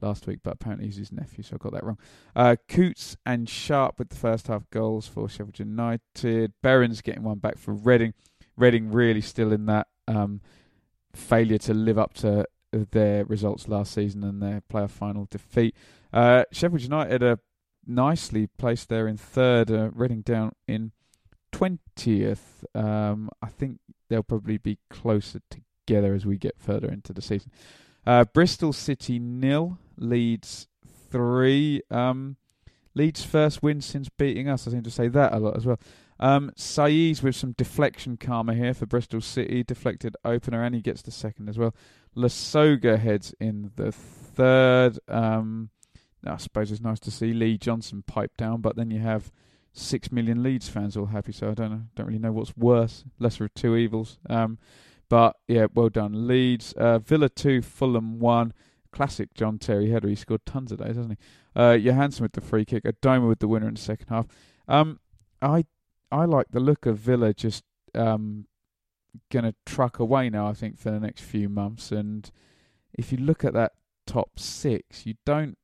last 0.00 0.26
week, 0.26 0.40
but 0.42 0.54
apparently 0.54 0.86
he's 0.86 0.96
his 0.96 1.12
nephew, 1.12 1.42
so 1.42 1.56
I 1.56 1.58
got 1.58 1.72
that 1.72 1.84
wrong. 1.84 1.98
Uh, 2.36 2.56
Coutts 2.68 3.16
and 3.24 3.48
Sharp 3.48 3.98
with 3.98 4.10
the 4.10 4.16
first 4.16 4.48
half 4.48 4.68
goals 4.70 5.08
for 5.08 5.28
Sheffield 5.28 5.58
United. 5.58 6.52
Berens 6.62 7.00
getting 7.00 7.22
one 7.22 7.38
back 7.38 7.58
for 7.58 7.72
Reading. 7.72 8.14
Reading 8.56 8.90
really 8.90 9.20
still 9.20 9.52
in 9.52 9.66
that 9.66 9.86
um, 10.06 10.40
failure 11.14 11.58
to 11.58 11.74
live 11.74 11.98
up 11.98 12.14
to 12.14 12.46
their 12.72 13.24
results 13.24 13.68
last 13.68 13.92
season 13.92 14.24
and 14.24 14.42
their 14.42 14.62
playoff 14.72 14.90
final 14.90 15.26
defeat. 15.30 15.74
Uh, 16.12 16.44
Sheffield 16.52 16.82
United 16.82 17.22
are 17.22 17.38
nicely 17.86 18.46
placed 18.46 18.88
there 18.88 19.08
in 19.08 19.16
third, 19.16 19.70
uh, 19.70 19.90
Reading 19.92 20.22
down 20.22 20.52
in 20.66 20.92
20th. 21.52 22.64
Um, 22.74 23.30
I 23.42 23.48
think 23.48 23.80
they'll 24.08 24.22
probably 24.22 24.58
be 24.58 24.78
closer 24.90 25.40
together 25.50 26.14
as 26.14 26.26
we 26.26 26.36
get 26.36 26.56
further 26.58 26.88
into 26.88 27.12
the 27.12 27.22
season. 27.22 27.50
Uh, 28.06 28.24
Bristol 28.24 28.72
City 28.72 29.18
nil, 29.18 29.78
Leeds 29.96 30.68
three. 31.10 31.82
Um, 31.90 32.36
Leeds' 32.94 33.24
first 33.24 33.62
win 33.62 33.80
since 33.80 34.08
beating 34.08 34.48
us. 34.48 34.66
I 34.66 34.72
seem 34.72 34.82
to 34.82 34.90
say 34.90 35.08
that 35.08 35.32
a 35.32 35.38
lot 35.38 35.56
as 35.56 35.66
well. 35.66 35.78
Um, 36.20 36.50
Saiz 36.56 37.22
with 37.22 37.36
some 37.36 37.52
deflection 37.52 38.16
karma 38.16 38.54
here 38.54 38.74
for 38.74 38.86
Bristol 38.86 39.20
City. 39.20 39.62
Deflected 39.62 40.16
opener, 40.24 40.62
and 40.62 40.74
he 40.74 40.80
gets 40.80 41.02
the 41.02 41.10
second 41.10 41.48
as 41.48 41.58
well. 41.58 41.74
Lasogga 42.18 42.98
heads 42.98 43.32
in 43.40 43.70
the 43.76 43.92
third. 43.92 44.98
Um, 45.08 45.70
I 46.26 46.36
suppose 46.36 46.72
it's 46.72 46.80
nice 46.80 47.00
to 47.00 47.10
see 47.10 47.32
Lee 47.32 47.56
Johnson 47.56 48.02
pipe 48.06 48.36
down, 48.36 48.60
but 48.60 48.74
then 48.76 48.90
you 48.90 48.98
have 48.98 49.30
six 49.72 50.10
million 50.10 50.42
Leeds 50.42 50.68
fans 50.68 50.96
all 50.96 51.06
happy. 51.06 51.32
So 51.32 51.50
I 51.50 51.54
don't 51.54 51.70
know, 51.70 51.82
don't 51.94 52.06
really 52.06 52.18
know 52.18 52.32
what's 52.32 52.56
worse. 52.56 53.04
Lesser 53.18 53.44
of 53.44 53.54
two 53.54 53.76
evils. 53.76 54.18
Um, 54.28 54.58
but 55.08 55.36
yeah, 55.46 55.68
well 55.72 55.88
done, 55.88 56.26
Leeds. 56.26 56.72
Uh, 56.72 56.98
Villa 56.98 57.28
two, 57.28 57.62
Fulham 57.62 58.18
one. 58.18 58.52
Classic 58.90 59.32
John 59.34 59.58
Terry 59.58 59.90
header. 59.90 60.08
He 60.08 60.14
scored 60.14 60.46
tons 60.46 60.72
of 60.72 60.78
those, 60.78 60.96
hasn't 60.96 61.18
he? 61.18 61.26
Uh, 61.54 61.76
Johansen 61.76 62.22
with 62.22 62.32
the 62.32 62.40
free 62.40 62.64
kick. 62.64 62.84
Adomah 62.84 63.28
with 63.28 63.38
the 63.38 63.46
winner 63.46 63.68
in 63.68 63.74
the 63.74 63.80
second 63.80 64.08
half. 64.08 64.26
Um, 64.66 64.98
I 65.40 65.64
I 66.10 66.24
like 66.24 66.46
the 66.50 66.60
look 66.60 66.86
of 66.86 66.98
Villa 66.98 67.34
just 67.34 67.64
um, 67.94 68.46
gonna 69.30 69.54
truck 69.66 69.98
away 69.98 70.30
now. 70.30 70.48
I 70.48 70.52
think 70.52 70.78
for 70.78 70.90
the 70.90 71.00
next 71.00 71.22
few 71.22 71.48
months. 71.48 71.92
And 71.92 72.30
if 72.92 73.12
you 73.12 73.18
look 73.18 73.44
at 73.44 73.54
that 73.54 73.72
top 74.06 74.38
six, 74.38 75.06
you 75.06 75.14
don't 75.24 75.56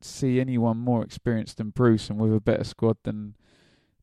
see 0.00 0.40
anyone 0.40 0.78
more 0.78 1.04
experienced 1.04 1.58
than 1.58 1.70
Bruce 1.70 2.08
and 2.08 2.18
with 2.18 2.34
a 2.34 2.40
better 2.40 2.64
squad 2.64 2.96
than 3.04 3.34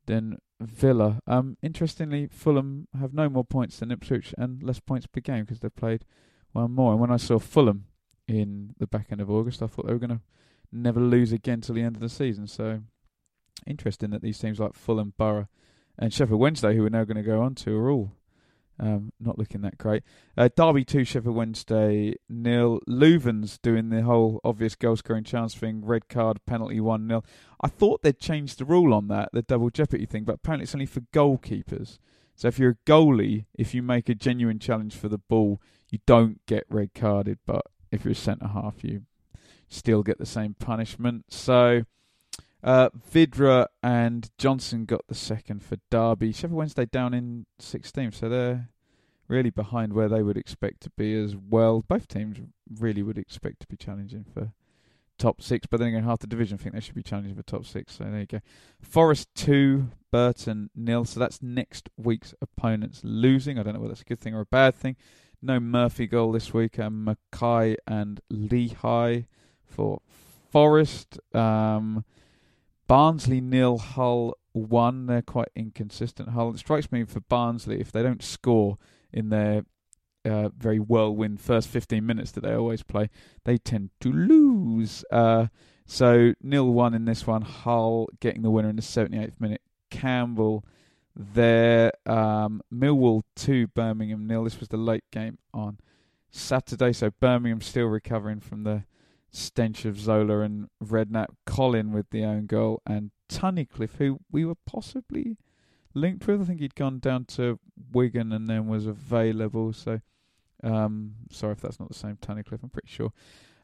than 0.06 0.38
Villa. 0.60 1.20
Um, 1.28 1.58
interestingly, 1.62 2.28
Fulham 2.28 2.88
have 3.00 3.14
no 3.14 3.30
more 3.30 3.44
points 3.44 3.78
than 3.78 3.92
Ipswich 3.92 4.34
and 4.38 4.64
less 4.64 4.80
points 4.80 5.06
per 5.08 5.22
game 5.22 5.44
because 5.44 5.60
they've 5.60 5.76
played 5.76 6.06
one 6.54 6.72
more. 6.72 6.94
And 6.94 7.02
when 7.02 7.12
I 7.12 7.18
saw 7.18 7.40
Fulham 7.40 7.86
in 8.28 8.74
the 8.80 8.88
back 8.88 9.08
end 9.12 9.22
of 9.22 9.30
August, 9.30 9.62
I 9.62 9.68
thought 9.68 9.86
they 9.86 9.94
were 9.94 10.00
going 10.00 10.10
to 10.18 10.22
never 10.72 11.00
lose 11.00 11.32
again 11.32 11.62
till 11.62 11.76
the 11.76 11.84
end 11.84 11.96
of 11.96 12.02
the 12.02 12.10
season. 12.10 12.48
So 12.48 12.82
interesting 13.66 14.10
that 14.12 14.22
these 14.22 14.40
teams 14.40 14.60
like 14.60 14.74
Fulham, 14.74 15.14
Borough, 15.18 15.48
and 16.00 16.14
Sheffield 16.14 16.40
Wednesday, 16.40 16.76
who 16.76 16.84
we're 16.84 16.90
now 16.90 17.04
going 17.04 17.18
to 17.18 17.24
go 17.24 17.42
on 17.42 17.56
to, 17.56 17.78
are 17.78 17.92
all 17.92 18.14
um, 18.80 19.12
not 19.20 19.38
looking 19.38 19.62
that 19.62 19.78
great. 19.78 20.04
Uh, 20.38 20.50
Derby 20.56 20.86
2, 20.86 21.04
Sheffield 21.04 21.36
Wednesday 21.36 22.16
nil. 22.30 22.80
Loovens 22.88 23.60
doing 23.62 23.90
the 23.90 24.04
whole 24.04 24.40
obvious 24.44 24.76
goal 24.76 24.96
scoring 24.96 25.24
chance 25.24 25.56
thing, 25.56 25.84
red 25.84 26.08
card, 26.10 26.40
penalty 26.46 26.80
1 26.80 27.08
0. 27.08 27.24
I 27.62 27.68
thought 27.68 28.02
they'd 28.04 28.20
changed 28.20 28.60
the 28.60 28.66
rule 28.66 28.94
on 28.94 29.08
that, 29.08 29.30
the 29.34 29.42
double 29.42 29.70
jeopardy 29.70 30.06
thing, 30.06 30.24
but 30.24 30.36
apparently 30.36 30.64
it's 30.64 30.76
only 30.76 30.86
for 30.86 31.02
goalkeepers. 31.14 32.00
So 32.36 32.48
if 32.48 32.60
you're 32.60 32.72
a 32.72 32.90
goalie, 32.90 33.46
if 33.56 33.74
you 33.74 33.82
make 33.82 34.10
a 34.10 34.16
genuine 34.16 34.60
challenge 34.60 34.96
for 34.96 35.10
the 35.10 35.18
ball, 35.18 35.60
you 35.90 36.00
don't 36.06 36.46
get 36.46 36.66
red 36.70 36.94
carded, 36.94 37.40
but 37.46 37.66
if 37.92 38.06
you're 38.06 38.12
a 38.12 38.16
centre 38.16 38.48
half, 38.48 38.84
you 38.84 39.04
still 39.70 40.04
get 40.04 40.20
the 40.20 40.26
same 40.26 40.54
punishment. 40.54 41.26
So 41.30 41.84
uh, 42.64 42.90
Vydra 43.12 43.68
and 43.84 44.30
Johnson 44.38 44.86
got 44.86 45.08
the 45.08 45.16
second 45.16 45.64
for 45.64 45.78
Derby. 45.90 46.32
Sheffield 46.32 46.54
Wednesday 46.54 46.86
down 46.86 47.14
in 47.14 47.46
16th, 47.62 48.16
so 48.16 48.30
they're 48.30 48.70
really 49.28 49.50
behind 49.50 49.94
where 49.94 50.10
they 50.10 50.24
would 50.24 50.38
expect 50.38 50.82
to 50.82 50.90
be 50.92 51.14
as 51.14 51.36
well. 51.36 51.84
Both 51.88 52.08
teams 52.08 52.38
really 52.80 53.04
would 53.04 53.18
expect 53.18 53.62
to 53.62 53.68
be 53.68 53.78
challenging 53.78 54.26
for 54.34 54.52
top 55.18 55.42
six, 55.42 55.68
but 55.68 55.80
then 55.80 55.90
again, 55.90 56.04
half 56.04 56.20
the 56.20 56.28
division 56.28 56.58
think 56.58 56.74
they 56.74 56.82
should 56.82 56.96
be 56.96 57.04
challenging 57.04 57.36
for 57.36 57.44
top 57.44 57.66
six. 57.66 57.96
So 57.96 58.06
there 58.06 58.20
you 58.20 58.26
go. 58.26 58.40
Forest 58.82 59.30
two, 59.36 59.90
Burton 60.12 60.70
nil. 60.76 61.06
So 61.06 61.20
that's 61.20 61.42
next 61.42 61.90
week's 61.98 62.34
opponents 62.42 63.02
losing. 63.04 63.60
I 63.60 63.64
don't 63.64 63.74
know 63.74 63.80
whether 63.80 63.94
that's 63.94 64.02
a 64.02 64.06
good 64.06 64.20
thing 64.20 64.36
or 64.36 64.42
a 64.42 64.46
bad 64.46 64.76
thing. 64.76 64.96
No 65.42 65.60
Murphy 65.60 66.08
goal 66.08 66.32
this 66.32 66.54
week. 66.54 66.80
Um, 66.80 67.04
Mackay 67.04 67.76
and 67.86 68.20
Lichaj 68.32 69.26
for 69.64 70.02
Forest. 70.52 71.20
Um, 71.36 72.06
Barnsley 72.88 73.42
nil, 73.42 73.78
Hull 73.78 74.38
one. 74.54 75.06
They're 75.06 75.22
quite 75.22 75.50
inconsistent. 75.56 76.30
Hull. 76.30 76.52
It 76.52 76.60
strikes 76.60 76.92
me 76.92 77.04
for 77.04 77.20
Barnsley 77.22 77.80
if 77.80 77.92
they 77.92 78.02
don't 78.02 78.24
score 78.24 78.78
in 79.12 79.30
their 79.30 79.64
uh, 80.26 80.50
very 80.58 80.80
whirlwind 80.80 81.40
first 81.40 81.70
15 81.70 82.06
minutes 82.06 82.32
that 82.32 82.44
they 82.44 82.54
always 82.54 82.84
play, 82.84 83.10
they 83.46 83.58
tend 83.58 83.90
to 84.02 84.12
lose. 84.12 85.04
Uh, 85.12 85.48
so 85.86 86.34
nil 86.42 86.72
one 86.72 86.94
in 86.94 87.06
this 87.06 87.26
one. 87.26 87.42
Hull 87.44 88.10
getting 88.20 88.42
the 88.42 88.50
winner 88.50 88.70
in 88.70 88.76
the 88.76 88.82
78th 88.82 89.40
minute. 89.40 89.62
Campbell 89.90 90.66
there. 91.16 91.92
Um, 92.06 92.62
Millwall 92.74 93.24
two, 93.36 93.68
Birmingham 93.68 94.28
nil. 94.28 94.44
This 94.44 94.60
was 94.60 94.70
the 94.70 94.78
late 94.78 95.06
game 95.12 95.38
on 95.54 95.80
Saturday. 96.30 96.94
So 96.94 97.10
Birmingham 97.10 97.62
still 97.62 97.88
recovering 97.88 98.40
from 98.40 98.64
the 98.64 98.84
stench 99.32 99.86
of 99.86 100.00
Zola 100.00 100.42
and 100.42 100.70
Redknapp, 100.84 101.28
Colin 101.46 101.92
with 101.92 102.10
the 102.10 102.24
own 102.24 102.46
goal, 102.46 102.82
and 102.86 103.12
Tunnicliffe, 103.30 103.98
who 103.98 104.20
we 104.32 104.46
were 104.46 104.56
possibly 104.66 105.38
linked 105.94 106.28
with. 106.28 106.42
I 106.42 106.46
think 106.46 106.60
he'd 106.60 106.76
gone 106.76 107.00
down 107.00 107.26
to 107.26 107.60
Wigan 107.92 108.32
and 108.32 108.48
then 108.48 108.68
was 108.68 108.86
available. 108.86 109.74
So, 109.74 110.02
um, 110.64 111.16
sorry 111.32 111.54
if 111.54 111.62
that's 111.62 111.80
not 111.80 111.90
the 111.90 111.96
same 111.96 112.18
Tunnicliffe. 112.18 112.64
I'm 112.64 112.70
pretty 112.70 112.90
sure. 112.90 113.12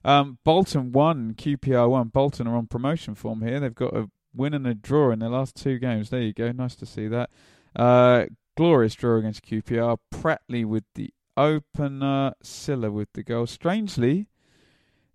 Um, 0.06 0.40
Bolton 0.44 0.92
won, 0.92 1.34
QPR 1.34 1.90
won. 1.90 2.10
Bolton 2.10 2.48
are 2.48 2.58
on 2.58 2.68
promotion 2.68 3.16
form 3.16 3.42
here. 3.42 3.60
They've 3.60 3.74
got 3.74 3.96
a 3.96 4.10
win 4.36 4.54
and 4.54 4.68
a 4.68 4.74
draw 4.74 5.12
in 5.12 5.20
their 5.20 5.30
last 5.30 5.56
two 5.56 5.80
games. 5.80 6.10
There 6.10 6.22
you 6.22 6.34
go. 6.34 6.52
Nice 6.52 6.76
to 6.76 6.86
see 6.86 7.08
that. 7.08 7.30
Uh, 7.76 8.26
glorious 8.58 8.96
draw 8.96 9.18
against 9.18 9.46
QPR. 9.46 9.98
Pratley 10.14 10.66
with 10.66 10.84
the 10.96 11.14
opener. 11.38 12.34
Sylla 12.42 12.92
with 12.92 13.14
the 13.14 13.24
goal. 13.24 13.48
Strangely, 13.48 14.28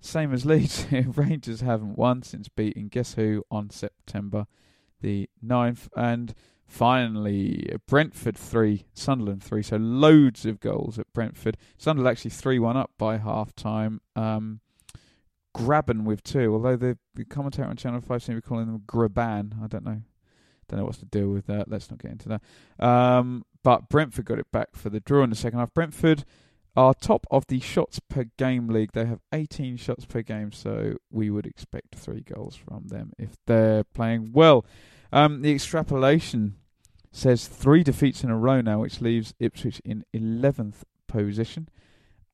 same 0.00 0.32
as 0.32 0.46
Leeds, 0.46 0.86
Rangers 0.92 1.60
haven't 1.60 1.96
won 1.96 2.22
since 2.22 2.48
beating 2.48 2.88
Guess 2.88 3.14
Who 3.14 3.44
on 3.50 3.70
September 3.70 4.46
the 5.00 5.28
9th. 5.44 5.88
And 5.96 6.34
finally, 6.66 7.74
Brentford 7.86 8.36
3, 8.36 8.86
Sunderland 8.94 9.42
3. 9.42 9.62
So 9.62 9.76
loads 9.76 10.46
of 10.46 10.60
goals 10.60 10.98
at 10.98 11.12
Brentford. 11.12 11.56
Sunderland 11.76 12.12
actually 12.12 12.30
3 12.30 12.58
1 12.58 12.76
up 12.76 12.90
by 12.98 13.18
half 13.18 13.54
time. 13.54 14.00
Um, 14.14 14.60
Grabban 15.56 16.04
with 16.04 16.22
two, 16.22 16.52
although 16.52 16.76
the, 16.76 16.98
commentator 17.28 17.68
on 17.68 17.76
Channel 17.76 18.00
5 18.00 18.22
seems 18.22 18.36
to 18.36 18.42
be 18.42 18.46
calling 18.46 18.66
them 18.66 18.82
Graban. 18.86 19.60
I 19.62 19.66
don't 19.66 19.84
know. 19.84 20.02
Don't 20.68 20.78
know 20.78 20.84
what's 20.84 20.98
to 20.98 21.06
do 21.06 21.30
with 21.30 21.46
that. 21.46 21.68
Let's 21.68 21.90
not 21.90 22.00
get 22.00 22.12
into 22.12 22.28
that. 22.28 22.42
Um, 22.84 23.44
but 23.64 23.88
Brentford 23.88 24.26
got 24.26 24.38
it 24.38 24.52
back 24.52 24.76
for 24.76 24.90
the 24.90 25.00
draw 25.00 25.24
in 25.24 25.30
the 25.30 25.36
second 25.36 25.58
half. 25.58 25.72
Brentford 25.74 26.24
are 26.78 26.94
top 26.94 27.26
of 27.28 27.44
the 27.48 27.58
shots 27.58 27.98
per 27.98 28.26
game 28.36 28.68
league. 28.68 28.92
They 28.92 29.04
have 29.04 29.18
18 29.32 29.78
shots 29.78 30.04
per 30.04 30.22
game, 30.22 30.52
so 30.52 30.94
we 31.10 31.28
would 31.28 31.44
expect 31.44 31.96
three 31.96 32.20
goals 32.20 32.54
from 32.54 32.86
them 32.86 33.12
if 33.18 33.30
they're 33.46 33.82
playing 33.82 34.30
well. 34.32 34.64
Um, 35.12 35.42
the 35.42 35.52
extrapolation 35.52 36.54
says 37.10 37.48
three 37.48 37.82
defeats 37.82 38.22
in 38.22 38.30
a 38.30 38.38
row 38.38 38.60
now, 38.60 38.82
which 38.82 39.00
leaves 39.00 39.34
Ipswich 39.40 39.82
in 39.84 40.04
11th 40.14 40.84
position. 41.08 41.68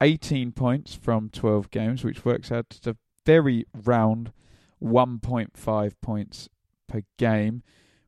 18 0.02 0.52
points 0.52 0.94
from 0.94 1.30
12 1.30 1.70
games, 1.70 2.04
which 2.04 2.26
works 2.26 2.52
out 2.52 2.68
to 2.68 2.90
a 2.90 2.96
very 3.24 3.64
round 3.72 4.30
1.5 4.82 5.94
points 6.02 6.50
per 6.86 7.00
game, 7.16 7.62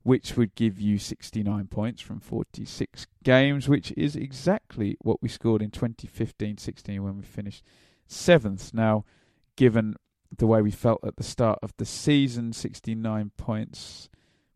which 0.06 0.36
would 0.36 0.54
give 0.54 0.80
you 0.80 1.00
69 1.00 1.66
points 1.66 2.00
from 2.00 2.20
46 2.20 3.08
games, 3.24 3.68
which 3.68 3.92
is 3.96 4.14
exactly 4.14 4.96
what 5.00 5.20
we 5.20 5.28
scored 5.28 5.60
in 5.60 5.72
2015 5.72 6.58
16 6.58 7.02
when 7.02 7.16
we 7.16 7.24
finished 7.24 7.64
seventh. 8.06 8.72
Now, 8.72 9.04
given 9.56 9.96
the 10.38 10.46
way 10.46 10.62
we 10.62 10.70
felt 10.70 11.00
at 11.04 11.16
the 11.16 11.24
start 11.24 11.58
of 11.60 11.72
the 11.76 11.84
season, 11.84 12.52
69 12.52 13.32
points 13.36 14.08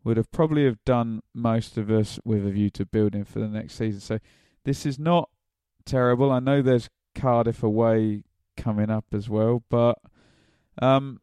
would 0.05 0.17
have 0.17 0.31
probably 0.31 0.67
have 0.67 0.85
done 0.85 1.21
most 1.35 1.77
of 1.77 1.91
us 1.91 2.21
with 2.25 2.47
a 2.47 2.51
view 2.51 2.71
to 2.71 2.87
building 2.87 3.25
for 3.25 3.41
the 3.41 3.49
next 3.49 3.75
season. 3.75 4.01
So 4.01 4.21
this 4.63 4.87
is 4.87 5.01
not 5.01 5.31
terrible. 5.85 6.31
I 6.31 6.39
know 6.39 6.63
there's 6.63 6.89
Cardiff 7.17 7.65
away 7.65 8.23
coming 8.57 8.89
up 8.89 9.07
as 9.13 9.29
well, 9.29 9.65
but 9.69 9.99
um, 10.81 11.19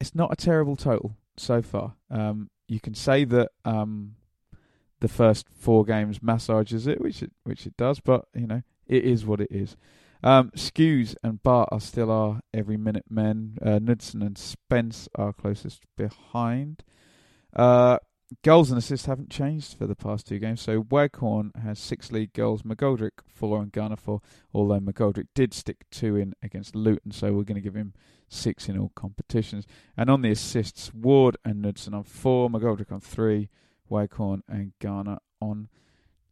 it's 0.00 0.14
not 0.14 0.32
a 0.32 0.36
terrible 0.36 0.76
total 0.76 1.14
so 1.36 1.60
far. 1.60 1.96
Um, 2.10 2.48
you 2.68 2.80
can 2.80 2.94
say 2.94 3.24
that 3.24 3.50
um, 3.64 4.16
the 5.00 5.08
first 5.08 5.46
four 5.48 5.84
games 5.84 6.22
massages 6.22 6.86
it, 6.86 7.00
which 7.00 7.22
it 7.22 7.32
which 7.44 7.66
it 7.66 7.76
does, 7.76 8.00
but 8.00 8.26
you 8.34 8.46
know 8.46 8.62
it 8.86 9.04
is 9.04 9.26
what 9.26 9.40
it 9.40 9.50
is. 9.50 9.76
Um, 10.22 10.50
Skuse 10.56 11.14
and 11.22 11.42
Bart 11.42 11.68
are 11.70 11.80
still 11.80 12.10
our 12.10 12.40
every 12.52 12.76
minute 12.76 13.04
men. 13.08 13.58
Uh, 13.64 13.78
and 13.80 14.38
Spence 14.38 15.08
are 15.14 15.32
closest 15.32 15.82
behind. 15.96 16.82
Uh, 17.54 17.98
goals 18.42 18.70
and 18.70 18.78
assists 18.78 19.06
haven't 19.06 19.30
changed 19.30 19.76
for 19.76 19.86
the 19.86 19.94
past 19.94 20.26
two 20.26 20.38
games. 20.38 20.60
So 20.60 20.80
Waghorn 20.80 21.52
has 21.62 21.78
six 21.78 22.10
league 22.10 22.32
goals, 22.32 22.62
McGoldrick 22.62 23.20
four, 23.26 23.62
and 23.62 23.70
Garner 23.70 23.96
four. 23.96 24.20
Although 24.52 24.80
McGoldrick 24.80 25.28
did 25.34 25.54
stick 25.54 25.84
two 25.90 26.16
in 26.16 26.34
against 26.42 26.74
Luton, 26.74 27.12
so 27.12 27.32
we're 27.32 27.44
going 27.44 27.56
to 27.56 27.60
give 27.60 27.76
him 27.76 27.94
six 28.28 28.68
in 28.68 28.78
all 28.78 28.92
competitions. 28.94 29.66
And 29.96 30.10
on 30.10 30.22
the 30.22 30.30
assists, 30.30 30.92
Ward 30.92 31.36
and 31.44 31.62
Knudsen 31.62 31.94
on 31.94 32.04
four, 32.04 32.48
McGoldrick 32.48 32.92
on 32.92 33.00
three, 33.00 33.48
Waghorn 33.88 34.42
and 34.48 34.72
Garner 34.80 35.18
on 35.40 35.68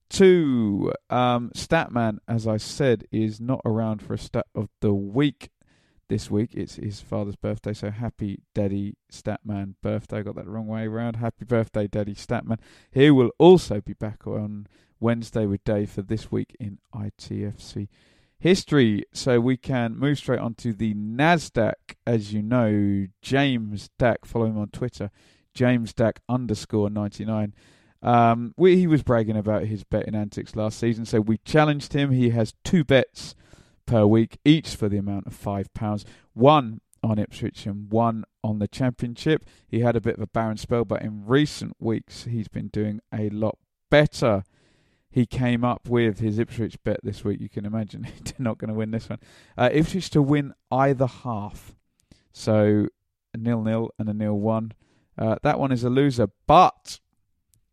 two. 0.08 0.92
Um, 1.10 1.50
Statman, 1.54 2.18
as 2.28 2.46
I 2.46 2.56
said, 2.56 3.06
is 3.10 3.40
not 3.40 3.60
around 3.64 4.02
for 4.02 4.14
a 4.14 4.18
stat 4.18 4.46
of 4.54 4.68
the 4.80 4.94
week 4.94 5.50
this 6.08 6.30
week. 6.30 6.50
It's 6.54 6.76
his 6.76 7.00
father's 7.00 7.36
birthday, 7.36 7.72
so 7.72 7.90
happy 7.90 8.42
Daddy 8.54 8.96
Statman 9.10 9.74
birthday. 9.82 10.18
I 10.18 10.22
got 10.22 10.36
that 10.36 10.46
wrong 10.46 10.66
way 10.66 10.86
around. 10.86 11.16
Happy 11.16 11.44
birthday, 11.44 11.86
Daddy 11.86 12.14
Statman. 12.14 12.58
He 12.90 13.10
will 13.10 13.30
also 13.38 13.80
be 13.80 13.94
back 13.94 14.26
on 14.26 14.66
Wednesday 15.00 15.46
with 15.46 15.64
Dave 15.64 15.90
for 15.90 16.02
this 16.02 16.30
week 16.30 16.56
in 16.58 16.78
ITFC 16.94 17.88
history. 18.38 19.04
So 19.12 19.40
we 19.40 19.56
can 19.56 19.96
move 19.96 20.18
straight 20.18 20.40
on 20.40 20.54
to 20.56 20.72
the 20.72 20.94
NASDAQ. 20.94 21.74
As 22.06 22.32
you 22.32 22.42
know, 22.42 23.06
James 23.22 23.90
Dack, 23.98 24.24
follow 24.24 24.46
him 24.46 24.58
on 24.58 24.68
Twitter, 24.68 25.10
James 25.54 25.92
Dack 25.92 26.20
underscore 26.28 26.90
99. 26.90 27.54
Um, 28.02 28.52
we, 28.58 28.76
he 28.76 28.86
was 28.86 29.02
bragging 29.02 29.36
about 29.36 29.64
his 29.64 29.82
betting 29.82 30.14
antics 30.14 30.54
last 30.54 30.78
season, 30.78 31.06
so 31.06 31.20
we 31.20 31.38
challenged 31.38 31.94
him. 31.94 32.10
He 32.10 32.30
has 32.30 32.52
two 32.62 32.84
bets 32.84 33.34
per 33.86 34.04
week, 34.04 34.38
each 34.44 34.76
for 34.76 34.88
the 34.88 34.98
amount 34.98 35.26
of 35.26 35.34
£5. 35.34 36.04
One 36.34 36.80
on 37.02 37.18
Ipswich 37.18 37.66
and 37.66 37.90
one 37.90 38.24
on 38.42 38.58
the 38.58 38.68
Championship. 38.68 39.44
He 39.68 39.80
had 39.80 39.96
a 39.96 40.00
bit 40.00 40.16
of 40.16 40.22
a 40.22 40.26
barren 40.26 40.56
spell, 40.56 40.84
but 40.84 41.02
in 41.02 41.26
recent 41.26 41.76
weeks 41.78 42.24
he's 42.24 42.48
been 42.48 42.68
doing 42.68 43.00
a 43.12 43.30
lot 43.30 43.58
better. 43.90 44.44
He 45.14 45.26
came 45.26 45.62
up 45.62 45.88
with 45.88 46.18
his 46.18 46.40
Ipswich 46.40 46.76
bet 46.82 46.98
this 47.04 47.22
week. 47.22 47.40
You 47.40 47.48
can 47.48 47.64
imagine 47.64 48.02
he's 48.24 48.34
not 48.36 48.58
going 48.58 48.66
to 48.66 48.74
win 48.74 48.90
this 48.90 49.08
one. 49.08 49.20
Uh, 49.56 49.70
Ipswich 49.72 50.10
to 50.10 50.20
win 50.20 50.54
either 50.72 51.06
half. 51.06 51.76
So 52.32 52.88
a 53.32 53.36
nil 53.38 53.62
nil 53.62 53.90
and 53.96 54.08
a 54.08 54.12
nil 54.12 54.36
one. 54.36 54.72
Uh, 55.16 55.36
that 55.44 55.60
one 55.60 55.70
is 55.70 55.84
a 55.84 55.88
loser, 55.88 56.30
but 56.48 56.98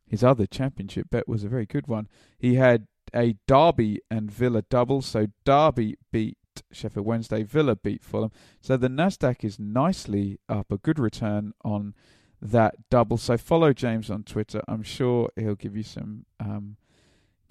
his 0.05 0.23
other 0.23 0.45
championship 0.45 1.09
bet 1.09 1.27
was 1.27 1.43
a 1.43 1.49
very 1.49 1.65
good 1.65 1.87
one. 1.87 2.07
He 2.37 2.57
had 2.57 2.85
a 3.11 3.37
Derby 3.47 4.01
and 4.11 4.29
Villa 4.29 4.61
double. 4.69 5.01
So 5.01 5.25
Derby 5.43 5.97
beat 6.11 6.37
Sheffield 6.71 7.07
Wednesday, 7.07 7.41
Villa 7.41 7.75
beat 7.75 8.03
Fulham. 8.03 8.31
So 8.59 8.77
the 8.77 8.87
Nasdaq 8.87 9.43
is 9.43 9.57
nicely 9.57 10.39
up, 10.47 10.71
a 10.71 10.77
good 10.77 10.99
return 10.99 11.53
on 11.65 11.95
that 12.39 12.75
double. 12.91 13.17
So 13.17 13.35
follow 13.35 13.73
James 13.73 14.11
on 14.11 14.25
Twitter. 14.25 14.61
I'm 14.67 14.83
sure 14.83 15.31
he'll 15.35 15.55
give 15.55 15.75
you 15.75 15.81
some 15.81 16.27
um, 16.39 16.77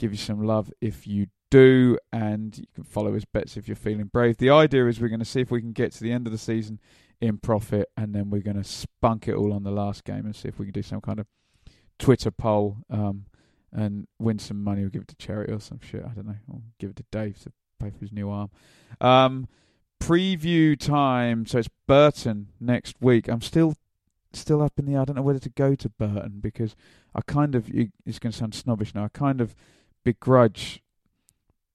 give 0.00 0.12
you 0.12 0.18
some 0.18 0.42
love 0.42 0.72
if 0.80 1.06
you 1.06 1.26
do, 1.50 1.98
and 2.12 2.56
you 2.56 2.66
can 2.74 2.84
follow 2.84 3.12
his 3.12 3.24
bets 3.24 3.56
if 3.56 3.68
you're 3.68 3.76
feeling 3.76 4.06
brave. 4.06 4.38
The 4.38 4.50
idea 4.50 4.86
is 4.86 5.00
we're 5.00 5.08
going 5.08 5.20
to 5.20 5.24
see 5.24 5.40
if 5.40 5.50
we 5.50 5.60
can 5.60 5.72
get 5.72 5.92
to 5.92 6.02
the 6.02 6.12
end 6.12 6.26
of 6.26 6.32
the 6.32 6.38
season 6.38 6.80
in 7.20 7.38
profit, 7.38 7.88
and 7.96 8.14
then 8.14 8.30
we're 8.30 8.42
going 8.42 8.56
to 8.56 8.64
spunk 8.64 9.28
it 9.28 9.34
all 9.34 9.52
on 9.52 9.62
the 9.62 9.70
last 9.70 10.04
game 10.04 10.24
and 10.24 10.34
see 10.34 10.48
if 10.48 10.58
we 10.58 10.66
can 10.66 10.72
do 10.72 10.82
some 10.82 11.00
kind 11.00 11.20
of 11.20 11.26
Twitter 11.98 12.30
poll. 12.30 12.78
Um, 12.88 13.26
and 13.72 14.06
win 14.18 14.38
some 14.38 14.62
money 14.62 14.82
or 14.82 14.88
give 14.88 15.02
it 15.02 15.08
to 15.08 15.14
charity 15.16 15.52
or 15.52 15.60
some 15.60 15.80
shit. 15.80 16.04
I 16.04 16.08
don't 16.08 16.26
know. 16.26 16.36
Or 16.48 16.60
give 16.78 16.90
it 16.90 16.96
to 16.96 17.04
Dave 17.10 17.40
to 17.42 17.52
pay 17.78 17.90
for 17.90 17.98
his 17.98 18.12
new 18.12 18.30
arm. 18.30 18.50
Um, 19.00 19.48
preview 20.00 20.78
time. 20.78 21.46
So 21.46 21.58
it's 21.58 21.68
Burton 21.86 22.48
next 22.58 22.96
week. 23.00 23.28
I'm 23.28 23.40
still 23.40 23.74
still 24.32 24.62
up 24.62 24.78
in 24.78 24.86
the 24.86 24.94
air. 24.94 25.00
I 25.00 25.04
don't 25.04 25.16
know 25.16 25.22
whether 25.22 25.40
to 25.40 25.48
go 25.50 25.74
to 25.74 25.88
Burton 25.88 26.38
because 26.40 26.76
I 27.14 27.20
kind 27.22 27.54
of 27.54 27.68
it's 27.70 28.18
going 28.18 28.32
to 28.32 28.38
sound 28.38 28.54
snobbish 28.54 28.94
now. 28.94 29.04
I 29.04 29.08
kind 29.08 29.40
of 29.40 29.54
begrudge 30.04 30.82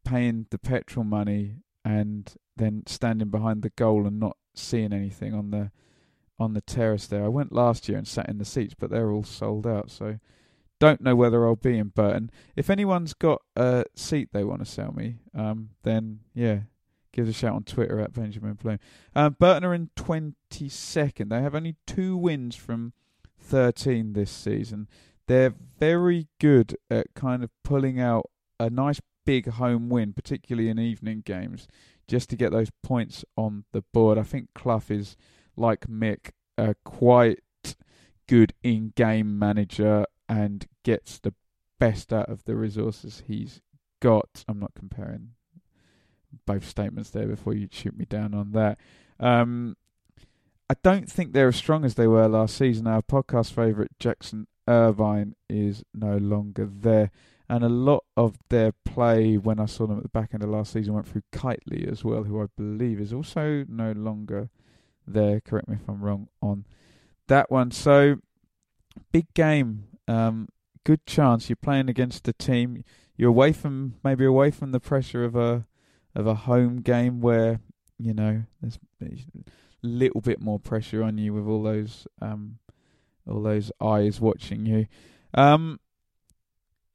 paying 0.03 0.45
the 0.49 0.57
petrol 0.57 1.03
money 1.03 1.57
and 1.83 2.35
then 2.55 2.83
standing 2.87 3.29
behind 3.29 3.61
the 3.61 3.71
goal 3.71 4.07
and 4.07 4.19
not 4.19 4.37
seeing 4.53 4.93
anything 4.93 5.33
on 5.33 5.51
the 5.51 5.71
on 6.37 6.53
the 6.53 6.61
terrace 6.61 7.07
there. 7.07 7.23
I 7.23 7.29
went 7.29 7.53
last 7.53 7.87
year 7.87 7.97
and 7.97 8.07
sat 8.07 8.27
in 8.27 8.39
the 8.39 8.45
seats, 8.45 8.75
but 8.77 8.89
they're 8.89 9.11
all 9.11 9.23
sold 9.23 9.65
out. 9.65 9.89
So 9.89 10.19
don't 10.79 11.01
know 11.01 11.15
whether 11.15 11.45
I'll 11.45 11.55
be 11.55 11.77
in 11.77 11.89
Burton. 11.89 12.29
If 12.55 12.69
anyone's 12.69 13.13
got 13.13 13.41
a 13.55 13.85
seat 13.95 14.29
they 14.33 14.43
want 14.43 14.59
to 14.59 14.69
sell 14.69 14.91
me, 14.91 15.19
um, 15.33 15.69
then 15.83 16.19
yeah, 16.33 16.61
give 17.13 17.27
a 17.27 17.33
shout 17.33 17.55
on 17.55 17.63
Twitter 17.63 17.99
at 17.99 18.13
Benjamin 18.13 18.53
Bloom. 18.53 18.79
Um, 19.15 19.35
Burton 19.39 19.63
are 19.63 19.73
in 19.73 19.89
22nd. 19.95 21.29
They 21.29 21.41
have 21.41 21.55
only 21.55 21.75
two 21.87 22.17
wins 22.17 22.55
from 22.55 22.93
13 23.39 24.13
this 24.13 24.31
season. 24.31 24.87
They're 25.27 25.53
very 25.79 26.27
good 26.39 26.77
at 26.89 27.13
kind 27.15 27.43
of 27.43 27.49
pulling 27.63 27.99
out 27.99 28.29
a 28.59 28.69
nice 28.69 29.01
big 29.25 29.49
home 29.51 29.89
win, 29.89 30.13
particularly 30.13 30.69
in 30.69 30.79
evening 30.79 31.23
games, 31.25 31.67
just 32.07 32.29
to 32.29 32.35
get 32.35 32.51
those 32.51 32.69
points 32.83 33.25
on 33.35 33.65
the 33.71 33.83
board. 33.93 34.17
I 34.17 34.23
think 34.23 34.49
Clough 34.53 34.83
is 34.89 35.17
like 35.57 35.87
Mick, 35.87 36.31
uh, 36.57 36.73
quite 36.83 37.39
good 38.27 38.53
in-game 38.63 39.37
manager 39.37 40.05
and 40.27 40.67
gets 40.83 41.19
the 41.19 41.33
best 41.79 42.13
out 42.13 42.29
of 42.29 42.43
the 42.45 42.55
resources 42.55 43.23
he's 43.27 43.61
got. 43.99 44.43
I'm 44.47 44.59
not 44.59 44.73
comparing 44.75 45.31
both 46.45 46.67
statements 46.67 47.09
there 47.09 47.27
before 47.27 47.53
you 47.53 47.67
shoot 47.71 47.97
me 47.97 48.05
down 48.05 48.33
on 48.33 48.51
that. 48.51 48.77
Um, 49.19 49.77
I 50.69 50.75
don't 50.83 51.09
think 51.09 51.33
they're 51.33 51.49
as 51.49 51.55
strong 51.55 51.85
as 51.85 51.95
they 51.95 52.07
were 52.07 52.27
last 52.27 52.57
season. 52.57 52.87
Our 52.87 53.01
podcast 53.01 53.51
favourite 53.51 53.91
Jackson 53.99 54.47
Irvine 54.67 55.35
is 55.49 55.83
no 55.93 56.17
longer 56.17 56.65
there. 56.65 57.11
And 57.47 57.63
a 57.63 57.69
lot 57.69 58.03
of 58.17 58.37
their 58.49 58.71
play 58.85 59.37
when 59.37 59.59
I 59.59 59.67
saw 59.67 59.85
them 59.85 59.97
at 59.97 60.03
the 60.03 60.09
back 60.09 60.33
end 60.33 60.43
of 60.43 60.49
last 60.49 60.73
season 60.73 60.93
went 60.93 61.07
through 61.07 61.21
Kightly 61.31 61.87
as 61.87 62.03
well, 62.03 62.23
who 62.23 62.41
I 62.41 62.47
believe 62.57 62.99
is 62.99 63.13
also 63.13 63.65
no 63.67 63.91
longer 63.91 64.49
there. 65.05 65.41
Correct 65.41 65.67
me 65.67 65.75
if 65.75 65.87
I'm 65.87 66.01
wrong 66.01 66.27
on 66.41 66.65
that 67.27 67.51
one. 67.51 67.69
So, 67.69 68.15
big 69.11 69.31
game 69.35 69.85
um, 70.07 70.47
good 70.83 71.05
chance 71.05 71.49
you're 71.49 71.55
playing 71.55 71.89
against 71.89 72.27
a 72.27 72.33
team. 72.33 72.83
You're 73.17 73.29
away 73.29 73.53
from 73.53 73.95
maybe 74.03 74.25
away 74.25 74.51
from 74.51 74.71
the 74.71 74.79
pressure 74.79 75.23
of 75.23 75.35
a 75.35 75.65
of 76.13 76.27
a 76.27 76.35
home 76.35 76.77
game 76.77 77.21
where 77.21 77.59
you 77.97 78.13
know 78.13 78.43
there's 78.61 78.79
a 79.01 79.17
little 79.81 80.21
bit 80.21 80.41
more 80.41 80.59
pressure 80.59 81.03
on 81.03 81.17
you 81.17 81.33
with 81.33 81.47
all 81.47 81.63
those 81.63 82.07
um, 82.21 82.59
all 83.27 83.41
those 83.41 83.71
eyes 83.81 84.21
watching 84.21 84.65
you. 84.65 84.87
Um, 85.33 85.79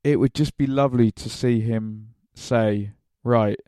it 0.02 0.16
would 0.16 0.34
just 0.34 0.56
be 0.56 0.66
lovely 0.66 1.10
to 1.12 1.28
see 1.28 1.60
him 1.60 2.14
say, 2.34 2.92
"Right, 3.22 3.58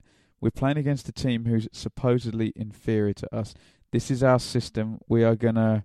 we're 0.43 0.51
playing 0.51 0.77
against 0.77 1.09
a 1.09 1.13
team 1.13 1.45
who's 1.45 1.69
supposedly 1.73 2.53
inferior 2.57 3.15
to 3.15 3.35
us. 3.35 3.55
This 3.93 4.11
is 4.11 4.23
our 4.23 4.41
system. 4.41 4.99
We 5.09 5.23
are 5.23 5.37
going 5.37 5.55
to 5.55 5.85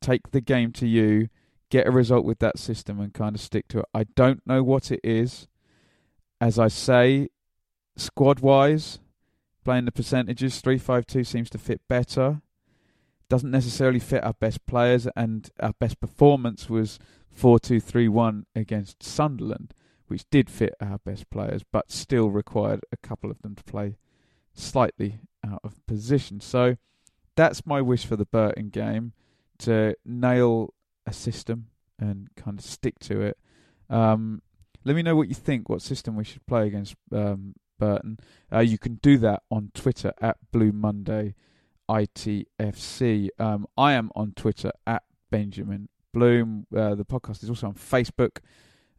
take 0.00 0.30
the 0.30 0.40
game 0.40 0.72
to 0.72 0.86
you, 0.86 1.28
get 1.68 1.86
a 1.86 1.90
result 1.90 2.24
with 2.24 2.38
that 2.38 2.58
system, 2.58 2.98
and 2.98 3.12
kind 3.12 3.34
of 3.34 3.42
stick 3.42 3.68
to 3.68 3.80
it. 3.80 3.86
I 3.92 4.04
don't 4.16 4.40
know 4.46 4.62
what 4.62 4.90
it 4.90 5.00
is. 5.04 5.48
As 6.40 6.58
I 6.58 6.68
say, 6.68 7.28
squad 7.96 8.40
wise, 8.40 9.00
playing 9.64 9.84
the 9.84 9.92
percentages, 9.92 10.60
352 10.60 11.24
seems 11.24 11.50
to 11.50 11.58
fit 11.58 11.82
better. 11.86 12.40
Doesn't 13.30 13.52
necessarily 13.52 14.00
fit 14.00 14.24
our 14.24 14.34
best 14.34 14.66
players, 14.66 15.06
and 15.14 15.48
our 15.60 15.72
best 15.72 16.00
performance 16.00 16.68
was 16.68 16.98
4 17.32 17.60
2 17.60 17.78
3 17.78 18.08
1 18.08 18.46
against 18.56 19.04
Sunderland, 19.04 19.72
which 20.08 20.28
did 20.30 20.50
fit 20.50 20.74
our 20.80 20.98
best 20.98 21.30
players, 21.30 21.62
but 21.62 21.92
still 21.92 22.28
required 22.28 22.80
a 22.90 22.96
couple 22.96 23.30
of 23.30 23.40
them 23.42 23.54
to 23.54 23.62
play 23.62 23.96
slightly 24.52 25.20
out 25.46 25.60
of 25.62 25.86
position. 25.86 26.40
So 26.40 26.76
that's 27.36 27.64
my 27.64 27.80
wish 27.80 28.04
for 28.04 28.16
the 28.16 28.26
Burton 28.26 28.68
game 28.68 29.12
to 29.60 29.94
nail 30.04 30.74
a 31.06 31.12
system 31.12 31.68
and 32.00 32.30
kind 32.34 32.58
of 32.58 32.64
stick 32.64 32.98
to 32.98 33.20
it. 33.20 33.38
Um, 33.88 34.42
let 34.84 34.96
me 34.96 35.02
know 35.02 35.14
what 35.14 35.28
you 35.28 35.36
think, 35.36 35.68
what 35.68 35.82
system 35.82 36.16
we 36.16 36.24
should 36.24 36.44
play 36.46 36.66
against 36.66 36.96
um, 37.12 37.54
Burton. 37.78 38.18
Uh, 38.52 38.58
you 38.58 38.76
can 38.76 38.96
do 38.96 39.18
that 39.18 39.44
on 39.52 39.70
Twitter 39.72 40.12
at 40.20 40.38
Blue 40.50 40.72
Monday 40.72 41.36
ITFC. 41.90 43.28
Um, 43.38 43.66
I 43.76 43.94
am 43.94 44.10
on 44.14 44.32
Twitter 44.36 44.70
at 44.86 45.02
Benjamin 45.30 45.88
Bloom. 46.14 46.66
Uh, 46.74 46.94
the 46.94 47.04
podcast 47.04 47.42
is 47.42 47.50
also 47.50 47.66
on 47.66 47.74
Facebook. 47.74 48.38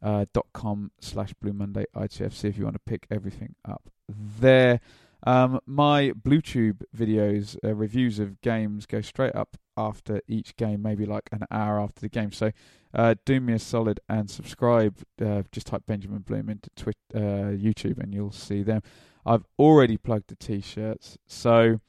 Uh, 0.03 0.25
dot 0.33 0.47
com 0.51 0.89
slash 0.99 1.31
Blue 1.35 1.53
Monday 1.53 1.85
ITFC 1.95 2.45
if 2.45 2.57
you 2.57 2.63
want 2.63 2.73
to 2.73 2.81
pick 2.87 3.05
everything 3.11 3.53
up 3.63 3.87
there. 4.09 4.81
Um, 5.27 5.59
my 5.67 6.11
BlueTube 6.11 6.81
videos, 6.97 7.55
uh, 7.63 7.75
reviews 7.75 8.17
of 8.17 8.41
games, 8.41 8.87
go 8.87 9.01
straight 9.01 9.35
up 9.35 9.57
after 9.77 10.19
each 10.27 10.55
game, 10.55 10.81
maybe 10.81 11.05
like 11.05 11.29
an 11.31 11.45
hour 11.51 11.79
after 11.79 12.01
the 12.01 12.09
game. 12.09 12.31
So 12.31 12.51
uh, 12.95 13.13
do 13.25 13.39
me 13.39 13.53
a 13.53 13.59
solid 13.59 13.99
and 14.09 14.27
subscribe. 14.29 14.97
Uh, 15.23 15.43
just 15.51 15.67
type 15.67 15.83
Benjamin 15.85 16.21
Bloom 16.21 16.49
into 16.49 16.71
Twitter, 16.75 16.97
uh, 17.13 17.53
YouTube 17.53 17.99
and 17.99 18.13
you'll 18.13 18.31
see 18.31 18.63
them. 18.63 18.81
I've 19.23 19.45
already 19.59 19.97
plugged 19.97 20.29
the 20.29 20.35
t-shirts. 20.35 21.19
So 21.27 21.79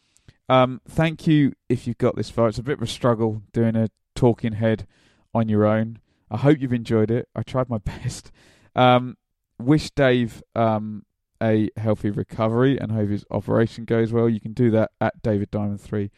um, 0.52 0.82
thank 0.86 1.26
you 1.26 1.54
if 1.70 1.86
you've 1.86 1.96
got 1.96 2.14
this 2.14 2.28
far. 2.28 2.48
It's 2.48 2.58
a 2.58 2.62
bit 2.62 2.76
of 2.76 2.82
a 2.82 2.86
struggle 2.86 3.42
doing 3.54 3.74
a 3.74 3.88
talking 4.14 4.52
head 4.52 4.86
on 5.32 5.48
your 5.48 5.64
own. 5.64 5.98
I 6.30 6.36
hope 6.36 6.60
you've 6.60 6.74
enjoyed 6.74 7.10
it. 7.10 7.26
I 7.34 7.42
tried 7.42 7.70
my 7.70 7.78
best. 7.84 8.30
Um, 8.76 9.16
wish 9.58 9.90
Dave 9.92 10.42
um, 10.54 11.06
a 11.42 11.70
healthy 11.78 12.10
recovery 12.10 12.78
and 12.78 12.92
hope 12.92 13.08
his 13.08 13.24
operation 13.30 13.86
goes 13.86 14.12
well. 14.12 14.28
You 14.28 14.40
can 14.40 14.52
do 14.52 14.70
that 14.72 14.90
at 15.00 15.22
David 15.22 15.50
Diamond 15.50 15.80
Three 15.80 16.10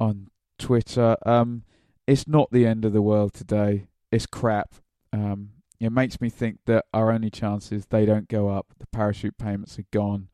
on 0.00 0.28
Twitter. 0.58 1.18
Um, 1.26 1.64
it's 2.06 2.26
not 2.26 2.50
the 2.50 2.64
end 2.64 2.86
of 2.86 2.94
the 2.94 3.02
world 3.02 3.34
today. 3.34 3.88
It's 4.10 4.24
crap. 4.24 4.76
Um, 5.12 5.50
it 5.78 5.92
makes 5.92 6.22
me 6.22 6.30
think 6.30 6.60
that 6.64 6.86
our 6.94 7.12
only 7.12 7.28
chances 7.28 7.84
they 7.84 8.06
don't 8.06 8.28
go 8.28 8.48
up. 8.48 8.68
The 8.78 8.86
parachute 8.86 9.36
payments 9.36 9.78
are 9.78 9.84
gone. 9.90 10.28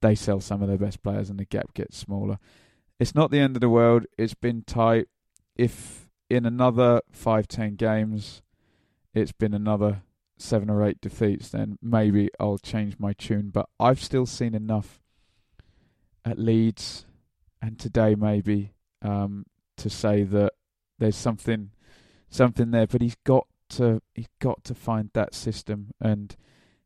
They 0.00 0.16
sell 0.16 0.40
some 0.40 0.60
of 0.60 0.66
their 0.66 0.76
best 0.76 1.04
players, 1.04 1.30
and 1.30 1.38
the 1.38 1.44
gap 1.44 1.72
gets 1.72 1.96
smaller. 1.96 2.40
It's 2.98 3.14
not 3.14 3.30
the 3.30 3.40
end 3.40 3.56
of 3.56 3.60
the 3.60 3.68
world. 3.68 4.06
It's 4.16 4.34
been 4.34 4.62
tight. 4.62 5.08
If 5.56 6.08
in 6.30 6.46
another 6.46 7.00
five, 7.10 7.48
ten 7.48 7.76
games, 7.76 8.42
it's 9.12 9.32
been 9.32 9.54
another 9.54 10.02
seven 10.36 10.68
or 10.70 10.84
eight 10.84 11.00
defeats, 11.00 11.48
then 11.48 11.78
maybe 11.80 12.30
I'll 12.40 12.58
change 12.58 12.98
my 12.98 13.12
tune. 13.12 13.50
But 13.50 13.68
I've 13.78 14.02
still 14.02 14.26
seen 14.26 14.54
enough 14.54 15.00
at 16.24 16.38
Leeds 16.38 17.06
and 17.60 17.78
today 17.78 18.14
maybe 18.14 18.72
um, 19.02 19.46
to 19.76 19.88
say 19.88 20.22
that 20.22 20.52
there's 20.98 21.16
something 21.16 21.70
something 22.28 22.70
there. 22.70 22.86
But 22.86 23.02
he's 23.02 23.16
got 23.24 23.46
to 23.70 24.02
he's 24.14 24.28
got 24.40 24.64
to 24.64 24.74
find 24.74 25.10
that 25.14 25.34
system, 25.34 25.92
and 26.00 26.36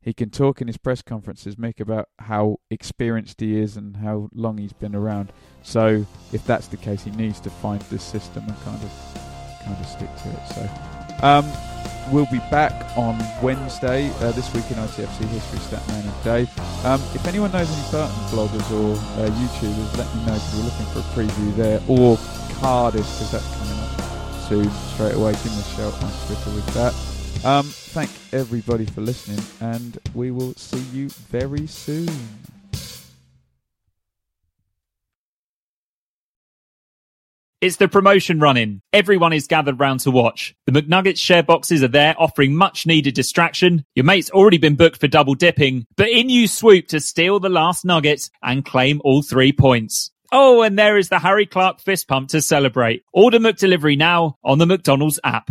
he 0.00 0.12
can 0.12 0.30
talk 0.30 0.60
in 0.60 0.66
his 0.66 0.76
press 0.76 1.02
conferences, 1.02 1.56
Mick, 1.56 1.80
about 1.80 2.08
how 2.20 2.60
experienced 2.70 3.40
he 3.40 3.58
is 3.58 3.76
and 3.76 3.96
how 3.96 4.28
long 4.32 4.58
he's 4.58 4.72
been 4.72 4.94
around. 4.94 5.32
So 5.62 6.06
if 6.32 6.44
that's 6.46 6.68
the 6.68 6.76
case, 6.76 7.04
he 7.04 7.10
needs 7.10 7.40
to 7.40 7.50
find 7.50 7.80
this 7.82 8.02
system 8.02 8.44
and 8.46 8.56
kind 8.62 8.82
of 8.82 9.60
kind 9.64 9.76
of 9.78 9.86
stick 9.86 10.08
to 10.22 10.28
it. 10.30 10.48
So. 10.54 11.26
Um, 11.26 11.50
We'll 12.10 12.26
be 12.26 12.38
back 12.50 12.96
on 12.96 13.18
Wednesday, 13.42 14.08
uh, 14.20 14.32
this 14.32 14.52
week 14.54 14.64
in 14.70 14.78
ITFC 14.78 15.28
History, 15.28 15.58
Statman 15.58 16.04
and 16.04 16.24
Dave. 16.24 16.48
Um, 16.86 17.02
if 17.14 17.26
anyone 17.26 17.52
knows 17.52 17.70
any 17.70 17.90
Burton 17.90 18.16
bloggers 18.32 18.64
or 18.72 18.96
uh, 19.20 19.28
YouTubers, 19.28 19.98
let 19.98 20.14
me 20.14 20.24
know 20.24 20.32
because 20.32 20.54
we're 20.56 20.64
looking 20.64 20.86
for 20.86 21.00
a 21.00 21.08
preview 21.12 21.56
there. 21.56 21.82
Or 21.86 22.16
Cardiff, 22.60 23.04
because 23.04 23.32
that's 23.32 23.56
coming 23.58 23.78
up 23.78 24.48
soon, 24.48 24.70
straight 24.94 25.14
away. 25.16 25.32
Give 25.32 25.52
me 25.52 25.60
a 25.60 25.76
shout 25.76 25.92
on 26.02 26.10
Twitter 26.26 26.50
with 26.50 26.66
that. 26.72 27.07
Um, 27.44 27.66
thank 27.66 28.10
everybody 28.32 28.84
for 28.84 29.00
listening, 29.00 29.42
and 29.60 29.96
we 30.12 30.30
will 30.30 30.54
see 30.54 30.82
you 30.92 31.08
very 31.08 31.66
soon. 31.66 32.08
It's 37.60 37.76
the 37.76 37.88
promotion 37.88 38.38
running. 38.38 38.82
Everyone 38.92 39.32
is 39.32 39.46
gathered 39.48 39.80
round 39.80 40.00
to 40.00 40.10
watch. 40.12 40.54
The 40.66 40.72
McNuggets 40.72 41.18
share 41.18 41.42
boxes 41.42 41.82
are 41.82 41.88
there 41.88 42.14
offering 42.16 42.54
much 42.54 42.86
needed 42.86 43.14
distraction. 43.14 43.84
Your 43.94 44.04
mate's 44.04 44.30
already 44.30 44.58
been 44.58 44.76
booked 44.76 45.00
for 45.00 45.08
double 45.08 45.34
dipping, 45.34 45.86
but 45.96 46.08
in 46.08 46.28
you 46.30 46.46
swoop 46.46 46.88
to 46.88 47.00
steal 47.00 47.40
the 47.40 47.48
last 47.48 47.84
nugget 47.84 48.30
and 48.42 48.64
claim 48.64 49.00
all 49.04 49.22
three 49.22 49.52
points. 49.52 50.10
Oh, 50.30 50.62
and 50.62 50.78
there 50.78 50.98
is 50.98 51.08
the 51.08 51.18
Harry 51.18 51.46
Clark 51.46 51.80
fist 51.80 52.06
pump 52.06 52.28
to 52.30 52.42
celebrate. 52.42 53.02
Order 53.12 53.38
McDelivery 53.38 53.96
now 53.96 54.38
on 54.44 54.58
the 54.58 54.66
McDonald's 54.66 55.18
app. 55.24 55.50